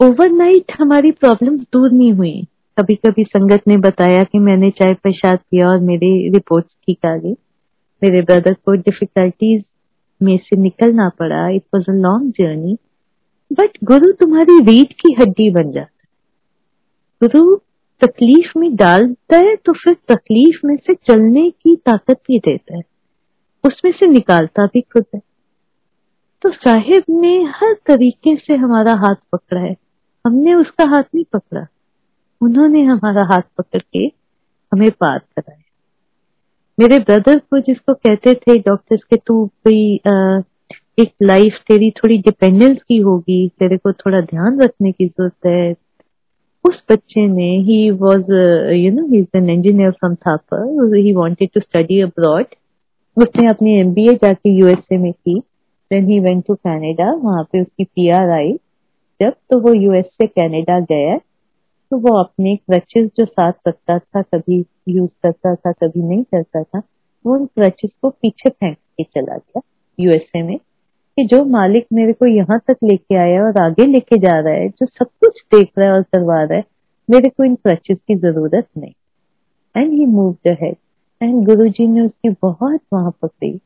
ओवरनाइट 0.00 0.72
हमारी 0.80 1.10
प्रॉब्लम्स 1.10 1.60
दूर 1.60 1.90
नहीं 1.92 2.12
हुई। 2.12 2.46
कभी 2.78 2.94
कभी 2.94 3.24
संगत 3.24 3.62
ने 3.68 3.76
बताया 3.76 4.24
कि 4.24 4.38
मैंने 4.38 4.70
चाय 4.70 4.94
प्रसाद 4.94 5.38
किया 5.38 5.68
और 5.68 5.80
मेरी 5.80 6.10
रिपोर्ट्स 6.30 6.74
ठीक 6.86 7.06
आ 7.06 7.16
गई 7.16 7.32
मेरे 8.02 8.22
ब्रदर 8.22 8.54
को 8.54 8.72
डिफिकल्टीज 8.72 9.62
में 10.20 10.36
से 10.38 10.56
निकलना 10.56 11.08
पड़ा। 11.08 11.48
It 11.48 11.62
was 11.74 11.90
a 11.90 11.94
long 11.94 12.32
journey 12.32 12.76
but 13.52 13.78
guru 13.84 14.12
तुम्हारी 14.12 14.58
रीढ़ 14.64 14.92
की 14.92 15.14
हड्डी 15.20 15.50
बन 15.50 15.70
जाता 15.72 15.90
गुरु 17.22 17.56
तकलीफ़ 18.02 18.58
में 18.58 18.74
डालता 18.76 19.36
है 19.36 19.54
तो 19.56 19.72
फिर 19.72 19.94
तकलीफ़ 20.08 20.66
में 20.66 20.76
से 20.76 20.94
चलने 20.94 21.50
की 21.50 21.76
ताकत 21.76 22.18
भी 22.28 22.38
देता 22.38 22.76
है। 22.76 22.82
उसमें 23.64 23.92
से 23.92 24.06
निकालता 24.06 24.66
भी 24.66 24.80
खुद 24.80 25.04
है। 25.14 25.20
तो 26.46 26.52
साहिब 26.52 27.02
ने 27.10 27.42
हर 27.42 27.72
तरीके 27.86 28.36
से 28.36 28.56
हमारा 28.56 28.94
हाथ 28.94 29.14
पकड़ा 29.32 29.60
है। 29.60 29.76
हमने 30.26 30.54
उसका 30.54 30.84
हाथ 30.84 31.02
नहीं 31.14 31.24
पकड़ा। 31.32 31.66
उन्होंने 32.40 32.82
हमारा 32.82 33.24
हाथ 33.24 33.42
पकड़ 33.58 33.80
के 33.92 33.98
हमें 34.72 34.90
पार 34.90 35.18
कराया। 35.18 35.62
मेरे 36.78 36.98
ब्रदर 36.98 37.38
को 37.38 37.60
जिसको 37.60 37.94
कहते 37.94 38.34
थे 38.34 38.58
डॉक्टर्स 38.58 39.04
के, 39.04 39.16
तू 39.16 39.46
कोई 39.46 40.00
एक 40.98 41.12
लाइफ 41.22 41.58
तेरी 41.68 41.90
थोड़ी 41.90 42.18
डिपेंडेंस 42.18 42.78
की 42.88 42.98
होगी, 42.98 43.48
तेरे 43.48 43.76
को 43.76 43.92
थोड़ा 43.92 44.20
ध्यान 44.20 44.60
रखने 44.60 44.92
की 44.92 45.06
ज़रूरत 45.06 45.46
है। 45.46 45.74
उस 46.64 46.84
बच्चे 46.92 47.26
ने 47.26 47.50
he 47.58 47.90
was 47.90 48.32
you 48.72 48.92
know 48.92 49.06
he 49.06 49.18
is 49.18 49.36
an 49.36 49.50
engineer 49.50 49.90
from 49.90 50.14
Thapar 50.14 50.96
he 50.96 51.12
wanted 51.12 51.50
to 51.54 51.60
study 51.60 52.00
abroad 52.00 52.46
उसने 53.16 53.48
अपनी 53.48 53.78
एमबीए 53.80 54.14
जाके 54.14 54.50
यूएसए 54.50 54.96
में 54.98 55.12
की। 55.12 55.42
Then 55.90 56.08
he 56.08 56.18
went 56.20 56.44
to 56.46 56.54
Canada 56.56 57.12
वहाँ 57.14 57.42
पे 57.52 57.60
उसकी 57.62 57.84
पीआर 57.84 58.30
आई। 58.30 58.52
जब 59.20 59.32
तो 59.50 59.58
वो 59.60 59.72
यूएस 59.74 60.06
से 60.12 60.26
कनाडा 60.26 60.78
गया 60.82 61.16
तो 61.92 61.96
वो 61.98 62.16
अपने 62.18 62.54
क्रचेस 62.56 63.08
जो 63.16 63.24
साथ 63.24 63.52
रखता 63.68 63.98
था, 63.98 64.22
कभी 64.22 64.64
यूज़ 64.88 65.10
करता 65.22 65.54
था, 65.54 65.72
कभी 65.72 66.02
नहीं 66.02 66.22
करता 66.24 66.62
था, 66.62 66.82
वो 67.24 67.34
उन 67.34 67.44
क्रचेस 67.46 67.90
को 68.02 68.10
पीछे 68.12 68.50
फेंक 68.50 68.76
के 68.76 69.02
चला 69.04 69.36
गया 69.36 69.60
यूएसए 69.98 70.42
में 70.42 70.56
कि 70.56 71.24
जो 71.26 71.44
मालिक 71.46 71.86
मेरे 71.92 72.12
को 72.12 72.26
यहाँ 72.26 72.58
तक 72.68 72.76
लेके 72.84 73.16
आया 73.16 73.44
और 73.44 73.60
आगे 73.60 73.86
लेके 73.86 74.18
जा 74.18 74.38
रहा 74.38 74.54
है, 74.54 74.68
जो 74.68 74.86
सब 74.86 75.06
कुछ 75.20 75.40
देख 75.54 75.70
रहा 75.78 75.88
है 75.88 75.94
और 75.94 76.02
करवा 76.04 76.42
रहा 76.42 76.56
है, 76.56 76.64
मेरे 77.08 77.28
को 77.28 77.44
इन 77.44 77.54
क्रचेस 77.54 77.98
की 77.98 78.14
ज़रूरत 78.16 78.66
नहीं। 78.78 78.92
And 79.74 79.92
he 79.92 80.06
move 80.06 80.32
ahead 80.46 80.76
and 81.20 81.44
Guru 81.46 81.68
ji 81.68 81.86
ने 81.86 82.00
उसकी 82.00 82.30
बहुत 82.42 82.80
वहाँ 82.92 83.10
पकड़ी। 83.22 83.58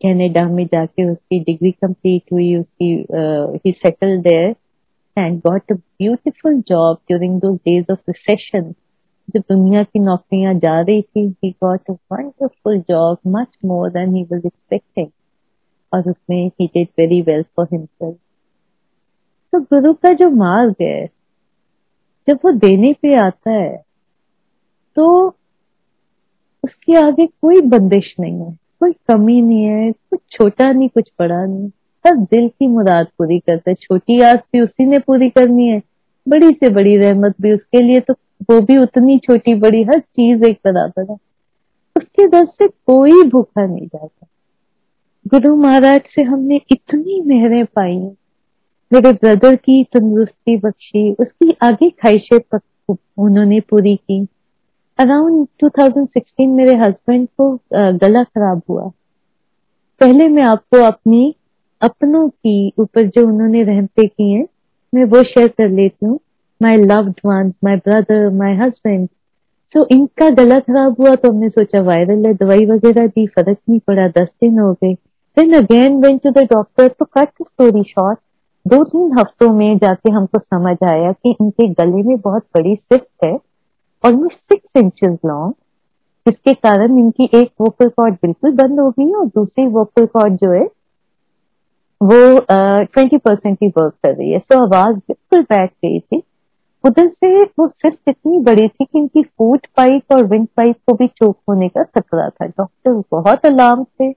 कनाडा 0.00 0.46
में 0.48 0.64
जाके 0.66 1.10
उसकी 1.10 1.38
डिग्री 1.44 1.70
कंप्लीट 1.72 2.32
हुई, 2.32 2.54
उसकी 2.56 2.92
he 3.64 3.72
settle 3.72 4.20
there 4.22 4.54
and 5.16 5.38
got 5.46 5.72
a 5.72 5.74
beautiful 5.74 6.60
job 6.68 6.98
during 7.08 7.40
those 7.40 7.54
days 7.56 7.92
of 7.92 7.98
recession 8.08 8.72
जब 9.34 9.42
दुनिया 9.50 9.82
की 9.82 9.98
नौकरियाँ 9.98 10.54
जा 10.54 10.80
रही 10.80 11.02
थी 11.02 11.26
he 11.44 11.50
got 11.64 11.90
a 11.90 11.92
wonderful 12.12 12.80
job 12.80 13.18
much 13.36 13.56
more 13.64 13.90
than 13.90 14.14
he 14.14 14.22
was 14.22 14.46
expecting 14.46 15.08
और 15.92 16.10
उसमें 16.10 16.46
he 16.60 16.66
did 16.66 16.88
very 16.98 17.20
well 17.22 17.42
for 17.56 17.66
himself 17.72 18.16
तो 19.52 19.60
गुरु 19.60 19.92
का 19.94 20.12
जो 20.14 20.28
मार्ग 20.30 20.74
है, 20.82 21.06
जब 22.28 22.38
वो 22.44 22.50
देने 22.58 22.92
पे 23.02 23.14
आता 23.16 23.50
है 23.50 23.76
तो 24.96 25.06
उसके 26.64 26.96
आगे 26.98 27.26
कोई 27.26 27.60
बंदिश 27.68 28.14
नहीं 28.20 28.40
है। 28.40 28.56
कोई 28.80 28.92
कमी 28.92 29.40
नहीं 29.42 29.64
है, 29.64 29.92
कुछ 29.92 30.20
छोटा 30.32 30.72
नहीं, 30.72 30.88
कुछ 30.88 31.10
बड़ा 31.20 31.44
नहीं। 31.44 31.68
सब 32.06 32.26
दिल 32.30 32.48
की 32.48 32.66
मुराद 32.66 33.06
पूरी 33.18 33.38
करता 33.38 33.70
है, 33.70 33.74
छोटी 33.74 34.20
आस 34.20 34.38
भी 34.52 34.60
उसी 34.60 34.86
ने 34.86 34.98
पूरी 34.98 35.28
करनी 35.30 35.68
है। 35.68 35.82
बड़ी 36.28 36.50
से 36.50 36.68
बड़ी 36.70 36.96
रहमत 36.96 37.34
भी 37.40 37.52
उसके 37.52 37.82
लिए 37.82 38.00
तो 38.00 38.14
वो 38.50 38.60
भी 38.60 38.76
उतनी 38.78 39.18
छोटी 39.18 39.54
बड़ी, 39.54 39.82
हर 39.82 39.98
चीज़ 39.98 40.44
एक 40.44 40.58
बराबर 40.66 41.10
है। 41.10 41.16
उसके 41.96 42.26
दर 42.26 42.44
से 42.44 42.68
कोई 42.68 43.22
भूखा 43.28 43.66
नहीं 43.66 43.86
जाता। 43.86 44.26
गुरु 45.28 45.56
महाराज 45.56 46.00
से 46.14 46.22
हमने 46.22 46.60
इतनी 46.70 47.20
मेहरें 47.20 47.64
पाई 47.66 47.98
मेरे 48.92 49.12
ब्रदर 49.12 49.56
की 49.56 49.84
तंदुरुस्ती 49.84 50.56
बख्शी, 50.56 51.12
उसकी 51.12 51.56
आगे 51.62 51.90
ख्वाहिशें 51.90 52.58
उन्होंने 53.18 53.60
पूरी 53.60 53.96
की। 53.96 54.26
अराउंड 55.00 55.46
2016 55.62 56.48
मेरे 56.48 56.74
हस्बैंड 56.76 57.26
को 57.40 57.44
गला 57.98 58.22
खराब 58.24 58.60
हुआ। 58.68 58.82
पहले 60.00 60.26
मैं 60.28 60.42
आपको 60.42 60.82
अपनी, 60.86 61.34
अपनों 61.82 62.28
की 62.28 62.72
ऊपर 62.78 63.06
जो 63.06 63.26
उन्होंने 63.26 63.62
रहमते 63.64 64.06
की 64.06 64.30
हैं, 64.32 64.44
मैं 64.92 65.04
वो 65.04 65.22
शेयर 65.24 65.48
कर 65.48 65.68
लेती 65.70 66.06
हूँ। 66.06 66.18
My 66.60 66.76
loved 66.76 67.20
one 67.26 67.52
my 67.64 67.76
brother 67.78 68.28
my 68.34 68.56
husband 68.56 69.08
तो 69.74 69.86
इनका 69.92 70.30
गला 70.34 70.58
खराब 70.60 70.96
हुआ 71.00 71.14
तो 71.14 71.30
हमने 71.30 71.48
सोचा 71.48 71.80
वायरल 71.82 72.26
है, 72.26 72.34
दवाई 72.34 72.66
वगैरह 72.66 73.06
दी, 73.06 73.26
फ़र्क 73.26 73.56
नहीं 73.68 73.80
पड़ा, 73.80 74.08
दस 74.08 74.28
दिन 74.40 74.58
हो 74.58 74.72
गए। 74.74 74.94
Then 75.36 75.52
again 75.56 76.00
went 76.02 76.22
to 76.22 76.30
the 76.30 76.48
doctor 76.52 76.88
तो 76.88 77.04
कट 77.14 77.28
स्टोरी 77.42 77.82
शॉर्ट 77.88 78.18
दो 78.66 78.84
तीन 78.86 79.12
हफ्तों 79.18 79.52
में 79.54 79.78
जाके 79.78 80.12
हमको 80.12 80.38
समझ 80.38 80.76
आया 80.84 81.12
कि 81.12 81.36
इनके 81.40 81.68
गले 81.74 82.02
में 82.02 82.16
बहुत 82.18 82.42
बड़ी 82.54 82.74
सिफ्ट 82.74 83.24
है। 83.24 83.38
ऑलमोस्ट 84.04 84.38
सिक्स 84.52 84.80
इंचेस 84.80 85.18
लॉन्ग 85.26 85.54
जिसके 86.26 86.52
कारण 86.54 86.98
इनकी 86.98 87.28
एक 87.34 87.50
वोकल 87.60 87.88
कॉर्ड 87.88 88.14
बिल्कुल 88.22 88.52
बंद 88.56 88.80
हो 88.80 88.90
गई 88.90 89.12
और 89.12 89.26
दूसरी 89.26 89.66
वोकल 89.68 90.06
कॉर्ड 90.06 90.34
जो 90.36 90.50
है, 90.52 90.64
वो 92.00 92.38
ट्वेंटी 92.84 93.16
परसेंट 93.18 93.58
ही 93.62 93.68
वर्क 93.68 93.94
कर 94.04 94.14
रही 94.14 94.30
है। 94.32 94.38
तो 94.40 94.58
आवाज़ 94.58 94.96
बिल्कुल 94.96 95.42
बैठ 95.50 95.70
गई 95.84 95.98
थी। 96.00 96.22
उधर 96.84 97.08
से 97.08 97.42
वो 97.42 97.66
सिर्फ़ 97.68 98.10
इतनी 98.10 98.38
बड़ी 98.44 98.66
थी 98.68 98.84
कि 98.84 98.98
इनकी 98.98 99.22
फ़ूड 99.22 99.66
पाइप 99.76 100.12
और 100.12 100.24
विंड 100.26 100.46
पाइप 100.56 100.76
को 100.86 100.94
भी 100.96 101.06
चोक 101.08 101.36
होने 101.48 101.68
का 101.68 101.82
खतरा 101.82 102.28
था। 102.28 102.46
डॉक्टर 102.46 103.02
बहुत 103.12 103.46
अलार्म 103.46 103.84
थे 103.84 104.10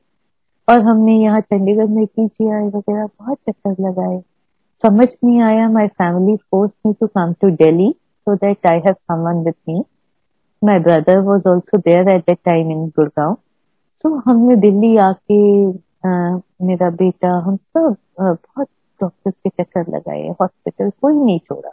और 0.68 0.82
हमने 0.82 1.18
यहाँ 1.24 1.40
चंडीगढ़ 1.42 1.88
में 1.88 2.06
पीजीआई 2.06 2.68
वगैरह 2.68 3.06
बहुत 3.06 3.38
चक्कर 3.50 3.84
लगाए। 3.88 4.20
समझ 4.84 5.08
नहीं 5.24 5.42
आया 5.42 5.68
my 5.70 5.88
family 5.90 6.36
force 6.36 6.72
me 6.86 6.94
to 6.94 7.08
come 7.08 7.34
to 7.42 7.50
Delhi 7.58 7.94
so 8.26 8.36
that 8.42 8.58
I 8.66 8.76
have 8.86 8.98
someone 9.12 9.44
with 9.44 9.56
me. 9.68 9.84
My 10.62 10.80
brother 10.80 11.22
was 11.22 11.42
also 11.46 11.82
there 11.86 12.08
at 12.10 12.26
that 12.26 12.44
time 12.46 12.72
in 12.72 12.92
Gurgaon. 12.92 13.38
So, 14.04 14.22
हमने 14.26 14.56
दिल्ली 14.62 14.96
आके 14.98 15.42
मेरा 16.68 16.90
बेटा, 16.90 17.30
हम 17.46 17.56
सब 17.56 17.96
बहुत 18.20 18.68
डॉक्टर्स 19.02 19.34
के 19.44 19.50
चक्कर 19.50 19.96
लगाए 19.96 20.28
हॉस्पिटल 20.42 20.90
कोई 21.02 21.14
नहीं 21.14 21.40
छोड़ा 21.40 21.70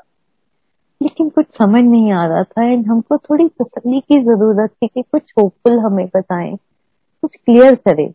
लेकिन 1.03 1.29
कुछ 1.29 1.47
समझ 1.59 1.83
नहीं 1.85 2.13
आ 2.13 2.25
रहा 2.27 2.43
था 2.43 2.65
एंड 2.73 2.87
हमको 2.87 3.17
थोड़ी 3.17 3.49
तसली 3.63 4.01
की 4.01 4.21
ज़रूरत 4.25 4.71
थी 4.71 4.87
कि 4.87 5.03
कुछ 5.03 5.33
होपफुल 5.39 5.79
हमें 5.79 6.07
बताएँ, 6.17 6.57
कुछ 7.23 7.37
क्लियर 7.37 7.75
करे 7.75 8.13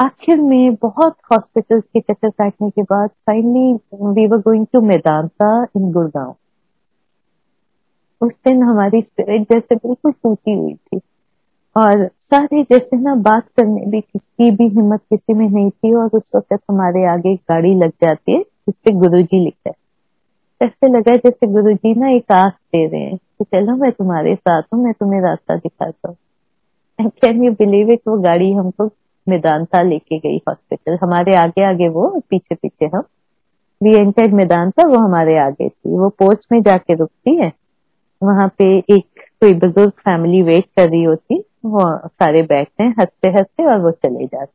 आखिर 0.00 0.40
में 0.40 0.74
बहुत 0.74 1.16
हॉस्पिटल 1.32 1.80
के 1.80 2.00
चक्कर 2.00 2.30
काटने 2.30 2.70
के 2.70 2.82
बाद 2.82 3.10
finally 3.26 3.72
we 4.16 4.26
were 4.26 4.38
going 4.38 4.66
to 4.72 4.80
Medanta 4.80 5.50
in 5.76 5.90
Gurgaon 5.92 6.34
उस 8.20 8.32
दिन 8.32 8.62
हमारी 8.62 9.00
स्पिरिट 9.00 9.42
जैसे 9.42 9.74
बिल्कुल 9.74 10.12
टूटी 10.12 10.52
हुई 10.52 10.74
थी। 10.74 11.00
और 11.76 12.06
सारे 12.06 12.62
जैसे 12.62 12.96
ना 12.96 13.14
बात 13.14 13.44
करने 13.56 13.86
भी 13.86 14.00
की 14.00 14.50
भी 14.50 14.68
हिम्मत 14.68 15.00
किसी 15.00 15.34
में 15.34 15.48
नहीं 15.48 15.70
थी 15.70 15.94
और 15.94 16.10
उस 16.14 16.22
वक्त 16.36 16.58
हमारे 16.70 17.04
आगे 17.04 17.34
गाड़ी 17.34 17.74
लग 17.74 17.90
जाती 17.90 18.32
है, 18.32 18.40
जिसपे 18.40 18.92
गुरु 18.92 19.22
जी 19.22 19.44
लिखा 19.44 19.70
है। 19.70 19.74
ऐसे 20.60 20.88
लगा 20.88 21.14
जैसे 21.16 21.46
गुरु 21.46 21.72
जी 21.72 21.94
ना 21.94 22.08
एक 22.08 22.32
आस 22.32 22.52
दे 22.52 22.86
रहे 22.86 23.00
हैं 23.00 23.16
कि 23.16 23.44
चलो 23.44 23.76
मैं 23.76 23.92
तुम्हारे 23.92 24.34
साथ 24.34 24.62
हूँ, 24.74 24.84
मैं 24.84 24.92
तुम्हें 24.92 25.20
रास्ता 25.20 25.56
दिखाता 25.56 26.08
हूँ। 26.08 26.16
कैन 27.00 27.44
यू 27.44 27.52
बिलीव 27.52 27.90
इट 27.90 28.00
वो 28.08 28.18
गाड़ी 28.18 28.52
हमको 28.52 28.90
मैदानता 29.28 29.82
लेके 29.82 30.18
गई 30.18 30.36
हॉस्पिटल 30.48 30.98
हमारे 31.02 31.34
आगे 31.36 31.64
आगे 31.64 31.88
वो 31.88 32.22
पीछे 32.30 32.54
पीछे 32.54 32.86
हम। 32.86 33.02
वी 33.82 33.94
एंटर 33.94 34.30
मैदानता 34.30 34.88
वो 34.88 34.98
हमारे 34.98 35.38
आगे 35.38 35.68
थी। 35.68 35.98
वो 35.98 36.08
पोस्ट 36.08 36.52
में 36.52 36.62
जाके 36.62 36.94
रुकती 36.94 37.36
है। 37.36 37.52
वहाँ 38.22 38.48
पे 38.58 38.64
एक 38.90 39.20
कोई 39.40 39.54
बुज़ुर्ग 39.54 39.90
फैमिली 40.00 40.42
वेट 40.42 40.64
कर 40.76 40.88
रही 40.90 41.02
होती, 41.02 41.38
वो 41.64 41.80
सारे 41.98 42.42
बैठते 42.42 42.82
हैं, 42.82 42.94
हँसते 43.00 43.28
हँसते 43.30 43.66
और 43.66 43.80
वो 43.80 43.90
चले 43.90 44.26
जाते 44.26 44.52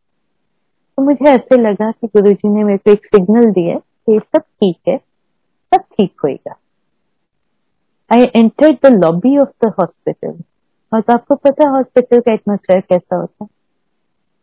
तो 0.98 1.04
मुझे 1.04 1.30
ऐसे 1.30 1.58
लगा 1.58 1.92
कि 1.92 2.08
गुरु 2.08 2.34
जी 2.34 2.50
ने 2.50 2.64
मेरे 2.64 2.78
को 2.78 2.92
एक 2.92 3.06
सिग्नल 3.06 3.52
दिया 3.52 3.78
कि 3.78 4.20
सब 4.20 4.42
ठीक 4.42 4.78
है, 4.88 4.98
सब 4.98 5.82
ठीक 5.92 6.12
होएगा। 6.24 6.56
I 8.12 8.24
entered 8.36 8.78
the 8.86 8.92
lobby 8.94 9.38
of 9.38 9.66
the 9.66 9.72
hospital 9.80 10.34
और 10.92 11.02
तो 11.02 11.14
आपको 11.14 11.36
पता 11.36 11.68
है 11.68 11.72
हॉस्पिटल 11.72 12.20
का 12.20 12.34
एटमोसफेयर 12.34 12.82
कैसा 12.82 13.16
होता 13.16 13.44
है? 13.44 13.50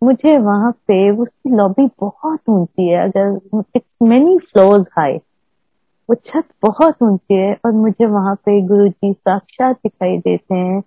मुझे 0.02 0.37
वहाँ 0.38 0.70
पे 0.88 1.11
उसकी 1.12 1.56
लॉबी 1.56 1.87
बहुत 2.00 2.40
ऊँची 2.48 2.88
है, 2.88 3.04
अगर 3.04 3.61
इट्स 3.76 3.88
मेनी 4.02 4.38
फ्लोर्स 4.38 4.87
हाई 4.98 5.18
वो 6.11 6.14
छत 6.27 6.44
बहुत 6.62 7.03
ऊँची 7.03 7.35
है 7.35 7.53
और 7.66 7.73
मुझे 7.73 8.07
वहाँ 8.07 8.35
पे 8.37 8.61
गुरु 8.66 8.88
जी 8.88 9.12
साक्षात 9.12 9.77
दिखाई 9.77 10.16
देते 10.18 10.55
हैं। 10.55 10.83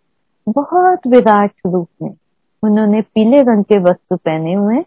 बहुत 0.47 1.07
विराट 1.07 1.51
रूप 1.65 1.87
में। 2.01 2.09
उन्होंने 2.63 3.01
पीले 3.01 3.41
रंग 3.41 3.63
के 3.63 3.77
वस्त्र 3.79 4.15
पहने 4.15 4.53
हुए 4.53 4.83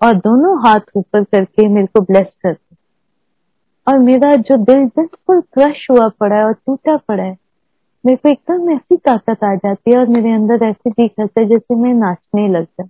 और 0.00 0.14
दोनों 0.16 0.56
हाथ 0.66 0.96
ऊपर 0.96 1.24
करके 1.24 1.68
मेरे 1.68 1.86
को 1.86 2.00
ब्लेस 2.00 2.26
करते 2.42 2.74
और 3.86 3.98
मेरा 3.98 4.34
जो 4.36 4.56
दिल 4.56 4.84
बिल्कुल 4.96 5.40
क्रश 5.40 5.86
हुआ 5.90 6.08
पड़ा 6.20 6.36
है 6.36 6.44
और 6.44 6.52
टूटा 6.52 6.96
पड़ा 6.96 7.22
है, 7.22 7.36
मेरे 8.04 8.16
को 8.16 8.28
एकदम 8.28 8.70
ऐसी 8.70 8.96
ताकत 8.96 9.44
आ 9.44 9.54
जाती 9.54 9.90
है 9.90 9.98
और 9.98 10.08
मेरे 10.08 10.32
अंदर 10.32 10.64
ऐसे 10.64 10.90
जी 10.90 11.10
है 11.38 11.46
जैसे 11.46 11.74
मैं 11.74 11.94
नाचने 11.94 12.48
लग 12.48 12.64
जाऊँ। 12.64 12.88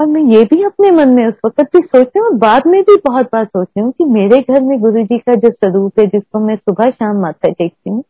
और 0.00 0.06
मैं 0.06 0.20
ये 0.32 0.42
भी 0.44 0.62
अपने 0.64 0.90
मन 0.90 1.14
में 1.14 1.26
उस 1.26 1.34
वक्त 1.44 1.62
भी 1.76 1.82
सोचती 1.86 2.18
हूँ 2.18 2.32
बाद 2.38 2.66
में 2.66 2.80
भी 2.82 2.96
बहुत 3.06 3.26
बार 3.32 3.44
सोचती 3.44 3.80
हूँ 3.80 3.90
कि 3.92 4.04
मेरे 4.06 4.40
घर 4.40 4.60
में 4.62 4.78
गुरु 4.80 5.02
जी 5.04 5.18
का 5.18 5.34
जो 5.34 5.50
स्वरूप 5.50 6.00
है, 6.00 6.06
जिसको 6.06 6.38
मैं 6.40 6.56
सुबह 6.56 6.90
शाम 6.90 7.16
माथा 7.22 7.48
टेकती 7.50 7.90
हूँ, 7.90 8.02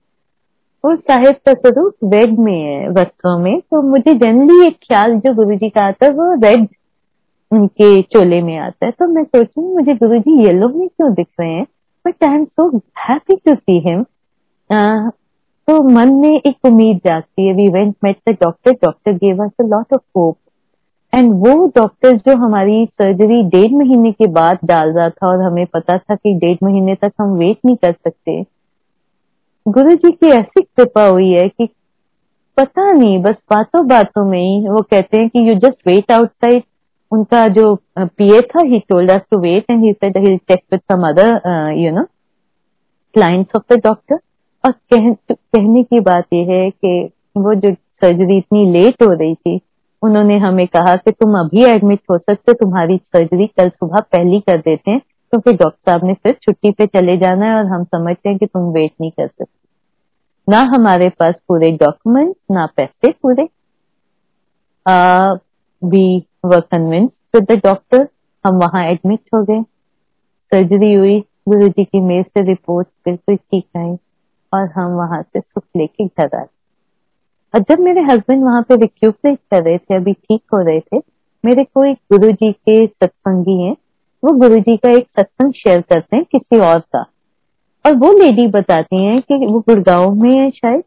वो 0.84 0.94
साहिब 0.96 1.36
का 1.46 1.52
स्वरूप 1.52 2.12
रेड 2.14 2.38
में 2.38 2.52
है, 2.54 2.88
वस्त्रों 2.90 3.38
में। 3.38 3.60
तो 3.60 3.82
मुझे 3.82 4.14
जनरली 4.14 4.66
एक 4.66 4.76
ख्याल 4.82 5.18
जो 5.20 5.34
गुरु 5.34 5.54
जी 5.56 5.68
का 5.68 5.86
आता 5.86 6.06
है, 6.06 6.12
वो 6.12 6.34
रेड 6.42 6.66
उनके 7.52 8.00
चोले 8.04 8.40
में 8.42 8.56
आता 8.58 8.86
है। 8.86 8.92
तो 8.92 9.06
मैं 9.06 9.24
सोचू 9.24 9.62
मुझे 9.74 9.94
गुरु 9.96 10.18
जी 10.18 10.42
येलो 10.44 10.68
में 10.68 10.88
क्यों 10.88 11.12
दिख 11.14 11.28
रहे 11.40 11.50
हैं? 11.50 11.66
But 12.04 12.24
I 12.24 12.34
am 12.34 12.44
so 12.44 12.68
happy 13.00 13.36
to 13.36 13.54
see 13.54 13.78
him 13.88 14.04
तो 15.68 15.82
मन 15.90 16.12
में 16.14 16.30
एक 16.30 16.66
उम्मीद 16.66 17.00
जागती 17.06 17.46
है। 17.46 17.52
We 17.54 17.68
went 17.70 17.94
met 18.04 18.16
the 18.28 18.36
doctor 18.42 18.72
doctor 18.84 19.12
gave 19.14 19.42
us 19.44 19.50
a 19.60 19.64
lot 19.66 19.94
of 19.94 20.02
hope 20.16 20.36
and 21.12 21.32
वो 21.32 21.66
डॉक्टर 21.76 22.16
जो 22.16 22.36
हमारी 22.36 22.84
सर्जरी 22.86 23.42
डेढ़ 23.50 23.72
महीने 23.72 24.12
के 24.12 24.26
बाद 24.32 24.58
डाल 24.64 24.92
रहा 24.92 25.08
था 25.10 25.26
और 25.26 25.42
हमें 25.42 25.66
पता 25.66 25.98
था 25.98 26.14
कि 26.14 26.34
डेढ़ 26.34 26.56
महीने 26.64 26.94
तक 26.94 27.12
हम 27.20 27.32
वेट 27.38 27.58
नहीं 27.66 27.76
कर 27.76 27.92
सकते। 27.92 28.42
गुरु 29.66 29.94
जी 29.94 30.10
की 30.10 30.30
ऐसी 30.30 30.62
कृपा 30.62 31.06
हुई 31.06 31.30
है 31.30 31.48
कि 31.48 31.68
पता 32.56 32.92
नहीं 32.92 33.18
बस 33.22 33.34
बातों 33.50 33.86
बातों 33.88 34.24
में 34.24 34.40
ही 34.40 34.68
वो 34.68 34.82
कहते 34.82 35.20
हैं 35.20 35.28
कि 35.28 35.48
यू 35.48 35.54
जस्ट 35.54 35.86
वेट 35.86 36.12
आउटसाइड 36.12 36.62
उनका 37.12 37.46
जो 37.48 37.74
पीए 37.98 38.40
था 38.40 38.62
he 38.66 38.78
told 38.78 39.10
us 39.10 39.20
to 39.30 39.38
wait 39.38 39.70
and 39.70 39.84
he 39.84 39.92
said 39.92 40.18
he 40.18 40.36
check 40.36 40.62
with 40.72 40.80
some 40.92 41.08
other 41.08 41.40
you 41.76 41.90
know 41.90 42.04
clients 43.14 43.56
of 43.56 43.74
the 43.74 43.80
doctor 43.84 44.18
और 44.64 44.72
कह, 44.72 45.12
कहने 45.32 45.82
की 45.82 46.00
बात 46.00 46.24
यह 46.32 46.52
है 46.52 46.70
कि 46.70 47.10
वो 47.36 47.54
जो 47.54 47.74
सर्जरी 47.74 48.38
इतनी 48.38 48.70
लेट 48.70 49.02
हो 49.02 49.12
रही 49.12 49.34
थी 49.34 49.60
उन्होंने 50.02 50.38
हमें 50.38 50.66
कहा 50.66 50.94
कि 50.96 51.10
तुम 51.10 51.38
अभी 51.38 51.64
एडमिट 51.64 52.00
हो 52.10 52.18
सकते 52.18 52.52
तुम्हारी 52.54 52.96
सर्जरी 52.96 53.46
कल 53.46 53.68
सुबह 53.68 54.00
पहली 54.12 54.40
कर 54.40 54.58
देते 54.58 54.90
हैं 54.90 55.00
तो 55.32 55.38
डॉक्टर 55.38 55.90
साहब 55.90 56.04
ने 56.04 56.14
फिर 56.14 56.32
छुट्टी 56.42 56.70
पे 56.70 56.86
चले 56.86 57.16
जाना 57.16 57.46
है 57.46 57.56
और 57.56 57.66
हम 57.66 57.84
समझते 57.84 58.28
हैं 58.28 58.38
कि 58.38 58.46
तुम 58.46 58.70
वेट 58.72 58.92
नहीं 59.00 59.10
कर 59.10 59.26
सकते। 59.26 59.56
ना 60.48 60.60
हमारे 60.74 61.08
पास 61.18 61.34
पूरे 61.48 61.70
डॉक्यूमेंट 61.78 62.34
ना 62.52 62.66
पैसे 62.76 63.10
पूरे। 63.22 63.48
We 65.82 66.06
were 66.46 66.60
convince 66.72 67.10
with 67.34 67.46
the 67.50 67.60
doctor 67.64 68.06
हम 68.44 68.56
वहाँ 68.56 68.84
एडमिट 68.84 69.20
हो 69.34 69.42
गए। 69.44 69.62
सर्जरी 70.52 70.92
हुई 70.94 71.18
गुरु 71.48 71.68
जी 71.68 71.84
की 71.84 72.00
मेज 72.00 72.24
से 72.26 72.44
रिपोर्ट 72.46 72.88
बिल्कुल 73.04 73.36
ठीक 73.36 73.64
आई 73.76 73.96
और 74.52 74.70
हम 74.76 74.92
वहाँ 74.92 75.22
से 75.22 75.40
सुख 75.40 75.64
लेके 75.76 76.06
घर 76.06 76.36
आए। 76.36 76.46
और 77.54 77.60
जब 77.60 77.80
मेरे 77.80 78.00
हस्बैंड 78.00 78.44
वहाँ 78.44 78.62
पे 78.62 78.76
रिक्यूपरेट 78.76 79.38
कर 79.38 79.62
रहे 79.62 79.78
थे, 79.78 79.96
अभी 79.96 80.12
ठीक 80.12 80.40
हो 80.54 80.66
रहे 80.66 80.80
थे, 80.80 80.98
मेरे 81.44 81.64
को 81.64 81.84
एक 81.84 81.98
गुरु 82.12 82.32
जी 82.32 82.52
के 82.52 82.86
सत्संगी 82.86 83.62
हैं। 83.62 83.76
वो 84.24 84.36
गुरु 84.36 84.56
जी 84.60 84.76
का 84.76 84.90
एक 84.90 85.06
सत्संग 85.20 85.52
शेयर 85.52 85.80
करते 85.80 86.16
हैं 86.16 86.24
किसी 86.32 86.58
और 86.60 86.78
का। 86.78 87.06
और 87.86 87.96
वो 87.96 88.12
लेडी 88.12 88.46
बताती 88.46 89.04
हैं 89.04 89.20
कि 89.20 89.46
वो 89.46 89.60
गुड़गांव 89.60 90.14
में 90.14 90.30
है 90.30 90.50
शायद। 90.50 90.82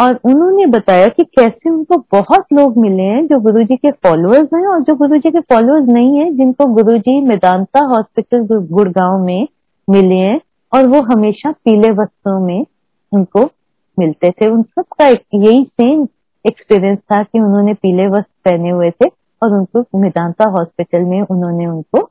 और 0.00 0.20
उन्होंने 0.24 0.66
बताया 0.66 1.08
कि 1.08 1.24
कैसे 1.24 1.70
उनको 1.70 1.96
बहुत 2.12 2.44
लोग 2.52 2.78
मिले 2.78 3.02
हैं 3.02 3.26
जो 3.26 3.40
गुरुजी 3.40 3.76
के 3.76 3.90
फॉलोअर्स 3.90 4.48
हैं 4.54 4.66
और 4.66 4.80
जो 4.80 4.94
गुरुजी 4.94 5.30
के 5.30 5.40
फॉलोअर्स 5.40 5.88
नहीं 5.88 6.18
है, 6.18 6.32
जिनको 6.32 6.66
गुरुजी 6.66 7.20
मेदांता 7.20 7.80
हॉस्पिटल 7.80 8.46
गुड़गांव 8.66 9.24
में 9.24 9.48
मिले 9.90 10.14
हैं। 10.14 10.40
और 10.74 10.86
वो 10.86 11.02
हमेशा 11.02 11.52
पीले 11.52 11.90
वस्त्रों 11.90 12.46
में 12.46 12.66
उनको 13.12 13.50
मिलते 13.98 14.30
थे। 14.30 14.48
उन 14.48 14.62
सब 14.62 14.84
का 15.00 15.06
यही 15.06 15.62
सेम 15.64 16.06
एक्सपीरियंस 16.44 16.98
था 17.12 17.22
कि 17.22 17.40
उन्होंने 17.40 17.74
पीले 17.74 18.06
वस्त्र 18.08 18.50
पहने 18.50 18.70
हुए 18.70 18.90
थे 18.92 19.08
और 19.42 19.54
उनको 19.54 19.84
मेदांता 19.98 20.48
हॉस्पिटल 20.50 21.02
में 21.04 21.20
उन्होंने 21.20 21.66
उनको 21.66 22.02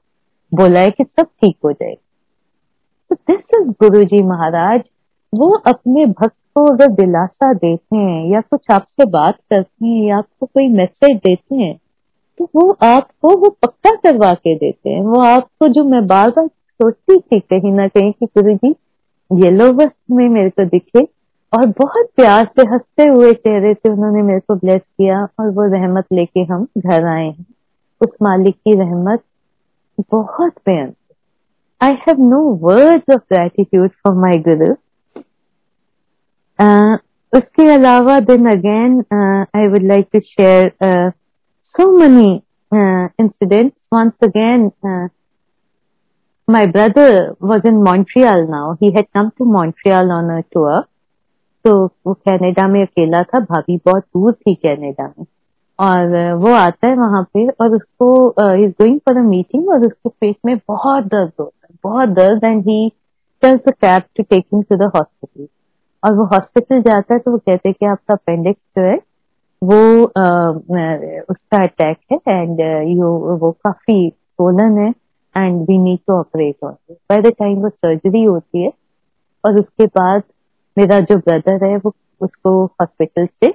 बोला 0.51 0.79
है 0.79 0.91
कि 0.91 1.03
सब 1.03 1.25
ठीक 1.25 1.55
हो 1.65 1.71
जाएगा। 1.71 2.01
तो 3.11 3.15
दिस 3.27 3.59
इज़ 3.59 3.69
गुरु 3.81 4.03
जी 4.05 4.21
महाराज, 4.23 4.81
वो 5.33 5.49
अपने 5.67 6.05
भक्त 6.05 6.35
को 6.55 6.65
अगर 6.65 6.91
दिलासा 6.95 7.53
देते 7.53 7.95
हैं 7.95 8.31
या 8.31 8.41
कुछ 8.41 8.71
आपसे 8.71 9.05
बात 9.11 9.37
करते 9.49 9.85
हैं 9.85 10.05
या 10.05 10.17
आपको 10.17 10.45
कोई 10.45 10.67
मैसेज 10.69 11.17
देते 11.17 11.55
हैं 11.55 11.75
तो 12.39 12.45
वो 12.55 12.71
आपको, 12.83 13.29
वो 13.31 13.49
पक्का 13.63 13.91
करवा 13.95 14.33
के 14.33 14.55
देते 14.55 14.89
हैं। 14.89 15.01
वो 15.01 15.19
आपको 15.21 15.67
जो 15.67 15.83
मैं 15.83 16.05
बार 16.07 16.29
बार 16.29 16.47
सोचती 16.47 17.19
थी 17.19 17.39
कहीं 17.41 17.71
ना 17.71 17.87
कहीं 17.87 18.11
कि 18.11 18.25
गुरु 18.27 18.53
जी 18.55 18.69
येलो 19.31 19.71
वस्त्र 19.73 20.13
में 20.13 20.27
मेरे 20.29 20.49
को 20.49 20.65
दिखे 20.65 21.03
और 21.55 21.65
बहुत 21.79 22.05
प्यार 22.15 22.45
से 22.57 22.67
हँसते 22.67 23.03
हुए 23.09 23.31
चेहरे 23.33 23.73
से 23.73 23.89
उन्होंने 23.89 24.21
मेरे 24.21 24.39
को 24.39 24.55
ब्लेस 24.55 24.81
किया 24.81 25.21
और 25.39 25.49
वो 25.49 25.65
रहमत 25.73 26.05
लेके 26.13 26.43
हम 26.51 26.67
घर 26.77 27.05
आए 27.07 27.27
हैं। 27.27 27.45
उस 28.01 28.09
मालिक 28.21 28.55
की 28.55 28.75
रहमत 28.79 29.23
बहुत 30.11 30.53
प्यार 30.65 30.93
I 31.81 31.93
have 32.01 32.21
no 32.21 32.39
words 32.61 33.13
of 33.15 33.21
gratitude 33.33 33.89
for 34.03 34.15
my 34.21 34.37
guru 34.47 34.73
उसके 37.33 37.67
अलावा 37.73 38.19
then 38.19 38.49
again 38.51 38.99
I 39.55 39.67
would 39.67 39.83
like 39.83 40.07
to 40.13 40.19
share 40.19 40.71
so 41.75 41.91
many 41.99 42.31
incident 43.21 43.71
once 43.93 44.11
again 44.23 44.69
my 46.47 46.65
brother 46.67 47.19
was 47.43 47.67
in 47.67 47.75
Montreal 47.83 48.41
now 48.49 48.73
he 48.73 48.91
had 48.91 49.05
to 49.15 49.45
Montreal 49.53 50.11
on 50.11 50.29
a 50.37 50.39
tour 50.53 50.81
तो 51.65 51.73
वो 52.07 52.13
Canada 52.27 52.67
में 52.67 52.81
अकेला 52.81 53.21
था, 53.23 53.39
भाभी 53.41 53.77
बहुत 53.85 54.03
दूर 54.03 54.33
थी 54.33 54.53
कनाडा 54.55 55.07
में। 55.09 55.25
और 55.79 56.33
वो 56.39 56.51
आता 56.55 56.87
है 56.87 56.95
वहाँ 56.97 57.23
पे 57.33 57.47
और 57.49 57.75
उसको 57.75 58.07
is 58.55 58.71
going 58.81 58.99
for 58.99 59.17
a 59.17 59.21
meeting 59.23 59.69
और 59.69 59.85
उसके 59.87 60.09
पेट 60.11 60.35
में 60.45 60.55
बहुत 60.57 61.03
दर्द 61.05 61.31
होता 61.39 61.67
है, 61.67 61.75
बहुत 61.83 62.09
दर्द 62.11 62.43
and 62.43 62.61
he 62.67 62.89
tells 63.43 63.61
cab 63.71 64.03
to 64.17 64.23
take 64.23 64.45
him 64.53 64.61
to 64.61 64.75
the 64.75 64.91
hospital 64.95 65.47
और 66.03 66.13
वो 66.15 66.25
हॉस्पिटल 66.33 66.81
जाता 66.81 67.13
है 67.13 67.19
तो 67.19 67.31
वो 67.31 67.37
कहते 67.39 67.69
हैं 67.69 67.75
कि 67.79 67.85
आपका 67.85 68.13
अपेंडिक्स 68.13 68.61
जो 68.77 68.83
है, 68.83 68.95
वो 69.61 70.03
उसका 71.33 71.63
अटैक 71.63 71.97
है 72.11 72.17
एंड 72.27 72.59
यू, 72.89 73.07
वो 73.37 73.51
काफ़ी 73.51 74.09
सोलन 74.09 74.77
है 74.77 74.89
and 75.35 75.61
we 75.69 75.77
need 75.77 75.99
to 76.07 76.13
operate 76.13 76.63
on 76.63 76.75
by 77.09 77.21
the 77.21 77.33
time 77.39 77.57
वो 77.61 77.69
सर्जरी 77.69 78.23
होती 78.23 78.63
है 78.63 78.71
और 79.43 79.59
उसके 79.59 79.85
बाद 79.99 80.23
मेरा 80.77 80.99
जो 80.99 81.17
ब्रदर 81.17 81.65
है, 81.65 81.75
वो 81.77 81.93
उसको 82.21 82.65
हॉस्पिटल 82.65 83.25
से 83.25 83.51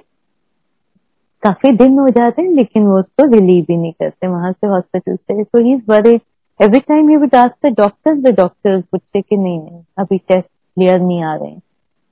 काफ़ी 1.43 1.71
दिन 1.77 1.97
हो 1.99 2.09
जाते 2.09 2.41
हैं, 2.41 2.49
लेकिन 2.49 2.83
वो 2.87 2.99
उसको 2.99 3.25
रिलीव 3.31 3.63
भी 3.67 3.77
नहीं 3.77 3.91
करते, 3.91 4.27
वहाँ 4.27 4.51
से 4.51 4.67
हॉस्पिटल 4.67 5.15
से। 5.15 5.43
So 5.43 5.63
he 5.63 5.73
is 5.73 5.81
worried 5.89 6.21
every 6.59 6.79
time 6.79 7.09
he 7.09 7.15
would 7.15 7.35
ask 7.35 7.65
the 7.65 7.69
doctors 7.77 8.19
the 8.23 8.35
doctors 8.37 8.83
पूछते 8.91 9.21
कि 9.21 9.37
नहीं 9.37 9.59
नहीं, 9.59 9.81
अभी 9.99 10.17
टेस्ट 10.17 10.47
क्लियर 10.47 10.99
नहीं 10.99 11.23
आ 11.23 11.35
रहे 11.35 11.49
हैं। 11.49 11.59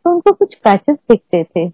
तो 0.06 0.12
उनको 0.12 0.32
कुछ 0.32 0.56
पैचेस 0.64 0.98
दिखते 1.12 1.44
थे, 1.46 1.68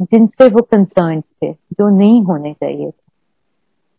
जिनसे 0.00 0.48
वो 0.48 0.62
कंसर्न 0.62 1.20
थे, 1.20 1.52
जो 1.52 1.88
नहीं 1.96 2.22
होने 2.24 2.52
चाहिए 2.52 2.90
थे। 2.90 3.08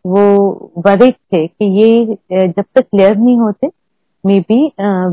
वो 0.06 0.71
वरिड 0.78 1.13
थे 1.13 1.45
कि 1.47 1.65
ये 1.74 2.47
जब 2.47 2.63
तक 2.76 2.82
क्लियर 2.82 3.15
नहीं 3.15 3.38
होते 3.38 3.67
maybe 4.41 4.60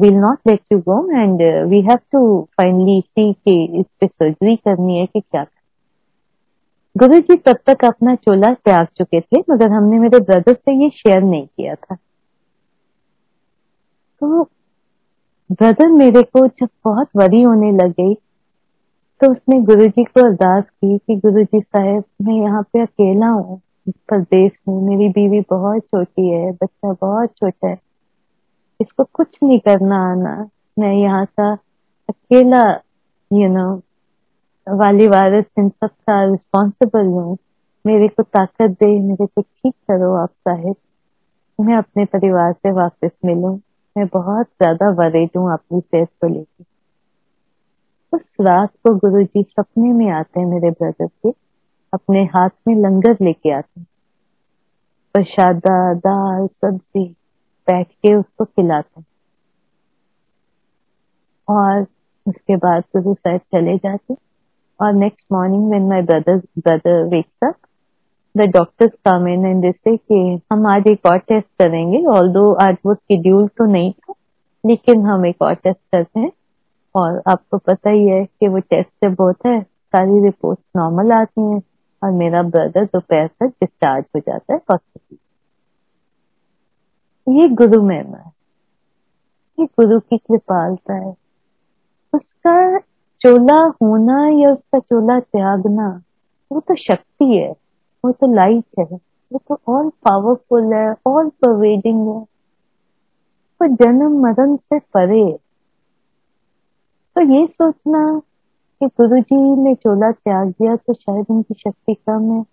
will 0.01 0.14
not 0.16 0.38
let 0.49 0.61
you 0.73 0.79
go 0.81 0.99
and 1.12 1.42
we 1.68 1.81
have 1.83 1.99
to 2.12 2.21
finally 2.59 3.01
see 3.01 3.33
कि 3.35 3.64
इस 3.81 3.87
पे 4.01 4.07
सर्जरी 4.07 4.57
करनी 4.59 4.99
है 4.99 5.07
कि 5.07 5.21
क्या? 5.21 5.44
गुरु 6.97 7.18
जी 7.21 7.37
तब 7.38 7.59
तक 7.66 7.85
अपना 7.85 8.14
चोला 8.16 8.53
त्याग 8.55 8.87
चुके 8.99 9.21
थे, 9.21 9.40
मगर 9.51 9.71
हमने 9.71 9.99
मेरे 9.99 10.21
ब्रदर 10.21 10.53
से 10.55 10.73
ये 10.83 10.88
शेयर 10.90 11.23
नहीं 11.23 11.47
किया 11.47 11.75
था। 11.75 11.94
तो 14.23 14.42
ब्रदर 15.51 15.88
मेरे 15.90 16.23
को 16.25 16.47
जब 16.47 16.68
बहुत 16.85 17.09
वरी 17.16 17.42
होने 17.42 17.71
लग 17.75 17.90
गई 17.90 18.14
तो 19.21 19.31
उसने 19.33 19.61
गुरु 19.62 19.87
जी 19.87 20.05
को 20.05 20.21
अरदास 20.21 20.64
की 20.64 20.97
कि 20.99 21.14
गुरु 21.16 21.42
जी 21.44 21.61
साहब, 21.61 22.03
मैं 22.23 22.35
यहाँ 22.35 22.62
पे 22.62 22.83
अकेला 22.83 23.27
हूँ 23.29 23.61
प्रदेश 24.09 24.53
में 24.68 24.81
मेरी 24.83 25.09
बीवी 25.11 25.40
बहुत 25.51 25.83
छोटी 25.85 26.29
है, 26.29 26.51
बच्चा 26.53 26.92
बहुत 26.92 27.31
छोटा 27.31 27.68
है। 27.68 27.79
इसको 28.81 29.05
कुछ 29.05 29.38
नहीं 29.43 29.59
करना 29.59 29.97
आना। 30.11 30.35
मैं 30.79 30.93
यहाँ 30.95 31.25
का 31.27 31.53
अकेला 32.09 32.62
यू 33.31 33.49
नो 33.49 33.71
वाली 34.67 35.07
वायरस 35.09 35.45
इन 35.59 35.69
सब 35.69 35.88
का 35.88 36.23
रिस्पॉन्सिबल 36.25 37.07
हूँ। 37.07 37.37
मेरे 37.85 38.09
को 38.09 38.23
ताकत 38.23 38.71
दे, 38.71 39.00
मेरे 39.00 39.27
को 39.27 39.42
ठीक 39.42 39.75
करो 39.90 40.15
आप 40.23 40.31
साहेब। 40.31 40.75
मैं 41.59 41.77
अपने 41.77 42.05
परिवार 42.05 42.52
से 42.52 42.73
वापस 42.73 43.11
मिलूं। 43.25 43.57
मैं 43.96 44.07
बहुत 44.07 44.46
ज़्यादा 44.46 44.90
वरीड 44.94 45.31
हूँ 45.37 45.52
अपनी 45.52 45.81
सेहत 45.81 46.09
को 46.21 46.29
लेकर 46.29 46.65
उस 48.13 48.23
रात 48.40 48.71
को 48.85 48.94
गुरु 48.94 49.23
जी 49.25 49.42
सपने 49.42 49.92
में 49.92 50.11
आते 50.11 50.40
हैं 50.40 50.46
मेरे 50.46 50.71
ब्रदर 50.71 51.07
के। 51.07 51.31
अपने 51.92 52.25
हाथ 52.25 52.50
में 52.69 52.75
लंगर 52.75 53.17
लेके 53.23 53.52
आते 53.52 53.81
हैं। 53.81 53.87
प्रसादा, 55.15 55.94
दाल, 55.94 56.46
सब्ज़ी 56.46 57.05
बैठ 57.71 57.87
के 57.87 58.14
उसको 58.14 58.44
खिलाते 58.44 59.02
और 61.48 61.87
उसके 62.27 62.56
बाद 62.56 62.83
गुरु 62.96 63.14
साहब 63.14 63.40
चले 63.54 63.77
जाते 63.77 64.14
और 64.81 64.92
next 64.92 65.25
morning 65.33 65.69
when 65.69 65.88
my 65.88 66.02
brother 66.02 66.37
brother 66.58 67.02
wakes 67.08 67.48
up 67.48 67.54
the 68.35 68.40
doctors 68.40 68.90
come 69.08 69.29
in 69.29 69.46
and 69.46 69.73
say 69.75 69.96
कि 69.96 70.40
हम 70.52 70.66
आज 70.66 70.87
एक 70.87 71.06
और 71.06 71.19
टेस्ट 71.19 71.46
करेंगे 71.62 72.04
ऑल 72.06 72.56
आज 72.62 72.77
वो 72.87 72.94
शेड्यूल 72.94 73.46
तो 73.48 73.64
नहीं 73.64 73.92
था, 73.92 74.14
लेकिन 74.64 75.06
हम 75.06 75.27
एक 75.27 75.42
और 75.42 75.54
टेस्ट 75.54 75.81
करते 75.92 76.21
हैं। 76.21 76.31
और 76.94 77.23
आपको 77.29 77.58
पता 77.58 77.90
ही 77.90 78.06
है 78.06 78.25
कि 78.25 78.48
वो 78.48 78.58
टेस्ट 78.58 78.90
जब 79.04 79.21
होता 79.21 79.48
है, 79.48 79.62
सारी 79.62 80.25
रिपोर्ट 80.25 80.58
नॉर्मल 80.77 81.12
आती 81.12 81.40
हैं। 81.40 81.60
और 82.02 82.10
मेरा 82.12 82.42
ब्रदर 82.42 82.85
दोपहर 82.85 83.27
तक 83.27 83.46
डिस्चार्ज 83.46 84.04
हो 84.16 84.21
जाता 84.21 84.54
है 84.54 84.60
हॉस्पिटल 84.71 85.16
ये 87.29 87.48
गुरु 87.48 87.83
महिमा 87.83 88.18
है। 88.18 88.33
ये 89.60 89.66
गुरु 89.66 89.98
की 90.00 90.18
कृपालता 90.18 90.94
है। 90.94 91.14
उसका 92.14 92.79
चोला 93.20 93.60
होना 93.83 94.18
या 94.29 94.52
उसका 94.52 94.79
चोला 94.79 95.18
त्यागना, 95.20 95.88
वो 96.50 96.60
तो 96.60 96.74
शक्ति 96.76 97.37
है, 97.37 97.50
वो 98.04 98.12
तो 98.12 98.35
लाइट 98.35 98.64
है, 98.79 98.98
वो 99.33 99.40
तो 99.48 99.58
ऑल 99.68 99.88
पावरफुल 99.88 100.72
है 100.74 100.94
ऑल 101.06 101.29
परवेडिंग 101.29 102.06
है। 102.08 102.20
वो 103.60 103.66
जन्म 103.66 104.18
मरण 104.20 104.56
से 104.56 104.79
परे 104.79 105.38
तो 107.16 107.22
ये 107.35 107.46
सोचना 107.46 108.20
कि 108.81 108.87
गुरु 108.87 109.20
जी 109.20 109.37
ने 109.62 109.74
चोला 109.74 110.10
त्याग 110.12 110.48
दिया 110.48 110.76
तो 110.76 110.94
शायद 110.94 111.26
उनकी 111.31 111.54
शक्ति 111.54 111.94
कम 111.94 112.33
है। 112.33 112.44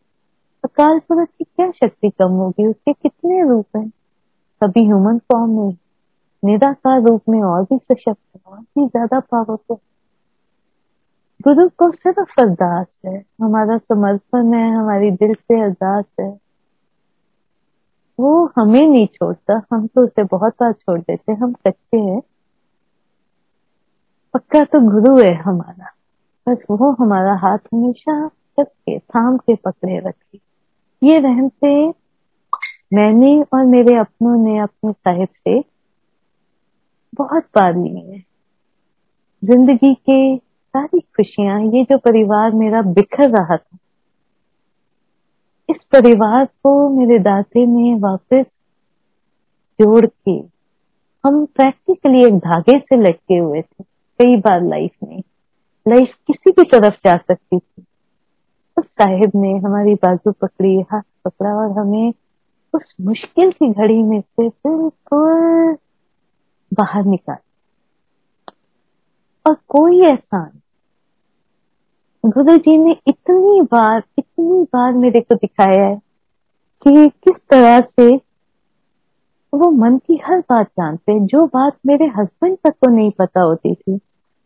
अकाल 0.64 1.00
पुरुष 1.00 1.28
की 1.28 1.44
क्या 1.44 1.70
शक्ति 1.72 2.10
कम 2.10 2.32
होगी? 2.32 2.66
उसके 2.68 2.94
कितने 2.94 3.42
रूप 3.50 3.78
हैं? 3.78 3.92
कभी 4.62 4.86
ह्यूमन 4.86 5.18
फॉर्म 5.18 5.50
में 5.60 5.78
निराकार 6.44 7.02
रूप 7.02 7.22
में 7.30 7.42
और 7.42 7.64
भी 7.64 7.78
सशक्त 7.78 8.40
और 8.48 8.60
भी 8.60 8.88
ज़्यादा 8.88 9.20
पावरफुल 9.20 9.78
गुरु 11.44 11.70
को 11.70 11.92
सिर्फ़ 11.92 12.42
अरदास 12.42 12.88
है, 13.06 13.26
हमारा 13.42 13.78
समर्पण 13.78 14.54
है, 14.54 14.70
हमारी 14.76 15.12
दिल 15.12 15.34
से 15.34 15.62
अरदास 15.62 16.06
है। 16.20 16.40
वो 18.20 18.46
हमें 18.58 18.88
नहीं 18.88 19.08
छोड़ता, 19.08 19.62
हम 19.74 19.88
तो 19.88 20.04
उसे 20.04 20.24
बहुत 20.24 20.54
बार 20.62 20.74
छोड़ 20.74 21.00
देते 21.00 21.34
हम 21.34 21.54
कच्चे 21.54 21.98
हैं। 21.98 22.22
पक्का 24.34 24.64
तो 24.64 24.80
गुरु 24.92 25.18
है 25.20 25.34
हमारा, 25.34 25.92
बस 26.48 26.66
वो 26.72 26.92
हमारा 26.92 27.34
हाथ 27.34 27.58
हमेशा 27.74 28.30
थाम 28.60 29.38
के 29.38 29.56
पकड़े 29.56 30.00
रखे। 30.00 30.40
ये 31.02 31.20
रहमते 31.20 31.68
मैंने 32.96 33.42
और 33.54 33.66
मेरे 33.66 33.96
अपनों 33.96 34.36
ने 34.38 34.58
अपने 34.60 34.92
साहिब 34.92 35.28
से 35.28 35.60
बहुत 37.14 37.44
बार 37.56 37.76
लिए 37.76 38.12
हैं। 38.12 38.24
ज़िंदगी 39.44 39.94
के 39.94 40.38
सारी 40.38 41.00
खुशियाँ, 41.00 41.60
ये 41.62 41.84
जो 41.84 41.98
परिवार 41.98 42.52
मेरा 42.52 42.82
बिखर 42.82 43.30
रहा 43.30 43.58
था, 43.58 43.78
इस 45.70 45.78
परिवार 45.92 46.46
को 46.46 46.90
मेरे 46.90 47.20
दाते 47.20 47.66
ने 47.66 47.94
वापस 48.00 48.46
जोड़ 49.80 50.06
के 50.06 50.32
हम 51.24 51.46
प्रैक्टिकली 51.46 52.26
एक 52.26 52.38
धागे 52.40 52.78
से 52.80 52.98
लटके 52.98 53.38
हुए 53.38 53.62
थे, 53.62 53.84
कई 54.20 54.36
बार 54.38 54.62
लाइफ 54.64 54.92
में। 55.04 55.22
लाइफ 55.86 56.14
किसी 56.28 56.52
भी 56.52 56.64
तरफ़ 56.64 56.96
जा 57.06 57.16
सकती 57.18 57.60
थी। 57.60 57.84
उस 58.78 58.86
साहिब 58.86 59.32
ने 59.36 59.58
हमारी 59.58 59.94
बाजू 59.96 60.32
पकड़ी, 60.32 60.80
हाथ 60.82 61.02
पकड़ा 61.26 61.54
और 61.56 61.72
हमें 61.80 62.12
उस 62.76 62.94
मुश्किल 63.02 63.52
की 63.52 63.72
घड़ी 63.74 64.02
में 64.04 64.22
से 64.22 64.48
बिल्कुल 64.48 65.76
बाहर 66.74 67.04
निकाल। 67.06 67.38
और 69.48 69.56
कोई 69.70 70.02
एहसान 70.02 70.52
गुरु 72.26 72.58
जी 72.58 72.78
ने 72.78 72.96
इतनी 73.08 73.62
बार 73.62 74.04
इतनी 74.20 74.64
बार 74.64 74.94
मेरे 74.94 75.22
को 75.22 75.36
दिखाया 75.36 75.86
है 75.86 75.96
कि 76.84 77.10
किस 77.10 77.36
तरह 77.50 77.82
से 77.82 78.16
वो 79.54 79.70
मन 79.72 79.98
की 79.98 80.22
हर 80.26 80.40
बात 80.40 80.68
जानते 80.68 81.12
हैं। 81.12 81.26
जो 81.26 81.46
बात 81.46 81.74
मेरे 81.86 82.06
हस्बैंड 82.06 82.58
तक 82.64 82.72
को 82.72 82.90
नहीं 82.90 83.12
पता 83.12 83.42
होती 83.42 83.74
थी, 83.76 83.96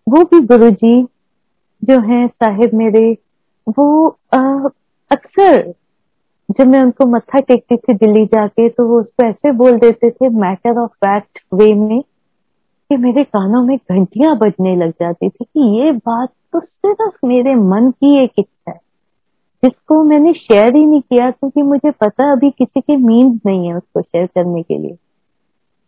वो 0.09 0.23
भी 0.23 0.39
गुरु 0.39 0.69
जी 0.71 1.03
जो 1.83 1.99
है 1.99 2.27
साहिब 2.27 2.73
मेरे, 2.73 3.17
वो 3.69 4.07
अक्सर 5.11 5.73
जब 6.49 6.67
मैं 6.67 6.81
उनको 6.83 7.05
मत्था 7.05 7.39
टेकती 7.39 7.75
थी 7.77 7.93
दिल्ली 7.95 8.25
जाके 8.25 8.67
तो 8.69 8.87
वो 8.87 8.99
उसको 8.99 9.25
ऐसे 9.25 9.51
बोल 9.57 9.77
देते 9.79 10.09
थे 10.11 10.29
मैटर 10.35 10.79
ऑफ़ 10.81 10.91
फैक्ट 11.05 11.39
वे 11.53 11.73
में, 11.73 12.01
कि 12.01 12.97
मेरे 12.97 13.23
कानों 13.23 13.61
में 13.63 13.75
घंटियाँ 13.77 14.35
बजने 14.37 14.75
लग 14.75 14.91
जाती 14.91 15.29
थी 15.29 15.45
कि 15.45 15.67
ये 15.79 15.91
बात 15.91 16.29
तो 16.53 16.59
सिर्फ़ 16.59 17.25
मेरे 17.25 17.53
मन 17.55 17.89
की 17.91 18.23
एक 18.23 18.31
इच्छा 18.39 18.71
है, 18.71 18.79
जिसको 19.63 20.03
मैंने 20.03 20.33
शेयर 20.33 20.75
ही 20.75 20.85
नहीं 20.85 21.01
किया, 21.01 21.29
क्योंकि 21.31 21.61
मुझे 21.63 21.91
पता 21.91 22.31
अभी 22.31 22.49
किसी 22.51 22.81
के 22.81 22.95
मीन्स 22.97 23.39
नहीं 23.45 23.67
है 23.67 23.75
उसको 23.75 24.01
शेयर 24.01 24.25
करने 24.25 24.61
के 24.63 24.77
लिए. 24.77 24.97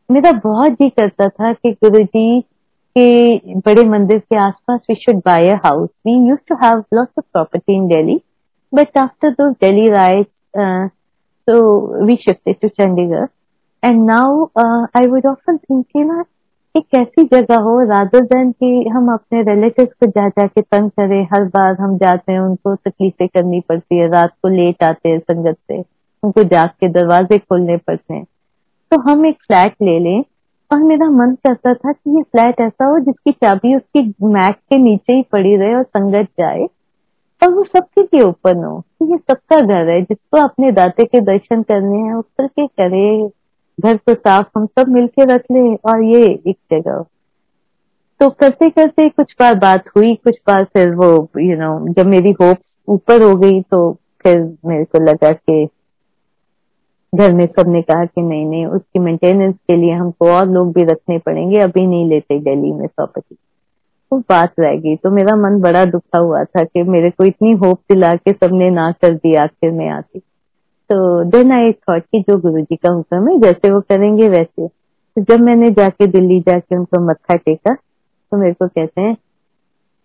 मेरा 0.09 0.31
बहुत 0.43 0.71
जी 0.71 0.89
करता 0.89 1.27
था 1.29 1.51
कि 1.53 1.71
गुरु 1.73 2.03
जी 2.05 2.41
के 2.95 3.55
बड़े 3.57 3.83
मंदिर 3.89 4.19
के 4.19 4.35
आसपास 4.37 4.79
we 4.89 4.95
should 4.97 5.21
buy 5.25 5.49
a 5.49 5.55
house 5.65 5.89
we 6.07 6.13
used 6.29 6.39
to 6.49 6.55
have 6.63 6.83
lots 6.93 7.13
of 7.19 7.25
property 7.33 7.75
in 7.75 7.87
Delhi 7.87 8.19
but 8.73 8.97
after 8.97 9.31
those 9.31 9.49
Delhi 9.61 9.87
riot 9.89 10.27
so 10.55 12.03
we 12.05 12.17
shifted 12.17 12.61
to 12.61 12.69
Chandigarh. 12.69 13.29
And 13.83 14.05
now 14.05 14.51
uh, 14.55 14.87
I 14.93 15.07
would 15.07 15.25
often 15.25 15.59
know 15.69 16.25
एक 16.77 16.99
ऐसी 16.99 17.23
जगह 17.23 17.55
हो 17.55 17.79
rather 17.89 18.21
than 18.21 18.51
कि 18.51 18.89
हम 18.89 19.11
अपने 19.13 19.41
relative 19.41 19.85
को 19.85 20.07
जा 20.07 20.27
जाके 20.29 20.61
तंग 20.61 20.89
करें 20.89 21.23
हर 21.33 21.43
बार 21.45 21.75
हम 21.79 21.97
जाते 21.97 22.31
हैं 22.31 22.39
उनको 22.39 22.75
तकलीफें 22.75 23.27
करनी 23.27 23.59
पड़ती 23.59 23.97
है 23.97 24.07
रात 24.07 24.29
को 24.41 24.47
लेट 24.47 24.83
आते 24.83 25.09
हैं 25.09 25.19
संगत 25.19 25.57
से 25.67 25.79
उनको 26.23 26.43
जाग 26.43 26.69
के 26.79 26.87
दरवाजे 26.87 27.37
खोलने 27.37 27.77
पड़ते 27.77 28.13
हैं. 28.13 28.23
तो 28.91 29.01
हम 29.01 29.25
एक 29.25 29.35
फ्लैट 29.35 29.73
ले 29.81 29.99
लें 29.99 30.23
और 30.73 30.83
मेरा 30.83 31.09
मन 31.09 31.35
करता 31.35 31.73
था 31.73 31.91
कि 31.91 32.15
ये 32.17 32.23
फ्लैट 32.23 32.61
ऐसा 32.61 32.85
हो 32.85 32.99
जिसकी 32.99 33.31
चाबी 33.31 33.75
उसकी 33.75 34.13
मैट 34.23 34.55
के 34.55 34.77
नीचे 34.77 35.13
ही 35.13 35.21
पड़ी 35.21 35.55
रहे 35.55 35.75
और 35.75 35.83
संगत 35.83 36.27
जाए। 36.39 36.67
और 37.43 37.53
वो 37.53 37.63
सबके 37.63 38.01
लिए 38.01 38.21
ओपन 38.21 38.63
हो। 38.63 38.79
कि 38.79 39.11
ये 39.11 39.17
सबका 39.17 39.59
घर 39.59 39.89
है। 39.89 40.01
जिसको 40.01 40.41
अपने 40.41 40.71
दाते 40.71 41.03
के 41.03 41.19
दर्शन 41.21 41.63
करने 41.63 41.97
हैं, 41.97 42.13
उस 42.13 42.25
पर 42.25 42.47
के 42.47 42.67
करे? 42.67 43.29
घर 43.79 43.97
को 43.97 44.13
साफ़ 44.13 44.47
हम 44.57 44.65
सब 44.65 44.87
मिलके 44.87 45.25
रख 45.25 45.41
ले 45.51 45.75
और 45.75 46.03
ये 46.03 46.41
एक 46.47 46.57
जगह। 46.73 47.05
तो 48.19 48.29
करते 48.29 48.69
करते 48.69 49.09
कुछ 49.09 49.35
बार 49.39 49.55
बात 49.55 49.87
हुई, 49.97 50.15
कुछ 50.15 50.37
बार 50.47 50.63
फिर 50.63 50.95
वो 50.95 51.29
यू 51.39 51.55
नो 51.55 51.93
जब 51.93 52.05
मेरी 52.05 52.31
होप 52.31 52.57
ऊपर 52.87 53.23
हो 53.23 53.35
गई 53.35 53.61
तो 53.61 53.93
फिर 53.93 54.57
मेरे 54.65 54.83
को 54.83 55.03
लगा 55.03 55.31
कि 55.31 55.67
घर 57.15 57.33
में 57.33 57.45
सबने 57.45 57.81
कहा 57.81 58.05
कि 58.05 58.21
नहीं 58.21 58.45
नहीं, 58.45 58.65
उसकी 58.65 58.99
मेंटेनेंस 58.99 59.55
के 59.55 59.75
लिए 59.75 59.91
हमको 59.91 60.31
और 60.31 60.47
लोग 60.47 60.73
भी 60.73 60.83
रखने 60.83 61.17
पड़ेंगे, 61.19 61.59
अभी 61.59 61.87
नहीं 61.87 62.09
लेते 62.09 62.39
दिल्ली 62.39 62.71
में 62.71 62.87
प्रॉपर्टी 62.87 63.35
बात 64.19 64.53
रह 64.59 64.75
गई। 64.75 64.95
तो 64.95 65.09
मेरा 65.09 65.35
मन 65.35 65.61
बड़ा 65.61 65.85
दुखा 65.85 66.17
हुआ 66.17 66.43
था 66.43 66.63
कि 66.63 66.83
मेरे 66.83 67.09
को 67.09 67.23
इतनी 67.23 67.53
होप 67.53 67.79
दिला 67.91 68.15
के 68.15 68.33
सबने 68.33 68.69
ना 68.69 68.91
कर 68.91 69.13
दिया 69.13 69.43
आखिर 69.43 69.71
में 69.71 69.89
आती 69.89 70.19
तो 70.89 71.23
देन 71.23 71.51
आई 71.51 71.71
थॉट 71.71 72.01
कि 72.01 72.19
जो 72.19 72.37
गुरु 72.37 72.61
जी 72.61 72.75
का 72.75 72.89
हुक्म 72.89 73.29
है, 73.29 73.39
जैसे 73.39 73.71
वो 73.71 73.81
करेंगे 73.81 74.29
वैसे। 74.29 74.67
तो 74.67 75.21
जब 75.21 75.39
मैंने 75.39 75.69
जाके 75.69 76.07
दिल्ली 76.07 76.39
जाके 76.39 76.75
उनको 76.75 77.07
मत्था 77.07 77.35
टेका 77.35 77.73
तो 77.73 78.37
मेरे 78.37 78.53
को 78.53 78.67
कहते 78.67 79.01
हैं, 79.01 79.17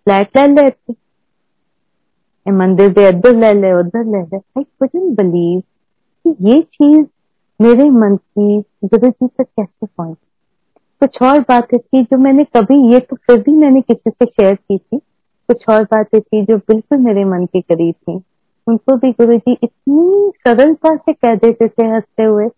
फ्लैट 0.06 0.38
ले 0.38 0.46
ले 0.46 0.92
मंदिर 2.52 2.88
दे 2.88 3.08
इधर 3.08 3.36
ले 3.36 3.52
ले 3.52 3.72
उधर 3.72 4.04
ले 4.04 4.22
ले। 4.22 4.36
आई 4.36 4.62
कुडंट 4.62 5.16
बिलीव 5.16 5.62
कि 6.24 6.48
ये 6.48 6.62
चीज़ 6.62 7.06
मेरे 7.60 7.90
मन 7.90 8.16
की 8.16 8.64
गुरु 8.84 9.10
जी 9.10 9.26
तक 9.26 9.42
कैसे 9.42 9.86
पहुँची? 9.86 10.26
कुछ 11.00 11.22
और 11.22 11.40
बातें 11.40 11.78
थी 11.78 12.04
जो 12.04 12.18
मैंने 12.18 12.44
कभी 12.44 12.92
ये 12.92 13.00
तो 13.00 13.16
फिर 13.16 13.40
भी 13.40 13.52
मैंने 13.52 13.80
किसी 13.80 14.10
से 14.10 14.26
शेयर 14.26 14.54
की 14.54 14.78
थी। 14.78 14.98
कुछ 15.48 15.64
और 15.68 15.84
बातें 15.84 16.20
थी 16.20 16.44
जो 16.44 16.56
बिल्कुल 16.56 16.98
मेरे 16.98 17.24
मन 17.24 17.46
के 17.46 17.60
करीब 17.60 17.94
थी। 17.94 18.22
उनको 18.66 18.96
भी 18.96 19.12
गुरु 19.12 19.38
जी 19.38 19.58
इतनी 19.62 20.32
सरलता 20.38 20.96
से 20.96 21.12
कह 21.12 21.34
देते 21.34 21.68
थे 21.68 21.86
हँसते 21.86 22.22
हुए 22.22 22.48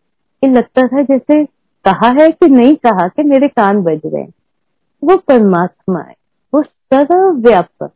कि 0.40 0.46
लगता 0.46 0.88
था 0.88 1.02
जैसे 1.02 1.44
कहा 1.84 2.08
है 2.20 2.28
कि 2.28 2.46
नहीं 2.46 2.76
कहा 2.76 3.08
कि 3.08 3.22
मेरे 3.22 3.48
कान 3.48 3.82
बज 3.82 4.00
रहे 4.06 4.22
हैं। 4.22 4.32
वो 5.04 5.16
परमात्मा 5.16 6.00
है। 6.00 6.14
वो 6.54 6.62
सर्वव्यापक 6.62 7.90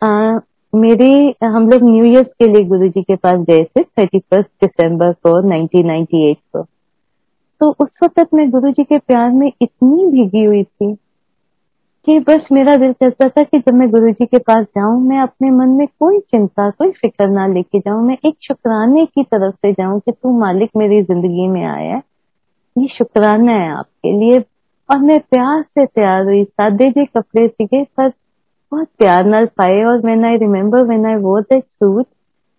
Uh, 0.04 0.40
मेरे, 0.74 1.34
हम 1.44 1.68
लोग 1.70 1.82
न्यू 1.82 2.04
ईयर 2.04 2.22
के 2.22 2.46
लिए 2.46 2.64
गुरु 2.64 2.88
जी 2.88 3.02
के 3.02 3.16
पास 3.16 3.40
गए 3.40 3.64
थे 3.64 3.82
थर्टी 3.82 4.18
फ़र्स्ट 4.18 4.50
दिसंबर 4.64 5.12
को 5.12 5.40
1998 5.48 6.34
को। 6.34 6.62
तो 7.60 7.70
उस 7.80 7.88
वक्त 8.02 8.34
मैं 8.34 8.50
गुरु 8.50 8.70
जी 8.70 8.84
के 8.84 8.98
प्यार 8.98 9.30
में 9.30 9.52
इतनी 9.62 10.06
भीगी 10.06 10.44
हुई 10.44 10.64
थी 10.64 10.94
कि 12.06 12.18
बस 12.20 12.46
मेरा 12.52 12.76
दिल 12.76 12.92
कहता 12.92 13.28
था 13.28 13.42
कि 13.42 13.58
जब 13.58 13.74
मैं 13.74 13.90
गुरु 13.90 14.10
जी 14.10 14.26
के 14.26 14.38
पास 14.38 14.64
जाऊँ, 14.64 15.02
मैं 15.02 15.18
अपने 15.18 15.50
मन 15.50 15.68
में 15.68 15.86
कोई 15.86 16.18
चिंता, 16.18 16.70
कोई 16.70 16.90
फ़िक्र 16.90 17.28
ना 17.28 17.46
लेके 17.46 17.78
जाऊँ, 17.78 18.06
मैं 18.06 18.18
एक 18.26 18.34
शुक्राने 18.42 19.06
की 19.06 19.22
तरफ़ 19.22 19.54
से 19.54 19.72
जाऊँ 19.72 20.00
कि 20.00 20.12
तू 20.12 20.38
मालिक 20.38 20.70
मेरी 20.76 21.02
ज़िंदगी 21.02 21.48
में 21.48 21.64
आया 21.64 22.02
ये 22.78 22.88
शुक्राना 22.88 23.52
है 23.52 23.70
आपके 23.70 24.12
लिए। 24.12 24.44
और 24.90 24.98
मैं 24.98 25.20
प्यार 25.20 25.62
से 25.62 25.86
तैयार 25.86 26.24
हुई, 26.24 26.44
सादे 26.44 26.90
जी 26.90 27.04
कपड़े 27.04 27.48
सीखे 27.48 27.84
पर 27.84 28.12
बहुत 28.73 28.87
प्यार 28.97 29.25
न 29.27 29.45
पाए 29.57 29.83
और 29.91 30.01
when 30.05 30.25
I 30.25 30.37
remember 30.37 30.83
when 30.87 31.05
I 31.05 31.15
wore 31.21 31.41
that 31.41 31.63
suit 31.63 32.05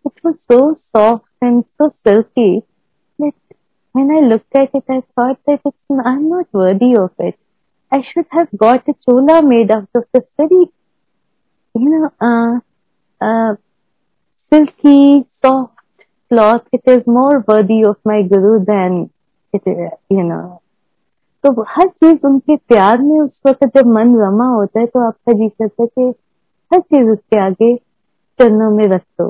it 0.06 0.20
was 0.26 0.34
so 0.34 0.72
soft 0.74 1.44
and 1.44 1.62
so 1.62 1.88
silky 1.88 2.50
when 3.92 4.10
I 4.10 4.20
looked 4.20 4.54
at 4.54 4.70
it, 4.74 4.84
I 4.88 5.02
thought 5.14 5.38
that 5.46 5.60
it's, 5.64 5.76
I'm 6.04 6.28
not 6.28 6.46
worthy 6.52 6.96
of 6.96 7.10
it. 7.18 7.38
I 7.92 8.02
should 8.02 8.26
have 8.30 8.48
got 8.56 8.88
a 8.88 8.94
chola 9.04 9.42
made 9.42 9.70
out 9.70 9.88
of 9.94 10.04
this 10.12 10.22
very, 10.36 10.66
you 11.74 11.90
know, 11.90 12.12
uh, 12.20 12.60
uh, 13.24 13.54
silky, 14.52 15.26
soft 15.44 15.74
cloth. 16.28 16.62
It 16.72 16.82
is 16.86 17.06
more 17.06 17.44
worthy 17.46 17.82
of 17.84 17.96
my 18.04 18.22
guru 18.22 18.64
than 18.64 19.10
it 19.52 19.62
is, 19.66 19.90
you 20.08 20.22
know. 20.22 20.62
तो 21.45 21.61
हर 21.69 21.87
चीज़ 21.87 22.25
उनके 22.25 22.55
प्यार 22.55 23.01
में, 23.01 23.19
उस 23.21 23.41
वक्त 23.47 23.65
जब 23.77 23.87
मन 23.87 24.15
रमा 24.21 24.45
होता 24.45 24.79
है 24.79 24.85
तो 24.85 24.99
आपका 25.07 25.33
जी 25.33 25.49
कहता 25.49 25.83
है 25.83 25.87
कि 25.87 26.13
हर 26.71 26.79
चीज़ 26.79 27.09
उसके 27.09 27.39
आगे 27.39 27.75
चरणों 28.39 28.69
में 28.71 28.83
रख 28.83 29.01
दो। 29.01 29.29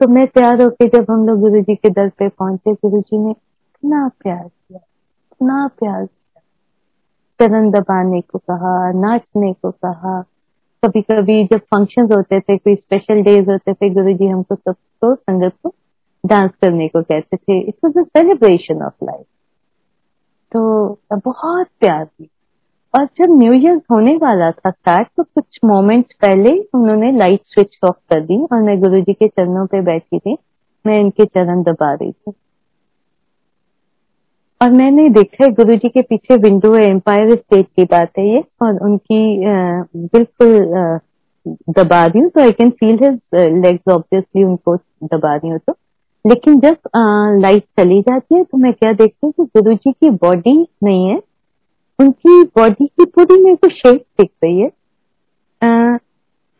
तो 0.00 0.08
मैं 0.08 0.26
तैयार 0.26 0.62
होके 0.62 0.86
जब 0.88 1.06
हम 1.10 1.26
लोग 1.26 1.40
गुरु 1.40 1.60
जी 1.60 1.74
के 1.74 1.90
दर 1.90 2.08
पे 2.08 2.28
पहुँचे, 2.28 2.72
गुरु 2.74 3.00
जी 3.00 3.18
ने 3.18 3.30
इतना 3.30 4.08
प्यार 4.08 4.42
किया, 4.42 4.78
इतना 5.32 5.66
प्यार 5.66 6.04
किया। 6.04 6.40
चरण 7.40 7.70
दबाने 7.70 8.20
को 8.20 8.38
कहा, 8.38 8.92
नाचने 8.92 9.52
को 9.52 9.70
कहा। 9.70 10.20
कभी 10.84 11.00
कभी 11.02 11.44
जब 11.44 11.58
फ़ंक्शन 11.58 12.02
होते 12.02 12.40
थे, 12.40 12.56
कोई 12.56 12.74
स्पेशल 12.74 13.22
डेज़ 13.22 13.50
होते 13.50 13.72
थे, 13.72 13.90
गुरु 13.90 14.12
जी 14.12 14.26
हमको 14.26 14.54
सबको 14.54 15.14
संगत 15.14 15.52
को 15.62 15.72
डांस 16.26 16.50
करने 16.62 16.88
को 16.88 17.02
कहते 17.02 17.36
थे। 17.36 17.60
It 17.60 17.74
was 17.84 17.98
a 17.98 18.02
celebration 18.02 18.82
of 18.82 19.04
life 19.04 19.26
तो 20.52 20.98
बहुत 21.14 21.66
प्यार 21.80 22.04
थी। 22.06 22.28
और 22.94 23.04
जब 23.18 23.38
न्यू 23.38 23.52
ईयर 23.52 23.80
होने 23.90 24.14
वाला 24.16 24.50
था 24.50 24.70
स्टार्ट 24.70 25.08
तो 25.16 25.22
कुछ 25.24 25.58
मोमेंट्स 25.64 26.14
पहले 26.22 26.50
उन्होंने 26.74 27.10
लाइट 27.18 27.40
स्विच 27.46 27.78
ऑफ़ 27.84 27.96
कर 28.10 28.20
दी 28.20 28.38
और 28.42 28.62
मैं 28.62 28.78
गुरु 28.80 29.00
जी 29.00 29.12
के 29.12 29.28
चरणों 29.28 29.66
पे 29.66 29.80
बैठी 29.84 30.18
थी। 30.18 30.36
मैं 30.84 31.00
इनके 31.00 31.24
चरण 31.26 31.62
दबा 31.62 31.92
रही 31.94 32.12
थी। 32.12 32.32
और 34.60 34.70
मैंने 34.72 35.08
देखा 35.10 35.44
है 35.44 35.50
गुरु 35.54 35.74
जी 35.76 35.88
के 35.88 36.02
पीछे 36.02 36.36
विंडो 36.42 36.72
है 36.74 36.84
एम्पायर 36.84 37.34
स्टेट 37.36 37.66
की 37.76 37.84
बात 37.92 38.18
है 38.18 38.26
ये, 38.28 38.42
और 38.62 38.78
उनकी 38.86 39.20
बिल्कुल 40.06 40.58
दबा 41.72 42.04
रही 42.06 42.20
हूँ। 42.20 42.30
तो 42.30 42.40
I 42.40 42.52
can 42.52 42.70
feel 42.80 42.98
his 43.02 43.18
legs 43.34 43.92
obviously 43.92 44.44
उनको 44.44 44.76
दबा 45.04 45.34
रही 45.36 45.50
हूँ 45.50 45.58
तो। 45.58 45.72
लेकिन 46.28 46.58
जब 46.60 46.76
लाइट 47.42 47.64
चली 47.80 48.00
जाती 48.00 48.36
है 48.36 48.42
तो 48.44 48.58
मैं 48.58 48.72
क्या 48.72 48.92
देखती 48.92 49.26
हूँ 49.26 49.32
कि 49.32 49.44
गुरु 49.56 49.74
जी 49.74 49.92
की 49.92 50.10
बॉडी 50.22 50.56
नहीं 50.84 51.06
है। 51.06 51.16
उनकी 51.98 52.42
बॉडी 52.56 52.86
की 52.86 53.04
पूरी 53.06 53.40
मेरे 53.42 53.56
को 53.56 53.68
शेप 53.70 54.02
दिख 54.20 54.30
रही 54.44 54.60
है। 54.60 54.70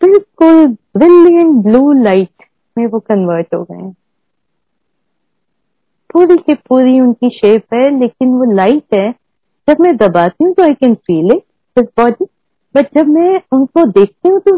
बिल्कुल 0.00 0.66
ब्रिलियंट 0.96 1.62
ब्लू 1.64 1.92
लाइट 2.02 2.44
में 2.76 2.86
वो 2.86 2.98
कन्वर्ट 3.00 3.54
हो 3.54 3.62
गए 3.62 3.76
हैं। 3.76 3.92
पूरी 6.12 6.36
की 6.36 6.54
पूरी 6.68 6.98
उनकी 7.00 7.28
शेप 7.30 7.74
है, 7.74 7.98
लेकिन 7.98 8.28
वो 8.30 8.52
लाइट 8.54 8.94
है। 8.94 9.10
जब 9.68 9.80
मैं 9.80 9.96
दबाती 9.96 10.44
हूँ 10.44 10.52
तो 10.54 10.62
I 10.62 10.74
can 10.74 10.94
feel 10.96 11.30
it 11.76 11.88
body 11.98 12.24
but 12.74 12.86
जब 12.94 13.08
मैं 13.08 13.40
उनको 13.52 13.84
देखती 13.90 14.28
हूँ 14.28 14.40
तो 14.40 14.56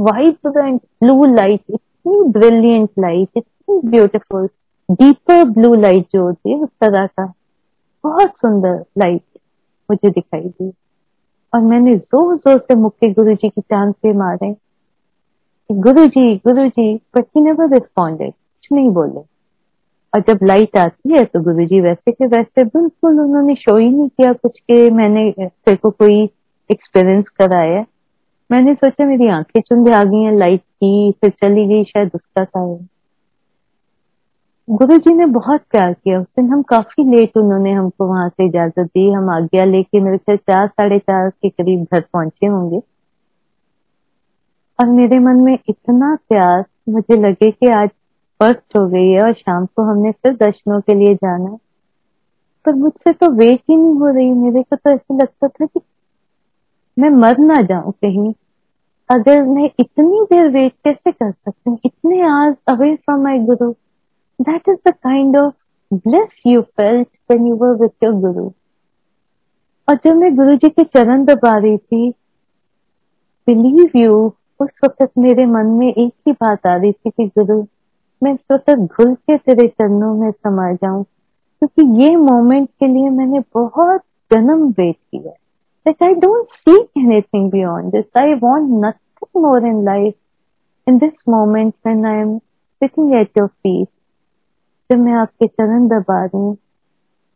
वाइब्रेंट 0.00 0.80
ब्लू 1.02 1.24
लाइट 1.34 1.78
इतनी 2.06 2.22
ब्रिलियंट 2.32 2.90
लाइट 2.98 3.28
इतनी 3.36 3.80
ब्यूटिफुल 3.90 4.46
डीपर 4.88 5.44
ब्लू 5.50 5.74
लाइट 5.74 6.06
जो 6.12 6.22
होती 6.22 6.50
है, 6.50 6.58
उस 6.58 6.68
तरह 6.80 7.06
का 7.06 7.24
बहुत 8.04 8.30
सुंदर 8.36 8.84
लाइट 8.98 9.22
मुझे 9.88 10.10
दिखाई 10.10 10.40
दी। 10.40 10.72
और 11.52 11.60
मैंने 11.60 11.96
ज़ोर 11.96 12.36
ज़ोर 12.36 12.58
से 12.58 12.74
मुक्के 12.74 13.12
गुरु 13.12 13.34
जी 13.34 13.48
की 13.48 13.60
चाँद 13.60 13.94
पे 14.02 14.12
मारे। 14.12 14.54
Guru 15.70 16.06
ji 16.06 16.34
Guru 16.46 16.66
ji 16.68 16.94
but 17.16 17.24
he 17.36 17.40
never 17.40 17.72
responded 17.74 18.30
कुछ 18.30 18.68
नहीं 18.72 18.88
बोले। 18.90 19.20
और 20.12 20.20
जब 20.28 20.38
लाइट 20.44 20.76
आती 20.76 21.12
है 21.12 21.24
तो 21.24 21.40
गुरु 21.42 21.66
जी 21.66 21.80
वैसे 21.80 22.12
के 22.12 22.26
वैसे 22.26 22.64
बिल्कुल 22.64 23.20
उन्होंने 23.20 23.54
शो 23.54 23.76
ही 23.76 23.88
नहीं 23.88 24.08
किया 24.08 24.32
कुछ 24.32 24.58
के, 24.58 24.90
मैंने 24.90 25.30
तेरे 25.38 25.76
को 25.76 25.90
कोई 25.90 26.22
एक्सपीरियंस 26.70 27.24
कराया। 27.38 27.84
मैंने 28.50 28.74
सोचा 28.74 29.06
मेरी 29.06 29.28
आँखें 29.30 29.60
चुंदे 29.60 29.92
आ 29.92 30.02
गई 30.04 30.22
हैं 30.22 30.36
लाइट 30.38 30.62
की 30.84 31.12
फिर 31.12 31.30
चली 31.30 31.66
गई 31.66 31.84
शायद 31.84 32.10
उसका 32.14 32.44
था 32.44 32.78
गुरु 34.70 34.98
जी 34.98 35.14
ने 35.14 35.26
बहुत 35.26 35.60
प्यार 35.60 35.92
किया। 35.92 36.20
उस 36.20 36.26
दिन 36.26 36.48
हम 36.48 36.62
काफ़ी 36.62 37.16
लेट 37.16 37.36
उन्होंने 37.36 37.72
हमको 37.72 38.06
वहाँ 38.06 38.28
से 38.28 38.46
इजाज़त 38.46 38.80
दी। 38.80 39.12
हम 39.12 39.30
आज्ञा 39.30 39.64
लेके 39.64 40.00
मेरे 40.00 40.16
से 40.16 40.36
चार, 40.36 40.68
साढ़े 40.68 40.98
चार 40.98 41.30
के 41.30 41.48
करीब 41.48 41.86
घर 41.92 42.00
पहुँचे 42.00 42.46
होंगे। 42.46 42.80
और 44.78 44.86
मेरे 44.86 45.18
मन 45.18 45.36
में 45.36 45.58
इतना 45.68 46.14
प्यार, 46.28 46.64
मुझे 46.88 47.16
लगे 47.16 47.50
कि 47.50 47.68
आज 47.68 47.88
फ़र्स्ट 48.40 48.78
हो 48.78 48.88
गई 48.88 49.08
है 49.08 49.20
और 49.20 49.32
शाम 49.32 49.66
को 49.66 49.82
हमने 49.82 50.12
फिर 50.12 50.32
दर्शनों 50.32 50.80
के 50.80 50.94
लिए 50.94 51.14
जाना। 51.14 51.58
पर 52.66 52.74
मुझसे 52.74 53.12
तो 53.12 53.30
वेट 53.30 53.60
ही 53.70 53.76
नहीं 53.76 53.94
हो 53.94 54.08
रही। 54.08 54.30
मेरे 54.30 54.62
को 54.62 54.76
तो 54.76 54.90
ऐसे 54.90 55.16
लगता 55.16 55.48
था 55.48 55.66
कि 55.66 55.80
मैं 56.98 57.10
मर 57.10 57.38
ना 57.38 57.62
जाऊँ 57.62 57.92
कहीं। 57.92 58.32
अगर 59.10 59.42
मैं 59.42 59.70
इतनी 59.80 60.20
देर 60.24 60.48
वेट 60.48 60.72
कैसे 60.84 61.12
कर 61.12 61.30
सकती 61.30 61.70
हूँ? 61.70 61.78
इतने 61.84 62.20
आज 62.22 62.54
away 62.68 62.94
from 62.96 63.22
my 63.22 63.38
guru 63.38 63.70
that 64.40 64.68
is 64.68 64.76
the 64.88 64.92
kind 64.92 65.36
of 65.36 65.54
bless 65.94 66.28
you 66.46 66.60
felt 66.62 67.08
when 67.30 67.46
you 67.46 67.56
were 67.56 67.74
with 67.76 68.04
your 68.04 68.12
guru 68.14 68.44
और 69.88 69.98
जब 70.04 70.16
मैं 70.16 70.34
गुरु 70.36 70.56
जी 70.56 70.68
के 70.68 70.84
चरण 70.84 71.24
दबा 71.24 71.56
रही 71.58 71.76
थी 71.78 72.10
बिलीव 73.48 73.98
यू 73.98 74.32
उस 74.60 74.70
वक्त 74.84 75.08
मेरे 75.18 75.46
मन 75.46 75.66
में 75.66 75.86
एक 75.88 76.12
ही 76.26 76.32
बात 76.32 76.66
आ 76.66 76.76
रही 76.76 76.92
थी 76.92 77.10
कि 77.10 77.26
गुरु 77.38 77.62
मैं 78.22 78.32
इस 78.34 78.40
वक्त 78.52 78.70
घुल 78.70 79.14
के 79.14 79.36
तेरे 79.36 79.68
चरणों 79.68 80.14
में 80.14 80.30
समा 80.30 80.72
जाऊँ, 80.72 81.04
क्योंकि 81.62 82.02
ये 82.02 82.16
मोमेंट 82.16 82.68
के 82.70 82.86
लिए 82.86 83.10
मैंने 83.10 83.40
बहुत 83.54 84.00
जन्म 84.30 84.68
वेट 84.68 84.96
किया 84.96 85.32
that 85.85 85.97
I 86.01 86.13
don't 86.13 86.49
seek 86.65 86.89
anything 86.97 87.49
beyond 87.49 87.91
this. 87.91 88.05
I 88.15 88.35
want 88.35 88.69
nothing 88.69 89.29
more 89.33 89.59
in 89.59 89.83
life. 89.85 90.15
In 90.87 90.99
this 90.99 91.13
moment 91.27 91.75
when 91.81 92.05
I 92.05 92.21
am 92.21 92.41
sitting 92.81 93.13
at 93.15 93.29
your 93.35 93.51
feet, 93.63 93.89
जब 94.91 94.99
मैं 95.03 95.13
आपके 95.19 95.47
चरण 95.47 95.87
दबा 95.87 96.23
रही 96.25 96.37
हूँ 96.37 96.57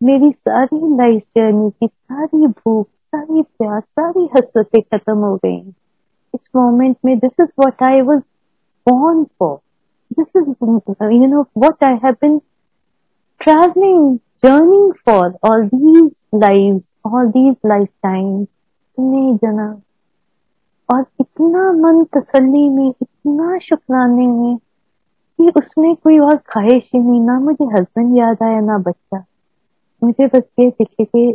मेरी 0.04 0.32
सारी 0.48 0.80
लाइफ 0.98 1.24
जर्नी 1.38 1.70
की 1.70 1.88
सारी 1.88 2.48
भूख 2.48 2.88
सारी 3.16 3.42
प्यास 3.42 3.84
सारी 4.00 4.26
हसरतें 4.36 4.82
खत्म 4.82 5.18
हो 5.18 5.36
गई 5.46 5.58
इस 6.36 6.42
मोमेंट 6.56 6.98
में 7.06 7.18
this 7.20 7.32
is 7.42 7.48
what 7.60 7.84
I 7.84 8.02
was 8.10 8.22
born 8.88 9.26
for 9.38 9.62
this 10.18 10.28
is 10.40 10.48
you 10.62 11.28
know 11.28 11.48
what 11.54 11.78
I 11.82 11.96
have 12.04 12.20
been 12.20 12.42
traveling, 13.42 14.20
journeying 14.44 14.94
for 15.06 15.36
all 15.44 15.70
these 15.72 16.12
lives, 16.32 16.84
all 17.05 17.31
these 17.33 17.57
lifetimes, 17.67 18.47
इतने 18.99 19.35
जन्म 19.37 19.75
और 20.89 21.05
इतना 21.21 21.71
मन 21.73 22.03
तसल्ली 22.15 22.69
में 22.69 22.89
इतना 22.89 23.59
शुक्राने 23.59 24.27
में 24.27 24.57
कि 25.39 25.49
उसमें 25.57 25.95
कोई 25.95 26.19
और 26.19 26.37
ख्वाहिश 26.49 26.91
ही 26.95 27.01
नहीं 27.01 27.21
ना 27.21 27.39
मुझे 27.41 27.65
हस्बैंड 27.73 28.17
याद 28.19 28.43
आया 28.43 28.61
ना 28.61 28.79
बच्चा। 28.79 29.25
मुझे 30.03 30.27
बस 30.27 30.43
ये 30.61 30.69
दिखे 30.71 31.05
कि 31.05 31.27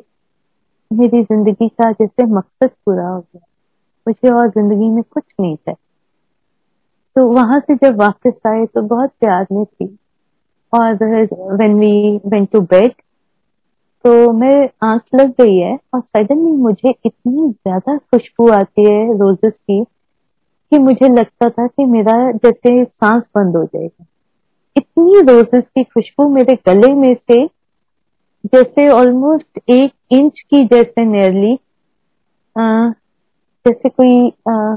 मेरी 0.91 1.21
ज़िंदगी 1.23 1.67
का 1.69 1.91
जैसे 1.91 2.25
मकसद 2.25 2.69
पूरा 2.85 3.07
हो 3.07 3.19
गया। 3.19 3.41
मुझे 4.07 4.33
और 4.33 4.49
ज़िंदगी 4.49 4.89
में 4.89 5.03
कुछ 5.03 5.23
नहीं 5.39 5.55
चाहिए 5.55 5.75
तो 7.15 7.27
वहाँ 7.27 7.59
से 7.59 7.75
जब 7.75 7.99
वापस 7.99 8.33
आए 8.47 8.65
तो 8.65 8.81
बहुत 8.87 9.11
प्यार 9.19 9.45
में 9.51 9.65
थी। 9.65 9.97
और 10.73 10.93
when 11.55 11.79
we 11.79 12.19
went 12.25 12.49
to 12.51 12.59
bed 12.61 12.91
तो 14.05 14.31
मैं 14.33 14.55
आँख 14.83 15.01
लग 15.15 15.29
गई 15.41 15.55
है 15.57 15.73
और 15.93 16.01
सडनली 16.01 16.51
मुझे 16.57 16.89
इतनी 16.89 17.49
ज़्यादा 17.49 17.97
खुशबू 17.97 18.49
आती 18.51 18.83
है 18.85 19.17
रोजेस 19.17 19.53
की 19.53 19.83
कि 20.71 20.77
मुझे 20.79 21.07
लगता 21.09 21.49
था 21.49 21.65
कि 21.67 21.85
मेरा 21.85 22.13
जैसे 22.33 22.83
सांस 22.85 23.23
बंद 23.37 23.55
हो 23.55 23.63
जाएगा। 23.65 24.05
इतनी 24.75 25.21
रोजेस 25.21 25.63
की 25.65 25.83
खुशबू 25.83 26.27
मेरे 26.29 26.55
गले 26.67 26.93
में 26.93 27.13
से 27.13 27.45
जैसे 28.45 28.87
ऑलमोस्ट 28.89 29.59
एक 29.69 29.91
इंच 30.11 30.39
की 30.41 30.63
जैसे 30.65 31.05
नियरली 31.05 31.57
जैसे 33.65 33.89
कोई 33.89 34.29
आ, 34.49 34.75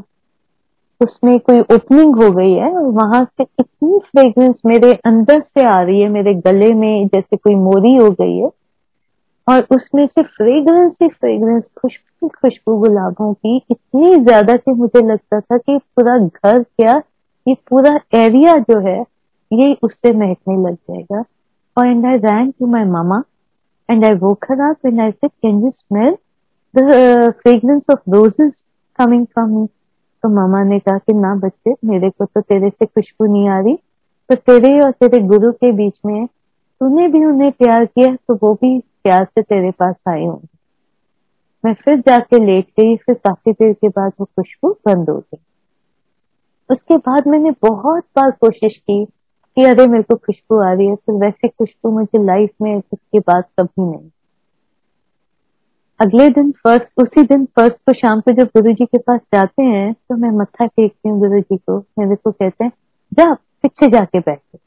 उसमें 1.01 1.39
कोई 1.41 1.61
ओपनिंग 1.75 2.16
हो 2.16 2.31
गई 2.31 2.53
है 2.53 2.70
और 2.73 2.91
वहाँ 2.95 3.25
से 3.25 3.43
इतनी 3.61 3.99
फ्रेग्रेंस 4.07 4.55
मेरे 4.66 4.93
अंदर 5.07 5.41
से 5.41 5.64
आ 5.68 5.81
रही 5.83 6.01
है 6.01 6.09
मेरे 6.09 6.35
गले 6.47 6.73
में 6.75 7.07
जैसे 7.07 7.37
कोई 7.37 7.55
मोरी 7.55 7.95
हो 7.97 8.11
गई 8.11 8.37
है। 8.39 8.51
और 9.53 9.66
उसमें 9.70 10.07
से 10.07 10.22
फ्रेग्रेंस 10.22 10.92
ही 11.03 11.09
फ्रेग्रेंस 11.09 11.62
खुशबू 11.78 12.28
खुशबू, 12.28 12.76
गुलाबों 12.78 13.32
की 13.34 13.57
इतनी 13.70 14.14
ज़्यादा 14.24 14.57
कि 14.57 14.72
मुझे 14.72 15.00
लगता 15.07 15.40
था 15.40 15.57
कि 15.59 15.78
पूरा 15.96 16.16
घर 16.18 16.62
क्या, 16.62 16.96
ये 17.46 17.55
पूरा 17.70 17.98
एरिया 18.14 18.53
जो 18.61 18.78
है, 18.88 19.00
ये 19.50 19.76
उससे 19.82 20.12
महकने 20.12 20.57
लग 20.59 20.74
जाएगा। 20.74 21.24
और 21.76 21.86
and 21.86 22.07
I 22.07 22.16
ran 22.18 22.50
to 22.50 22.66
my 22.66 22.84
mama 22.84 23.22
and 23.88 24.05
I 24.05 24.14
woke 24.18 24.44
her 24.50 24.61
up 24.68 24.86
and 24.86 25.00
I 25.00 25.11
can 25.22 25.62
you 25.62 25.70
smell 25.70 26.16
the 26.74 27.32
fragrance 27.42 27.82
of 27.90 28.11
roses 28.11 28.53
coming 28.98 29.26
from 29.26 29.50
me 29.50 29.66
तो 30.24 30.28
मामा 30.28 30.62
ने 30.64 30.78
कहा 30.78 30.98
कि, 30.98 31.12
ना 31.12 31.34
बच्चे, 31.34 31.74
मेरे 31.84 32.11
को 32.11 32.24
तो 32.24 32.40
तेरे 32.40 32.68
से 32.70 32.86
खुशबू 32.86 33.26
नहीं 33.26 33.48
आ 33.48 33.59
रही। 33.61 33.76
तो 34.30 34.34
तेरे 34.36 34.78
और 34.80 34.90
तेरे 34.92 35.18
गुरु 35.20 35.50
के 35.53 35.72
बीच 35.72 35.94
में, 36.07 36.26
तूने 36.26 37.09
भी 37.09 37.24
उन्हें 37.24 37.50
प्यार 37.53 37.84
किया 37.84 38.14
तो 38.16 38.34
वो 38.42 38.53
भी 38.55 38.78
प्यार 39.03 39.24
से 39.24 39.42
तेरे 39.42 39.70
पास 39.70 39.94
आए 40.09 40.24
होंगे 40.24 40.48
मैं 41.64 41.74
फिर 41.74 41.98
जाके 41.98 42.44
लेट 42.44 42.66
गई, 42.80 42.96
फिर 42.96 43.14
काफ़ी 43.14 43.53
देर 43.53 43.72
के 43.72 43.88
बाद 43.88 44.12
वो 44.20 44.24
खुशबू 44.24 44.70
बंद 44.86 45.11
हो 45.11 45.16
गई। 45.18 45.38
उसके 46.70 46.96
बाद 46.96 47.28
मैंने 47.28 47.50
बहुत 47.50 48.03
बार 48.16 48.30
कोशिश 48.30 48.76
की 48.76 49.05
कि 49.57 49.64
अरे, 49.64 49.86
मेरे 49.86 50.03
को 50.03 50.16
खुशबू 50.16 50.59
आ 50.62 50.72
रही 50.72 50.86
है 50.86 50.94
फिर 50.94 51.14
वैसी 51.14 51.48
खुशबू 51.48 51.90
मुझे 51.90 52.24
लाइफ 52.24 52.50
में 52.62 52.76
उसके 52.76 53.18
बाद 53.18 53.44
कभी 53.61 53.84
नहीं। 53.90 54.11
अगले 56.00 56.28
दिन 56.30 56.50
फ़र्स्ट 56.53 57.03
उसी 57.03 57.22
दिन 57.22 57.44
फ़र्स्ट 57.44 57.76
को 57.76 57.92
शाम 57.92 58.20
को 58.20 58.32
जब 58.32 58.46
गुरु 58.46 58.72
जी 58.72 58.84
के 58.86 58.98
पास 58.98 59.20
जाते 59.34 59.62
हैं 59.62 59.92
तो 59.92 60.16
मैं 60.16 60.30
मत्था 60.30 60.66
टेकती 60.66 61.09
हूँ 61.09 61.18
गुरु 61.20 61.40
जी 61.40 61.57
को। 61.57 61.78
मेरे 61.98 62.16
को 62.16 62.30
कहते 62.30 62.64
हैं, 62.64 62.72
जा, 63.14 63.34
पीछे 63.34 63.90
जाके 63.90 64.20
बैठे। 64.20 64.59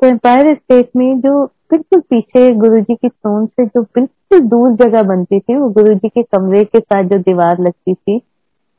तो 0.00 0.06
एम्पायर 0.06 0.54
स्टेट 0.54 0.90
में 0.96 1.20
जो 1.20 1.44
बिल्कुल 1.46 2.00
पीछे 2.00 2.52
गुरु 2.52 2.80
जी 2.80 2.94
की 2.94 3.08
सोन 3.08 3.46
से 3.46 3.66
जो 3.66 3.82
बिल्कुल 3.82 4.40
दूर 4.40 4.72
जगह 4.72 5.02
बनती 5.02 5.40
थी, 5.40 5.56
वो 5.56 5.68
गुरु 5.68 5.94
जी 5.94 6.08
के 6.08 6.22
कमरे 6.22 6.64
के 6.64 6.80
साथ 6.80 7.04
जो 7.04 7.18
दीवार 7.18 7.60
लगती 7.60 7.94
थी, 7.94 8.20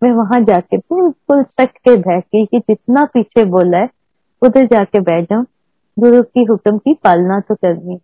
मैं 0.03 0.11
वहाँ 0.11 0.39
जाके 0.41 0.77
बिल्कुल 0.77 1.43
सट 1.43 1.69
के 1.69 1.95
बैठ 1.95 2.23
गई 2.23 2.45
कि 2.45 2.59
जितना 2.59 3.03
पीछे 3.03 3.45
बोला 3.45 3.77
है, 3.77 3.89
उधर 4.41 4.65
जाके 4.65 4.99
बैठ 4.99 5.23
जाऊँ। 5.23 5.45
गुरु 5.99 6.23
की 6.23 6.43
हुक्म 6.43 6.77
की 6.77 6.93
पालना 6.93 7.39
तो 7.39 7.55
करनी। 7.55 7.99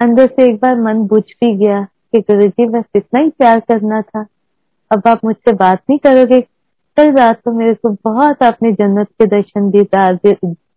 अंदर 0.00 0.26
से 0.26 0.44
एक 0.44 0.56
बार 0.56 0.80
मन 0.80 0.98
बुझ 0.98 1.22
भी 1.22 1.56
गया 1.56 1.82
कि 1.82 2.20
गुरु 2.20 2.46
जी 2.46 2.66
बस 2.66 2.84
इतना 2.96 3.20
ही 3.20 3.28
प्यार 3.30 3.60
करना 3.60 4.02
था। 4.02 4.26
अब 4.92 5.02
आप 5.06 5.20
मुझसे 5.24 5.52
बात 5.52 5.78
नहीं 5.90 5.98
करोगे। 5.98 6.40
कल 6.96 7.12
रात 7.12 7.36
तो 7.36 7.52
मेरे 7.52 7.74
को 7.74 7.90
बहुत 8.04 8.42
आपने 8.42 8.72
जन्नत 8.72 9.08
के 9.08 9.26
दर्शन 9.26 9.70
दीदार 9.70 10.14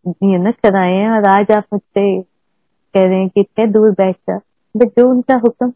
न 0.07 0.51
कराए 0.51 0.91
हैं 0.91 1.09
और 1.09 1.25
आज 1.25 1.51
आप 1.51 1.63
मुझसे 1.73 2.21
कह 2.21 3.03
रहे 3.03 3.19
हैं 3.19 3.29
कि 3.29 3.41
इतने 3.41 3.67
दूर 3.67 3.91
बैठ 3.91 4.15
जा। 4.15 4.37
बट 4.77 4.87
जो 4.87 5.09
उनका 5.09 5.35
हुक्म 5.35 5.69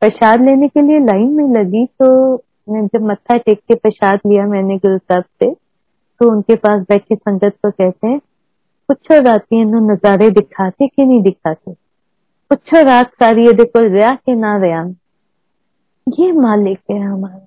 प्रसाद 0.00 0.40
लेने 0.40 0.68
के 0.68 0.82
लिए 0.82 0.98
लाइन 0.98 1.30
में 1.30 1.44
लगी 1.44 1.86
तो 1.86 2.34
मैं 2.68 2.86
जब 2.86 3.02
मत्था 3.02 3.36
टेक 3.36 3.58
के 3.58 3.74
प्रसाद 3.74 4.20
लिया 4.26 4.46
मैंने 4.46 4.76
गुरु 4.76 4.98
साहब 4.98 5.22
से 5.22 5.52
तो 6.20 6.30
उनके 6.30 6.56
पास 6.56 6.82
बैठे 6.82 7.14
संगत 7.14 7.52
को 7.64 7.70
कहते 7.70 8.06
हैं, 8.06 8.18
पुछो 8.88 9.20
राती 9.20 9.64
नजारे 9.64 10.30
दिखाते 10.30 10.88
कि 10.88 11.04
नहीं 11.04 11.22
दिखाते? 11.22 11.72
पुछो 12.50 12.82
रात 12.82 13.08
सारी 13.08 13.52
देखो 13.52 13.80
रहा 13.80 14.14
के 14.14 14.34
ना 14.34 14.56
रहा 14.56 14.94
ये 16.18 16.32
मालिक 16.32 16.78
है 16.90 17.00
हमारा। 17.00 17.46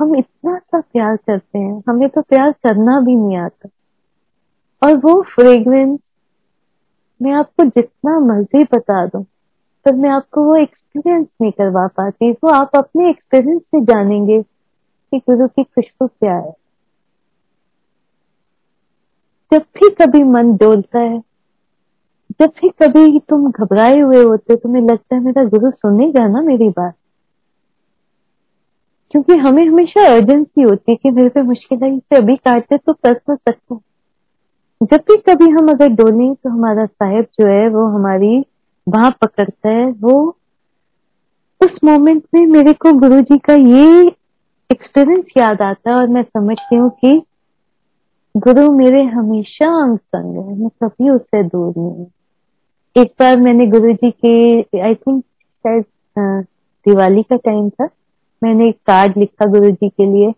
हम 0.00 0.16
इतना 0.16 0.58
सा 0.58 0.80
प्यार 0.80 1.16
करते 1.16 1.58
हैं। 1.58 1.82
हमें 1.88 2.08
तो 2.08 2.22
प्यार 2.22 2.52
करना 2.52 3.00
भी 3.00 3.14
नहीं 3.14 3.36
आता। 3.36 3.68
और 4.82 4.96
वो 4.96 5.22
फ्रेग्रेंस 5.22 6.00
मैं 7.22 7.32
आपको 7.32 7.64
जितना 7.64 8.18
मर्ज़ी 8.18 8.64
बता 8.64 9.06
दूँ, 9.06 9.22
पर 9.84 9.94
मैं 9.94 10.10
आपको 10.10 10.42
वो 10.42 10.56
एक्सपीरियंस 10.56 11.26
नहीं 11.40 11.52
करवा 11.52 11.86
पाती। 11.86 12.32
वो 12.32 12.48
आप 12.48 12.70
अपने 12.74 13.10
एक्सपीरियंस 13.10 13.62
से 13.62 13.80
जानेंगे 13.80 14.42
कि 14.42 15.18
गुरु 15.18 15.48
की 15.48 15.62
खुशबू 15.62 16.06
क्या 16.06 16.34
है। 16.34 16.52
जब 19.52 19.58
भी 19.58 19.90
कभी 19.90 20.22
मन 20.22 20.56
डोलता 20.56 20.98
है, 20.98 21.22
जब 22.40 22.46
भी 22.46 22.68
कभी 22.68 23.20
तुम 23.20 23.50
घबराए 23.50 24.00
हुए 24.00 24.22
होते 24.22 24.56
तुम्हें 24.56 24.82
लगता 24.82 25.16
है 25.16 25.22
मेरा 25.22 25.44
गुरु 25.44 25.70
सुनेगा 25.70 26.26
ना 26.26 26.40
मेरी 26.40 26.68
बात? 26.68 26.94
क्योंकि 29.10 29.36
हमें 29.36 29.68
हमेशा 29.68 30.14
अर्जेंसी 30.14 30.62
होती 30.62 30.92
है 30.92 30.96
कि 30.96 31.10
मेरे 31.10 31.28
पे 31.28 31.42
मुश्किल 31.42 31.82
है 31.82 31.96
इसे 31.96 32.16
अभी 32.16 32.36
काटते 32.36 32.76
तो 32.76 32.92
कर 32.92 33.14
सकते 33.14 33.91
जब 34.82 35.00
भी 35.08 35.16
कभी 35.28 35.48
हम 35.50 35.68
अगर 35.70 35.88
डोले 35.90 36.32
तो 36.34 36.50
हमारा 36.50 36.84
साहेब 36.86 37.24
जो 37.40 37.46
है, 37.48 37.68
वो 37.68 37.86
हमारी 37.88 38.38
बाह 38.86 39.10
पकड़ता 39.22 39.68
है। 39.68 39.90
वो 39.92 40.14
उस 41.60 41.78
मोमेंट 41.84 42.22
में 42.34 42.46
मेरे 42.48 42.72
को 42.74 42.92
गुरु 42.92 43.20
जी 43.20 43.38
का 43.38 43.54
ये 43.54 44.06
एक्सपीरियंस 44.70 45.24
याद 45.36 45.62
आता 45.62 45.90
है 45.90 45.96
और 45.96 46.08
मैं 46.08 46.22
समझती 46.22 46.76
हूँ 46.76 46.90
कि 46.96 47.20
गुरु 48.34 48.70
मेरे 48.72 49.02
हमेशा 49.04 49.66
अंग 49.82 49.98
संग 49.98 50.36
है, 50.38 50.56
मैं 50.58 50.68
कभी 50.82 51.10
उससे 51.10 51.42
दूर 51.44 51.74
नहीं 51.78 52.06
एक 52.96 53.12
बार 53.20 53.36
मैंने 53.40 53.66
गुरु 53.66 53.92
जी 53.94 54.10
के 54.24 54.80
आई 54.80 54.94
थिंक 54.94 55.24
शायद 55.24 55.84
दिवाली 56.86 57.22
का 57.22 57.36
टाइम 57.36 57.68
था, 57.70 57.88
मैंने 58.42 58.68
एक 58.68 58.76
कार्ड 58.86 59.18
लिखा 59.18 59.46
गुरु 59.50 59.70
जी 59.70 59.88
के 59.88 60.12
लिए 60.12 60.32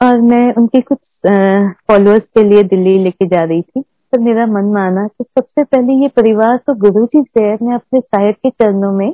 और 0.00 0.20
मैं 0.20 0.52
उनके 0.54 0.80
कुछ 0.80 0.98
फॉलोअर्स 1.24 2.22
के 2.34 2.42
लिए 2.44 2.62
दिल्ली 2.64 2.98
लेके 2.98 3.26
जा 3.26 3.44
रही 3.44 3.62
थी। 3.62 3.80
तो 3.80 4.20
मेरा 4.24 4.44
मन 4.48 4.72
माना 4.74 5.06
कि 5.06 5.24
सबसे 5.24 5.62
पहले 5.64 5.94
ये 6.02 6.08
परिवार 6.16 6.56
तो 6.66 6.74
गुरु 6.80 7.04
जी 7.06 7.22
से 7.22 7.44
है, 7.44 7.56
मैं 7.62 7.74
अपने 7.74 8.00
साहेब 8.00 8.34
के 8.34 8.50
चरणों 8.50 8.92
में 8.92 9.10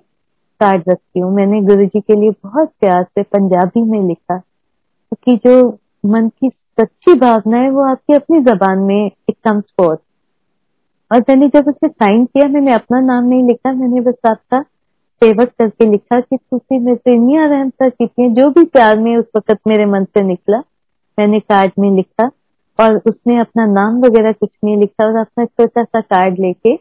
कार्ड 0.61 0.83
रखती 0.89 1.21
हूँ। 1.21 1.31
मैंने 1.37 1.61
गुरु 1.63 1.85
जी 1.85 2.01
के 2.01 2.21
लिए 2.21 2.31
बहुत 2.45 2.69
प्यार 2.81 3.03
से 3.05 3.23
पंजाबी 3.25 3.83
में 3.83 4.01
लिखा 4.03 4.37
क्योंकि 4.37 5.37
तो 5.37 5.51
जो 5.51 5.79
मन 6.05 6.29
की 6.31 6.49
सच्ची 6.81 7.15
भावना 7.21 7.57
है 7.57 7.71
वो 7.71 7.83
आपकी 7.91 8.15
अपनी 8.15 8.41
जबान 8.43 8.79
में 8.81 9.07
इट 9.07 9.35
कम्स 9.45 9.65
फोर्थ 9.79 10.01
और 11.11 11.21
मैंने 11.29 11.49
जब 11.49 11.69
उसे 11.69 11.89
साइन 11.89 12.25
किया, 12.25 12.47
मैंने 12.49 12.73
अपना 12.75 13.01
नाम 13.01 13.25
नहीं 13.25 13.43
लिखा, 13.43 13.73
मैंने 13.73 14.01
बस 14.01 14.15
आपका 14.27 14.61
सेवक 15.23 15.49
करके 15.59 15.87
लिखा 15.91 16.21
कि 16.21 16.37
तुसी 16.37 16.79
में 16.79 16.95
से 16.95 17.17
नहीं 17.17 17.39
आ 17.39 17.47
रहम 17.47 17.71
था 17.71 17.89
कितनी 17.89 18.29
जो 18.35 18.49
भी 18.51 18.65
प्यार 18.67 18.99
में 18.99 19.17
उस 19.17 19.25
वक्त 19.37 19.59
मेरे 19.69 19.87
मन 19.87 20.05
से 20.07 20.25
निकला। 20.25 20.63
मैंने 21.19 21.41
कार्ड 21.41 21.73
में 21.79 21.91
लिखा 21.91 22.31
और 22.79 22.97
उसने 23.07 23.39
अपना 23.41 23.67
नाम 23.67 24.01
वगैरह 24.03 24.33
कुछ 24.33 24.51
नहीं 24.65 24.77
लिखा 24.77 25.07
और 25.07 25.17
अपना 25.17 25.45
छोटा 25.45 25.85
सा 25.85 26.01
कार्ड 26.01 26.39
लेके 26.41 26.73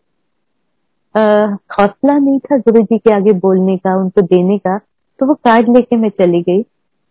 हौसला 1.16 2.18
नहीं 2.18 2.40
था 2.40 2.58
गुरु 2.58 2.82
जी 2.82 2.98
के 2.98 3.14
आगे 3.14 3.32
बोलने 3.40 3.78
का, 3.78 3.96
उनको 3.96 4.22
देने 4.24 4.58
का 4.58 4.78
तो 5.20 5.26
वो 5.26 5.34
कार्ड 5.46 5.70
लेके 5.76 5.96
मैं 5.96 6.10
चली 6.12 6.42
गई। 6.42 6.62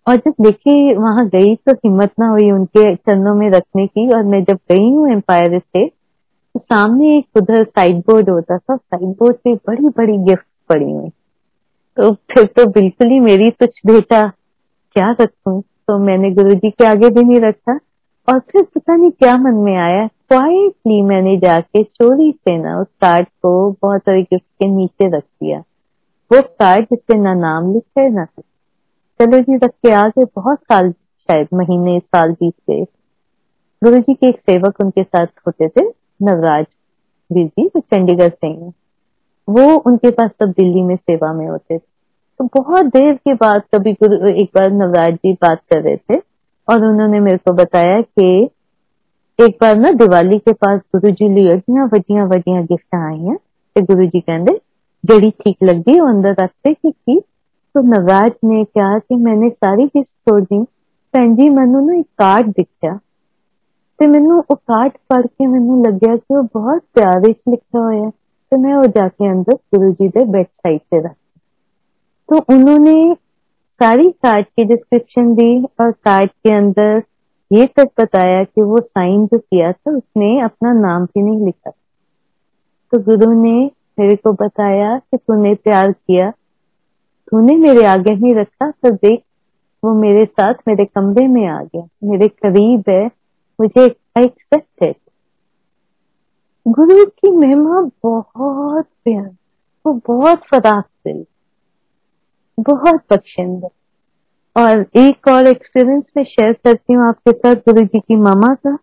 और 0.06 0.16
जब 0.16 0.42
देखी 0.42 0.94
वहाँ 0.94 1.26
गई 1.28 1.54
तो 1.56 1.72
हिम्मत 1.74 2.12
ना 2.20 2.28
हुई 2.28 2.50
उनके 2.50 2.94
चरणों 2.96 3.34
में 3.34 3.48
रखने 3.50 3.86
की 3.86 4.08
और 4.14 4.22
मैं 4.24 4.42
जब 4.44 4.58
गई 4.70 4.90
हूँ 4.90 5.10
एम्पायर 5.12 5.58
से 5.58 5.86
तो 5.88 6.60
सामने 6.60 7.16
एक 7.18 7.36
उधर 7.36 7.64
साइड 7.64 7.98
बोर्ड 8.06 8.30
होता 8.30 8.56
था 8.58 8.76
साइड 8.76 9.08
बोर्ड 9.18 9.36
पे 9.44 9.54
बड़ी 9.68 9.88
बड़ी 9.88 10.16
गिफ्ट 10.24 10.46
पड़ी 10.68 10.90
हुई। 10.90 11.08
तो 11.96 12.12
फिर 12.32 12.44
तो 12.56 12.66
बिल्कुल 12.70 13.10
ही 13.10 13.20
मेरी 13.20 13.50
कुछ 13.52 13.80
बेटा, 13.86 14.26
क्या 14.96 15.10
रखू? 15.20 15.62
तो 15.92 15.98
मैंने 15.98 16.30
गुरु 16.30 16.54
जी 16.54 16.70
के 16.70 16.86
आगे 16.86 17.08
भी 17.08 17.22
नहीं 17.22 17.40
रखा। 17.40 17.78
और 18.28 18.38
फिर 18.38 18.62
पता 18.62 18.96
नहीं 18.96 19.10
क्या 19.10 19.36
मन 19.36 19.54
में 19.54 19.76
आया। 19.76 20.06
क्वाइटली 20.06 21.02
मैंने 21.02 21.36
जाके 21.36 21.84
चोरी 21.84 22.32
से 22.32 22.58
ना 22.58 22.80
उस 22.80 22.86
कार्ड 22.86 23.26
को 23.26 23.70
बहुत 23.70 24.00
सारे 24.00 24.22
गिफ्ट 24.22 24.44
के 24.44 24.66
नीचे 24.66 25.16
रख 25.16 25.22
दिया। 25.22 25.58
वो 26.32 26.42
कार्ड 26.42 26.84
जिससे 26.84 27.18
ना 27.18 27.34
नाम 27.34 27.72
लिखा, 27.72 28.08
ना 28.08 28.24
चलो 28.24 29.40
जी 29.40 29.56
रख 29.56 29.70
के 29.70 29.92
आगे 29.92 30.24
बहुत 30.24 30.58
साल, 30.58 30.92
शायद 30.92 31.48
महीने, 31.54 32.00
साल 32.00 32.32
बीत 32.32 32.54
गए। 32.70 32.84
गुरु 33.84 33.98
जी 33.98 34.14
के 34.14 34.28
एक 34.28 34.38
सेवक 34.38 34.80
उनके 34.80 35.02
साथ 35.02 35.26
होते 35.26 35.68
थे, 35.68 35.84
नवराज 36.22 36.66
जी 37.32 37.44
जी 37.44 37.66
वो 37.66 37.80
चंडीगढ़ 37.80 38.28
से 38.28 38.68
वो 39.48 39.78
उनके 39.78 40.10
पास 40.10 40.30
सब 40.30 40.48
दिल्ली 40.50 40.82
में 40.82 40.96
सेवा 40.96 41.32
में 41.32 41.46
होते 41.46 41.78
थे। 41.78 41.91
तो 42.41 42.45
बहुत 42.53 42.85
देर 42.93 43.13
के 43.15 43.33
बाद 43.35 43.61
कभी 43.75 43.93
गुरु 43.93 44.27
एक 44.33 44.49
बार 44.55 44.71
नवराज 44.73 45.13
जी 45.15 45.33
बात 45.41 45.61
कर 45.71 45.81
रहे 45.81 45.97
थे 45.97 46.19
और 46.67 46.85
उन्होंने 46.85 47.19
मेरे 47.19 47.37
को 47.37 47.53
बताया 47.53 48.01
कि 48.01 48.27
एक 49.39 49.57
बार 49.61 49.75
ना 49.77 49.91
दिवाली 49.95 50.37
के 50.39 50.53
पास 50.55 50.79
गुरु 50.95 51.11
जी 51.11 51.27
ਲਈ 51.33 51.45
ਏਡੀਆਂ 51.47 51.85
ਵੱਡੀਆਂ 51.87 52.25
ਵੱਡੀਆਂ 52.27 52.61
ਗਿਫਟਾਂ 52.63 52.99
ਆਈਆਂ 53.07 53.35
ਤੇ 53.75 53.81
ਗੁਰੂ 53.81 54.05
ਜੀ 54.05 54.21
ਕਹਿੰਦੇ 54.21 54.57
ਜਿਹੜੀ 55.03 55.29
ठीक 55.41 55.65
लगती 55.67 55.93
है 55.95 56.05
अंदर 56.07 56.33
रखते 56.37 56.71
कि 56.75 56.91
की 56.91 57.17
तो 57.75 57.81
नवराज 57.89 58.31
ने 58.45 58.63
कहा 58.77 58.97
कि 58.99 59.17
मैंने 59.25 59.49
सारी 59.57 59.85
गिफ्ट 59.87 60.09
छोड़ 60.29 60.41
दी 60.43 60.63
ਭੈਣ 61.13 61.35
ਜੀ 61.35 61.49
ਮੈਨੂੰ 61.49 61.85
ਨਾ 61.85 61.93
ਇੱਕ 61.95 62.07
ਕਾਰਡ 62.17 62.49
ਦਿਖਿਆ 62.57 62.97
ਤੇ 63.99 64.07
ਮੈਨੂੰ 64.07 64.37
ਉਹ 64.39 64.55
ਕਾਰਡ 64.55 64.91
ਪੜ੍ਹ 65.09 65.27
ਕੇ 65.27 65.45
ਮੈਨੂੰ 65.47 65.81
ਲੱਗਿਆ 65.83 66.15
ਕਿ 66.15 66.35
ਉਹ 66.35 66.43
ਬਹੁਤ 66.55 66.81
ਪਿਆਰ 66.95 67.19
ਵਿੱਚ 67.19 67.39
ਲਿਖਿਆ 67.49 67.81
ਹੋਇਆ 67.81 68.09
ਤੇ 68.51 68.57
मैं 68.57 68.75
वो 68.75 68.89
जाके 68.97 69.29
अंदर 69.29 69.55
गुरु 69.73 69.87
जी 69.93 70.05
के 70.09 70.21
बेड 70.33 70.45
साइड 70.45 70.81
पे 70.91 70.99
रख 70.99 71.15
तो 72.28 72.38
उन्होंने 72.38 73.14
सारी 73.80 74.10
कार्ड 74.10 74.46
की 74.46 74.64
डिस्क्रिप्शन 74.64 75.34
दी 75.34 75.64
और 75.80 75.92
कार्ड 75.92 76.30
के 76.30 76.54
अंदर 76.54 77.02
ये 77.52 77.66
तक 77.66 77.88
बताया 78.00 78.44
कि 78.44 78.62
वो 78.62 78.80
साइन 78.80 79.26
जो 79.26 79.38
किया 79.38 79.72
था, 79.72 79.96
उसने 79.96 80.40
अपना 80.40 80.72
नाम 80.72 81.04
भी 81.04 81.22
नहीं 81.22 81.44
लिखा। 81.44 81.70
तो 82.92 82.98
गुरु 82.98 83.32
ने 83.32 83.70
मेरे 83.98 84.16
को 84.16 84.32
बताया 84.32 84.98
कि 84.98 85.16
तूने 85.16 85.54
प्यार 85.54 85.92
किया। 85.92 86.30
तूने 87.30 87.56
मेरे 87.56 87.86
आगे 87.86 88.14
नहीं 88.14 88.34
रखा 88.34 88.70
तो 88.70 88.90
देख, 88.90 89.22
वो 89.84 89.94
मेरे 89.94 90.24
साथ 90.24 90.54
मेरे 90.68 90.84
कमरे 90.84 91.26
में 91.26 91.46
आ 91.46 91.62
गया। 91.62 91.88
मेरे 92.04 92.28
करीब 92.28 92.84
है, 92.88 93.06
मुझे 93.60 93.88
गुरु 96.68 97.04
की 97.06 97.30
महिमा 97.30 97.80
बहुत 98.02 98.86
प्यार, 99.04 99.30
वो 99.86 100.00
बहुत 100.06 100.42
फराक 100.50 100.84
दिल 101.06 101.24
बहुत 102.58 103.00
बख्शिंद 103.12 103.64
और 104.56 104.84
एक 104.96 105.28
और 105.28 105.46
एक्सपीरियंस 105.46 106.02
मैं 106.16 106.24
शेयर 106.24 106.52
करती 106.64 106.92
हूँ 106.92 107.06
आपके 107.08 107.32
साथ 107.32 107.54
गुरु 107.68 107.84
जी 107.84 107.98
की 108.00 108.16
मामा 108.16 108.54
का। 108.54 108.76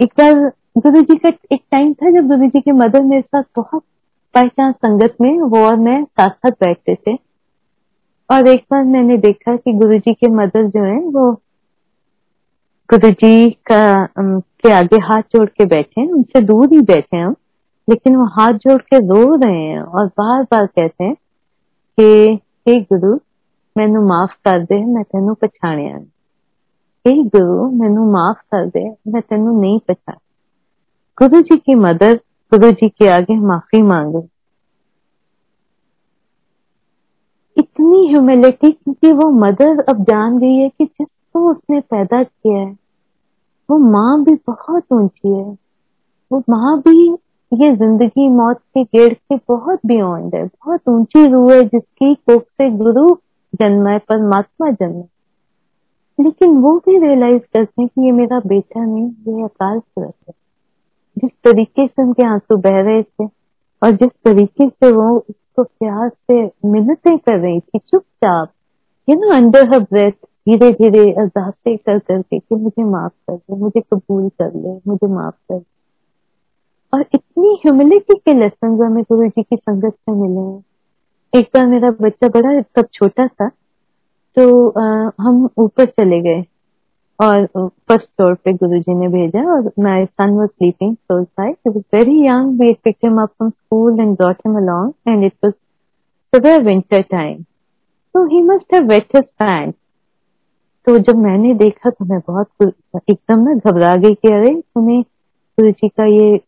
एक 0.00 0.12
बार 0.18 0.34
गुरु 0.78 1.00
जी 1.00 1.16
का 1.16 1.28
एक 1.52 1.62
टाइम 1.70 1.92
था 1.94 2.10
जब 2.10 2.28
गुरु 2.28 2.46
जी 2.46 2.60
की 2.60 2.72
मदर 2.72 3.02
मेरे 3.02 3.22
साथ 3.22 3.42
बहुत 3.56 3.82
पहचान 4.34 4.72
संगत 4.72 5.16
में 5.20 5.40
वो 5.40 5.64
और 5.66 5.76
मैं 5.76 6.02
साथ 6.04 6.30
साथ 6.30 6.50
बैठते 6.60 6.94
थे। 6.96 7.16
और 8.30 8.48
एक 8.48 8.64
बार 8.70 8.84
मैंने 8.84 9.16
देखा 9.18 9.56
कि 9.56 9.72
गुरु 9.72 9.98
जी 9.98 10.12
के 10.14 10.28
मदर 10.28 10.66
जो 10.66 10.84
है, 10.84 10.98
वो 10.98 11.32
गुरु 12.90 13.10
जी 13.10 13.50
का 13.70 14.06
के 14.16 14.72
आगे 14.72 14.96
हाथ 15.02 15.22
जोड़ 15.34 15.48
के 15.48 15.64
बैठे 15.64 16.00
हैं। 16.00 16.08
उनसे 16.08 16.40
दूर 16.40 16.72
ही 16.72 16.80
बैठे 16.82 17.16
हम, 17.16 17.34
लेकिन 17.88 18.16
वो 18.16 18.24
हाथ 18.32 18.58
जोड़ 18.58 18.80
के 18.82 18.98
रो 18.98 19.34
रहे 19.36 19.58
हैं 19.58 19.80
और 19.80 20.06
बार 20.18 20.42
बार 20.42 20.66
कहते 20.66 21.04
हैं 21.04 21.16
कि 22.00 22.34
हे 22.68 22.80
गुरु 22.80 23.14
मैनू 23.76 24.02
माफ़ 24.02 24.30
कर 24.44 24.62
दे 24.64 24.84
मैं 24.84 25.02
तेन 25.04 25.34
पछाणिया 25.34 25.96
हे 27.06 27.22
गुरु 27.24 27.70
मैनू 27.70 28.10
माफ़ 28.12 28.36
कर 28.36 28.66
दे 28.66 28.88
मैं 29.08 29.22
तेन 29.22 29.40
नहीं 29.40 29.78
पछाण 29.88 30.16
गुरु 31.18 31.40
जी 31.40 31.56
की 31.56 31.74
मदर 31.74 32.14
गुरु 32.52 32.70
जी 32.70 32.88
के 32.88 33.08
आगे 33.08 33.36
माफ़ी 33.36 33.82
मांगे 33.82 34.28
इतनी 37.56 38.06
ह्यूमिलिटी 38.08 38.72
क्योंकि 38.72 39.12
वो 39.12 39.30
मदर 39.30 39.82
अब 39.82 40.02
जान 40.04 40.38
गई 40.38 40.54
है 40.54 40.68
कि 40.68 40.84
जिसको 40.84 41.50
उसने 41.50 41.80
पैदा 41.80 42.22
किया 42.22 42.58
है 42.58 42.76
वो 43.70 43.78
माँ 43.78 44.24
भी 44.24 44.34
बहुत 44.46 44.84
ऊँची 44.92 45.28
है 45.28 45.44
वो 46.32 46.38
माँ 46.50 46.80
भी 46.80 47.16
ये 47.52 47.70
ज़िंदगी 47.76 48.28
मौत 48.28 48.58
के 48.76 48.82
गेड़ 48.84 49.12
से 49.12 49.36
बहुत 49.48 49.78
बियॉन्ड 49.86 50.34
है। 50.34 50.44
बहुत 50.44 50.88
ऊँची 50.88 51.26
रूह 51.26 51.52
है 51.52 51.62
जिसकी 51.64 52.14
कोख 52.14 52.42
से 52.42 52.68
गुरु 52.70 53.08
जन्म 53.54 53.86
है, 53.88 53.98
परमात्मा 53.98 54.70
जन्म 54.70 55.02
लेकिन 56.18 56.56
वो 56.56 56.76
भी 56.78 56.98
रियलाइज़ 56.98 57.42
करते 57.42 57.82
हैं 57.82 57.88
कि 57.88 58.04
ये 58.06 58.12
मेरा 58.12 58.38
बेटा 58.40 58.84
नहीं, 58.84 59.04
ये 59.04 59.44
अकाल 59.44 59.78
पुरख 59.78 60.14
है। 60.28 60.34
जिस 61.16 61.30
तरीके 61.44 61.86
से 61.86 62.02
उनके 62.02 62.26
आँसू 62.26 62.56
बह 62.56 62.80
रहे 62.80 63.02
थे 63.02 63.26
और 63.82 63.90
जिस 63.92 64.10
तरीके 64.24 64.68
से 64.68 64.92
वो 64.92 65.08
उसको 65.18 65.62
प्यार 65.62 66.08
से 66.08 66.44
मिन्नतें 66.68 67.18
कर 67.18 67.38
रही 67.38 67.60
थी, 67.60 67.78
चुपचाप 67.78 68.52
you 69.08 69.16
know 69.16 69.34
under 69.36 69.68
her 69.68 69.80
breath 69.80 70.12
धीरे 70.48 70.70
धीरे 70.70 71.10
अजाते 71.12 71.76
कर 71.76 71.98
करके 71.98 72.38
कि 72.38 72.54
मुझे 72.54 72.84
माफ़ 72.84 73.12
कर 73.12 73.36
दे, 73.36 73.56
मुझे 73.56 73.80
कबूल 73.80 74.28
कर 74.28 74.54
ले, 74.54 74.78
मुझे 74.86 75.06
माफ़ 75.06 75.34
कर 75.34 75.58
दे। 75.58 75.79
और 76.94 77.00
इतनी 77.14 77.54
ह्यूमिलिटी 77.54 78.14
के 78.14 78.34
लेसन 78.34 78.68
हमें 78.68 79.02
गुरु 79.02 79.28
जी 79.28 79.42
की 79.42 79.56
संगत 79.56 79.92
से 79.92 80.12
मिले 80.12 80.40
हैं। 80.40 80.64
एक 81.34 81.50
बार 81.54 81.66
मेरा 81.66 81.90
बच्चा 81.90 82.28
बड़ा 82.28 82.60
तब 82.60 82.86
छोटा 82.94 83.26
था 83.26 83.48
तो 84.36 84.68
आ, 84.68 85.10
हम 85.20 85.48
ऊपर 85.58 85.84
चले 85.84 86.20
गए 86.20 86.44
और 87.20 87.46
फ़र्स्ट 87.68 88.04
फ्लोर 88.04 88.34
पे 88.34 88.52
गुरुजी 88.52 88.94
ने 88.94 89.08
भेजा 89.08 89.52
और 89.52 89.72
my 89.78 90.06
son 90.06 90.30
was 90.30 90.48
sleeping 90.48 90.96
he 91.12 91.70
very 91.70 92.26
young 92.26 92.60
we 92.60 92.72
picked 92.84 93.08
him 93.08 93.22
up 93.22 93.28
from 93.28 93.50
school 93.50 94.00
and 94.00 94.16
brought 94.16 94.36
him 94.46 94.56
along 94.56 94.92
and 95.08 95.24
it 95.24 95.32
was 95.44 95.52
severe 96.36 96.64
winter 96.64 97.02
time 97.02 97.44
so 98.16 98.26
he 98.26 98.42
must 98.42 98.64
have 98.74 98.88
wet 98.88 99.06
his 99.16 99.24
pants. 99.42 99.76
तो 100.86 100.98
जब 100.98 101.16
मैंने 101.16 101.54
देखा 101.54 101.90
तो 101.90 102.04
मैं 102.04 102.20
बहुत 102.26 102.74
एकदम 103.10 103.38
ना 103.38 103.54
घबरा 103.54 103.96
गई 103.96 104.14
कि 104.14 104.28
अरे 104.28 104.60
तुम्हें 104.60 105.02
गुरु 105.60 105.70
जी 105.70 105.88
का 105.88 106.04
ये 106.04 106.40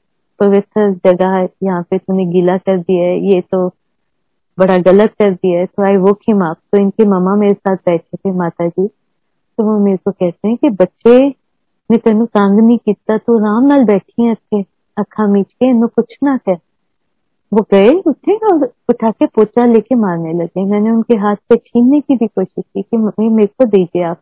पवित्र 0.43 0.91
जगह 1.07 1.49
यहाँ 1.63 1.83
पे 1.83 1.99
तूने 1.99 2.27
गीला 2.33 2.57
कर 2.59 2.79
दिया 2.79 3.05
है, 3.05 3.19
ये 3.27 3.41
तो 3.43 3.69
बड़ा 4.59 4.77
गलत 4.81 5.13
कर 5.19 5.33
दिया 5.33 5.61
है 5.61 5.67
तो 5.67 5.83
आई 5.83 5.97
वो 5.99 6.13
की 6.15 6.33
माप 6.35 6.57
तो 6.73 6.79
इनकी 6.79 7.05
मामा 7.09 7.35
मेरे 7.37 7.55
साथ 7.55 7.77
बैठे 7.89 8.17
थे 8.17 8.33
माता 8.37 8.67
जी 8.69 8.87
तो 8.87 9.65
वो 9.65 9.79
मेरे 9.85 9.97
को 9.97 10.11
कहते 10.11 10.49
हैं 10.49 10.57
कि 10.57 10.71
बच्चे 10.73 11.17
ने 11.91 11.97
तेन 11.99 12.25
तंग 12.27 12.61
नहीं 12.61 12.79
किया 12.79 13.17
तो 13.19 13.39
आराम 13.39 13.67
नाल 13.67 13.85
बैठी 13.85 14.23
है 14.23 14.33
इतने 14.33 14.65
अखा 14.97 15.27
मीच 15.27 15.47
के, 15.47 15.69
इन 15.71 15.87
कुछ 15.87 16.17
ना 16.25 16.37
कह 16.39 16.59
वो 17.53 17.63
गए, 17.73 17.91
उठे 18.01 18.35
और 18.47 18.65
उठा 18.89 19.11
के 19.11 19.27
पोचा 19.29 19.65
लेके 19.67 19.95
मारने 19.95 20.33
लगे। 20.35 20.65
मैंने 20.65 20.91
उनके 20.91 21.17
हाथ 21.17 21.37
से 21.37 21.57
छीनने 21.59 22.01
की 22.01 22.17
भी 22.17 22.27
कोशिश 22.29 22.65
की 22.67 22.83
कि 22.83 22.97
मेरे 22.97 23.47
को 23.49 23.65
दीजिए 23.67 24.03
आप 24.05 24.21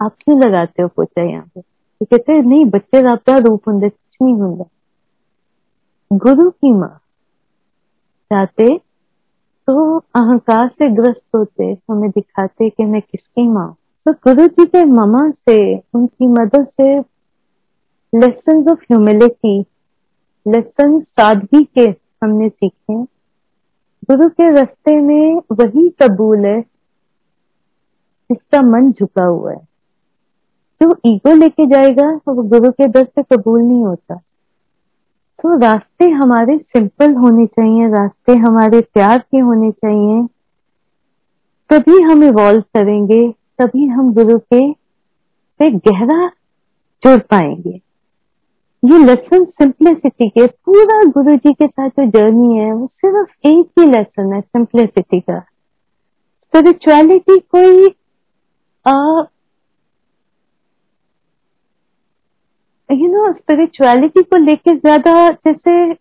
आप 0.00 0.14
क्यों 0.20 0.38
लगाते 0.40 0.82
हो 0.82 0.88
पोचा 0.88 1.22
यहाँ 1.22 1.44
पे? 1.44 1.60
तो 1.60 2.06
कहते 2.06 2.40
नहीं, 2.40 2.64
बच्चे 2.66 3.02
का 3.02 3.36
रूप 3.38 3.68
होंगे 3.68 3.88
कुछ 3.88 4.16
नहीं 4.22 4.34
होंगे 4.34 4.64
गुरु 6.12 6.50
की 6.50 6.72
माँ 6.72 7.00
चाहते 8.30 8.78
तो 9.66 9.98
अहंकार 9.98 10.68
से 10.68 10.88
ग्रस्त 10.90 11.22
होते, 11.34 11.64
हमें 11.90 12.10
दिखाते 12.10 12.70
कि 12.70 12.84
मैं 12.84 13.02
किसकी 13.02 13.48
माँ 13.48 13.76
तो 14.06 14.12
गुरु 14.12 14.46
जी 14.46 14.64
के 14.64 14.84
ममा 14.84 15.30
से, 15.30 15.78
उनकी 15.78 16.26
मदद 16.26 16.66
से 16.66 16.98
लेसन 18.18 18.70
ऑफ़ 18.70 18.78
ह्यूमिलिटी 18.78 19.60
लेसन 20.48 21.00
सादगी 21.00 21.64
के 21.64 21.86
हमने 22.22 22.48
सीखे। 22.48 23.02
गुरु 24.10 24.28
के 24.28 24.50
रास्ते 24.50 25.00
में 25.00 25.42
वही 25.52 25.88
कबूल 26.02 26.46
है 26.46 26.60
जिसका 28.30 28.62
मन 28.62 28.92
झुका 28.92 29.24
हुआ 29.24 29.52
है। 29.52 29.68
जो 30.82 30.96
ईगो 31.06 31.34
लेके 31.34 31.66
जाएगा, 31.66 32.20
वो 32.28 32.42
गुरु 32.42 32.72
के 32.72 32.88
दर 32.88 33.04
से 33.04 33.22
कबूल 33.22 33.62
नहीं 33.62 33.84
होता। 33.84 34.20
तो 35.38 35.58
रास्ते 35.58 36.10
हमारे 36.10 36.58
सिंपल 36.58 37.14
होने 37.14 37.46
चाहिए, 37.46 37.88
रास्ते 37.88 38.32
हमारे 38.32 38.80
प्यार 38.80 39.18
के 39.18 39.38
होने 39.38 39.70
चाहिए। 39.70 40.26
तभी 41.70 42.02
हम 42.02 42.24
इवॉल्व 42.24 42.60
करेंगे, 42.60 43.34
तभी 43.58 43.86
हम 43.86 44.14
गुरु 44.14 44.38
के 44.38 44.72
से 45.58 45.70
गहरा 45.70 46.28
जुड़ 47.04 47.18
पाएँगे। 47.18 47.80
ये 48.84 48.98
लेसन 48.98 49.44
सिंप्लिसिटी 49.44 50.28
के, 50.28 50.46
पूरा 50.46 51.02
गुरु 51.02 51.36
जी 51.36 51.52
के 51.52 51.66
साथ 51.66 51.88
जो 51.88 52.10
जर्नी 52.10 52.56
है, 52.56 52.72
वो 52.72 52.86
सिर्फ़ 52.86 53.46
एक 53.46 53.66
ही 53.78 53.86
लेसन 53.86 54.32
है 54.32 54.40
सिंप्लिसिटी 54.40 55.20
का। 55.20 55.40
स्पिरिचुअलिटी 56.48 57.38
कोई 57.38 57.88
यू 62.90 63.08
नो 63.08 63.32
स्पिरिचुअलिटी 63.32 64.22
को 64.22 64.36
लेके 64.36 64.74
ज़्यादा 64.74 65.30
जैसे 65.30 65.92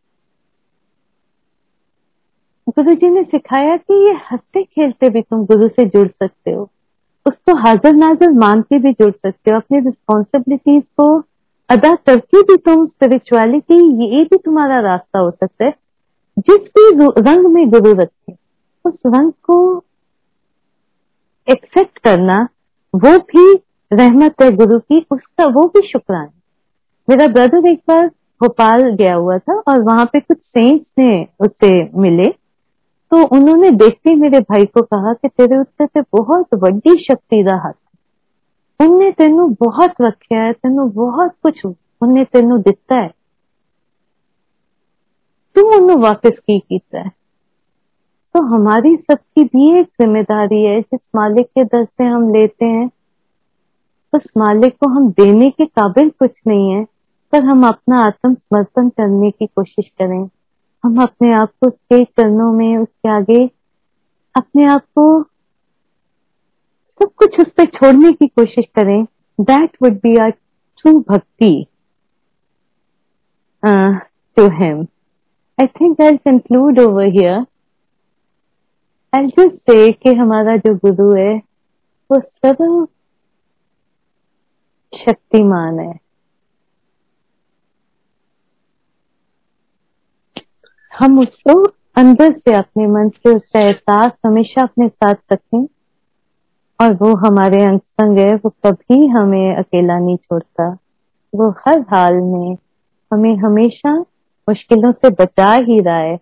गुरु 2.68 2.94
जी 2.96 3.10
ने 3.10 3.24
सिखाया 3.24 3.76
कि 3.78 3.94
ये 4.06 4.14
हँसते 4.32 4.64
खेलते 4.64 5.10
भी 5.10 5.22
तुम 5.22 5.46
गुरु 5.46 5.68
से 5.68 5.86
जुड़ 5.86 6.08
सकते 6.08 6.52
हो। 6.52 6.70
उसको 7.26 7.56
हाजिर 7.58 7.94
नाजर 7.94 8.32
मान 8.32 8.62
के 8.62 8.80
भी 8.80 8.92
जुड़ 8.92 9.12
सकते 9.12 9.52
हो। 9.52 9.58
अपनी 9.58 9.80
रिस्पॉन्सिबिलिटीज 9.80 10.84
को 10.98 11.08
अदा 11.70 11.94
करके 11.96 12.42
भी 12.42 12.58
तुम 12.58 12.86
स्पिरिचुअलिटी 12.88 13.76
ये 14.06 14.24
भी 14.24 14.38
तुम्हारा 14.38 14.80
रास्ता 14.80 15.20
हो 15.20 15.32
सकता 15.32 15.66
है। 15.66 15.74
जिस 16.38 16.68
भी 16.70 16.90
रंग 17.22 17.46
में 17.46 17.70
गुरु 17.70 17.94
रखे, 17.94 18.34
उस 18.86 18.94
रंग 19.06 19.32
को 19.44 19.84
एक्सेप्ट 21.48 21.98
करना, 21.98 22.42
वो 22.94 23.18
भी 23.28 23.54
रहमत 23.92 24.42
है 24.42 24.52
गुरु 24.52 24.80
की, 24.80 25.06
उसका 25.12 25.46
वो 25.46 25.68
भी 25.68 25.88
शुक्रान। 25.88 26.30
मेरा 27.10 27.28
ब्रदर 27.28 27.70
एक 27.70 27.80
बार 27.88 28.08
भोपाल 28.42 28.90
गया 28.90 29.16
हुआ 29.16 29.38
था 29.38 29.54
और 29.68 29.82
वहाँ 29.82 30.06
पे 30.06 30.20
कुछ 30.20 30.38
सेंट्स 30.38 30.86
ने 31.00 31.28
उससे 31.40 32.00
मिले। 32.00 32.26
तो 33.12 33.26
उन्होंने 33.28 33.72
देखते 33.72 34.10
ही 34.10 34.16
मेरे 34.16 34.40
भाई 34.40 34.66
को 34.66 34.82
कहा 34.82 35.14
कि 35.14 35.28
तेरे 35.28 35.58
उत्ते 35.58 35.86
ते 35.86 36.02
बहुत 36.02 36.48
वड्डी 36.54 37.04
शक्ति 37.04 37.44
का 37.44 37.68
हथ 37.68 37.74
उनने 38.82 39.12
तेन 39.12 39.56
बहुत 39.62 39.94
रखा 40.02 40.36
है, 40.36 40.54
तेन 40.54 40.90
बहुत 40.90 41.32
कुछ 41.44 41.66
उनने 42.02 42.24
तेन 42.24 42.62
दिता 42.62 42.96
है। 42.96 43.14
तू 45.56 45.62
उन्होंने 45.62 45.96
वापस 45.96 46.32
की 46.40 46.60
किया 46.60 47.00
है। 47.00 47.10
तो 48.36 48.42
हमारी 48.42 48.96
सबकी 48.96 49.44
भी 49.44 49.80
एक 49.80 49.86
ज़िम्मेदारी 49.86 50.64
है, 50.64 50.82
जिस 50.82 51.00
मालिक 51.16 51.46
के 51.46 51.64
दर 51.64 51.86
से 51.86 52.04
हम 52.04 52.34
लेते 52.34 52.66
हैं, 52.66 52.92
उस 54.14 54.24
मालिक 54.38 54.74
को 54.74 54.90
हम 54.90 55.10
देने 55.10 55.50
के 55.50 55.66
काबिल 55.66 56.10
कुछ 56.10 56.32
नहीं 56.48 56.72
है। 56.72 56.97
पर 57.34 57.44
हम 57.44 57.68
अपना 57.68 58.00
आत्म 58.06 58.34
समर्पण 58.34 58.90
करने 58.90 59.30
की 59.32 59.46
कोशिश 59.48 59.88
करें। 60.00 60.30
हम 60.84 61.02
अपने 61.04 61.34
आप 61.34 61.50
को 61.50 61.68
उसके 61.68 62.04
चरणों 62.04 62.52
में 62.54 62.78
उसके 62.78 63.10
आगे, 63.10 63.46
अपने 64.36 64.66
आप 64.66 64.82
को 64.98 65.24
सब 67.00 67.12
कुछ 67.18 67.40
उस 67.40 67.50
पर 67.58 67.66
छोड़ने 67.68 68.12
की 68.14 68.28
कोशिश 68.28 68.66
करें। 68.76 69.04
That 69.40 69.78
would 69.84 69.98
be 70.04 70.16
our 70.18 70.30
true 70.30 71.00
bhakti 71.10 71.66
to 73.64 74.48
him 74.58 74.82
I 75.58 75.68
think 75.82 76.02
I 76.02 76.18
conclude 76.18 76.80
over 76.80 77.06
here 77.12 77.46
I 79.14 79.28
just 79.28 79.56
say 79.70 79.92
कि 79.94 80.14
हमारा 80.16 80.56
जो 80.58 80.74
गुरु 80.78 81.14
है, 81.16 81.36
वो 82.10 82.20
सर्व 82.20 82.86
शक्तिमान 84.94 85.80
है। 85.80 86.07
हम 91.00 91.20
उसको 91.20 91.64
अंदर 91.96 92.32
से 92.32 92.54
अपने 92.54 92.88
मन 92.88 93.10
से 93.10 93.36
उसका 93.36 93.60
एहसास 93.60 94.12
हमेशा 94.26 94.64
अपने 94.64 94.88
साथ 94.88 95.16
रखें। 95.34 95.68
और 96.82 96.94
वो 96.94 97.16
हमारे 97.16 97.64
अंग 97.64 97.80
संग 97.80 98.18
है, 98.18 98.36
वो 98.36 98.50
कभी 98.50 99.08
हमें 99.08 99.56
अकेला 99.56 100.00
नहीं 100.00 100.18
छोड़ता। 100.18 100.78
वो 101.36 101.50
हर 101.50 101.80
हाल 101.80 102.14
में 102.14 102.58
हमें 103.14 103.38
हमेशा 103.38 104.00
मुश्किलों 104.50 104.92
से 104.92 105.10
बचा 105.10 105.54
ही 105.54 105.80
रहा 105.80 105.98
है, 105.98 106.20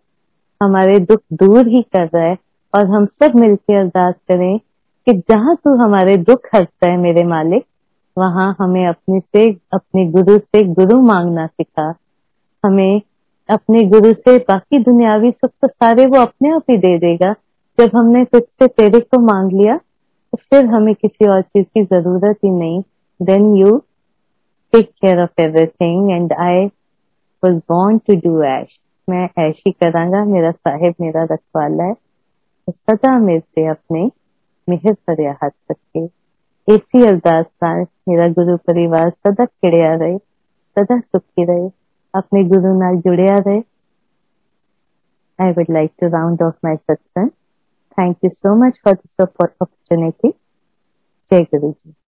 हमारे 0.64 1.00
दुख 1.00 1.20
दूर 1.34 1.68
ही 1.68 1.82
कर 1.82 2.06
रहा 2.06 2.24
है। 2.24 2.38
और 2.76 2.88
हम 2.88 3.06
सब 3.06 3.36
मिलकर 3.36 3.80
अरदास 3.80 4.14
करें 4.14 4.60
कि 5.06 5.14
जहाँ 5.14 5.56
तू 5.56 5.76
हमारे 5.76 6.18
दुख 6.18 6.40
हंसता 6.56 6.90
है 6.90 6.98
मेरे 6.98 7.24
मालिक, 7.24 7.66
वहाँ 8.18 8.56
हमें 8.60 8.88
अपने 8.88 9.20
से, 9.20 9.58
अपने 9.74 10.06
गुरु 10.06 10.40
से 10.40 10.64
गुरु 10.64 11.02
मांगना 11.02 11.48
सिखा। 11.48 11.94
हमें 12.66 13.02
अपने 13.50 13.84
गुरु 13.86 14.12
से, 14.14 14.38
बाकी 14.40 14.80
दुनियावी 14.84 15.32
सुख 15.32 15.50
तो 15.52 15.68
सारे 15.68 16.06
वो 16.06 16.20
अपने 16.20 16.54
आप 16.56 16.64
ही 16.70 16.78
दे 16.78 16.98
देगा। 17.00 17.34
जब 17.78 17.96
हमने 17.96 18.24
तुझसे 18.26 18.68
तेरे 18.70 19.00
को 19.02 19.20
मांग 19.22 19.52
लिया 19.52 19.76
तो 19.78 20.38
फिर 20.40 20.66
हमें 20.66 20.94
किसी 20.96 21.30
और 21.30 21.42
चीज़ 21.42 21.66
की 21.68 21.84
ज़रूरत 21.86 22.38
ही 22.44 22.50
नहीं। 22.52 22.82
Then 23.20 23.56
you 23.56 23.78
take 24.74 24.90
care 24.92 25.22
of 25.22 25.42
everything 25.42 26.12
and 26.12 26.34
I 26.34 26.66
was 27.44 27.56
born 27.70 27.98
to 27.98 28.16
do 28.16 28.42
ash 28.44 28.78
मैं 29.08 29.28
ऐश 29.40 29.62
ही 29.68 29.72
करांगा, 29.72 30.24
मेरा 30.26 30.52
साहेब, 30.52 30.94
मेरा 31.02 31.24
रखवाला 31.24 31.84
है। 31.84 31.94
सदा 32.68 33.18
मेरे 33.20 33.40
से 33.40 33.68
अपने 33.68 34.10
मेहर 34.68 34.94
पर 34.94 35.22
हाथ 35.24 35.50
रखे। 35.72 36.06
ऐसी 36.68 37.06
अरदास 37.08 37.46
मेरा 38.10 38.28
गुरु 38.30 38.56
परिवार 38.58 39.10
सदा 39.10 39.46
खिड़िया 39.46 39.94
रहे, 39.96 40.18
सदा 40.18 41.00
सुखी 41.00 41.44
रहे। 41.44 41.68
अपने 42.16 42.44
गुरु 42.46 42.74
नाल 42.80 42.98
जुड़िया 43.02 43.38
रहे। 43.38 43.62
I 45.40 45.52
would 45.52 45.66
like 45.72 45.92
to 46.02 46.08
round 46.08 46.42
off 46.42 46.56
my 46.66 46.76
satsang 46.76 47.30
thank 47.98 48.18
you 48.26 48.30
so 48.30 48.56
much 48.56 48.80
for 48.86 48.94
this 48.94 49.22
opportunity 49.22 50.32
Jai 51.32 51.44
Guru 51.46 51.72
ji 51.72 51.96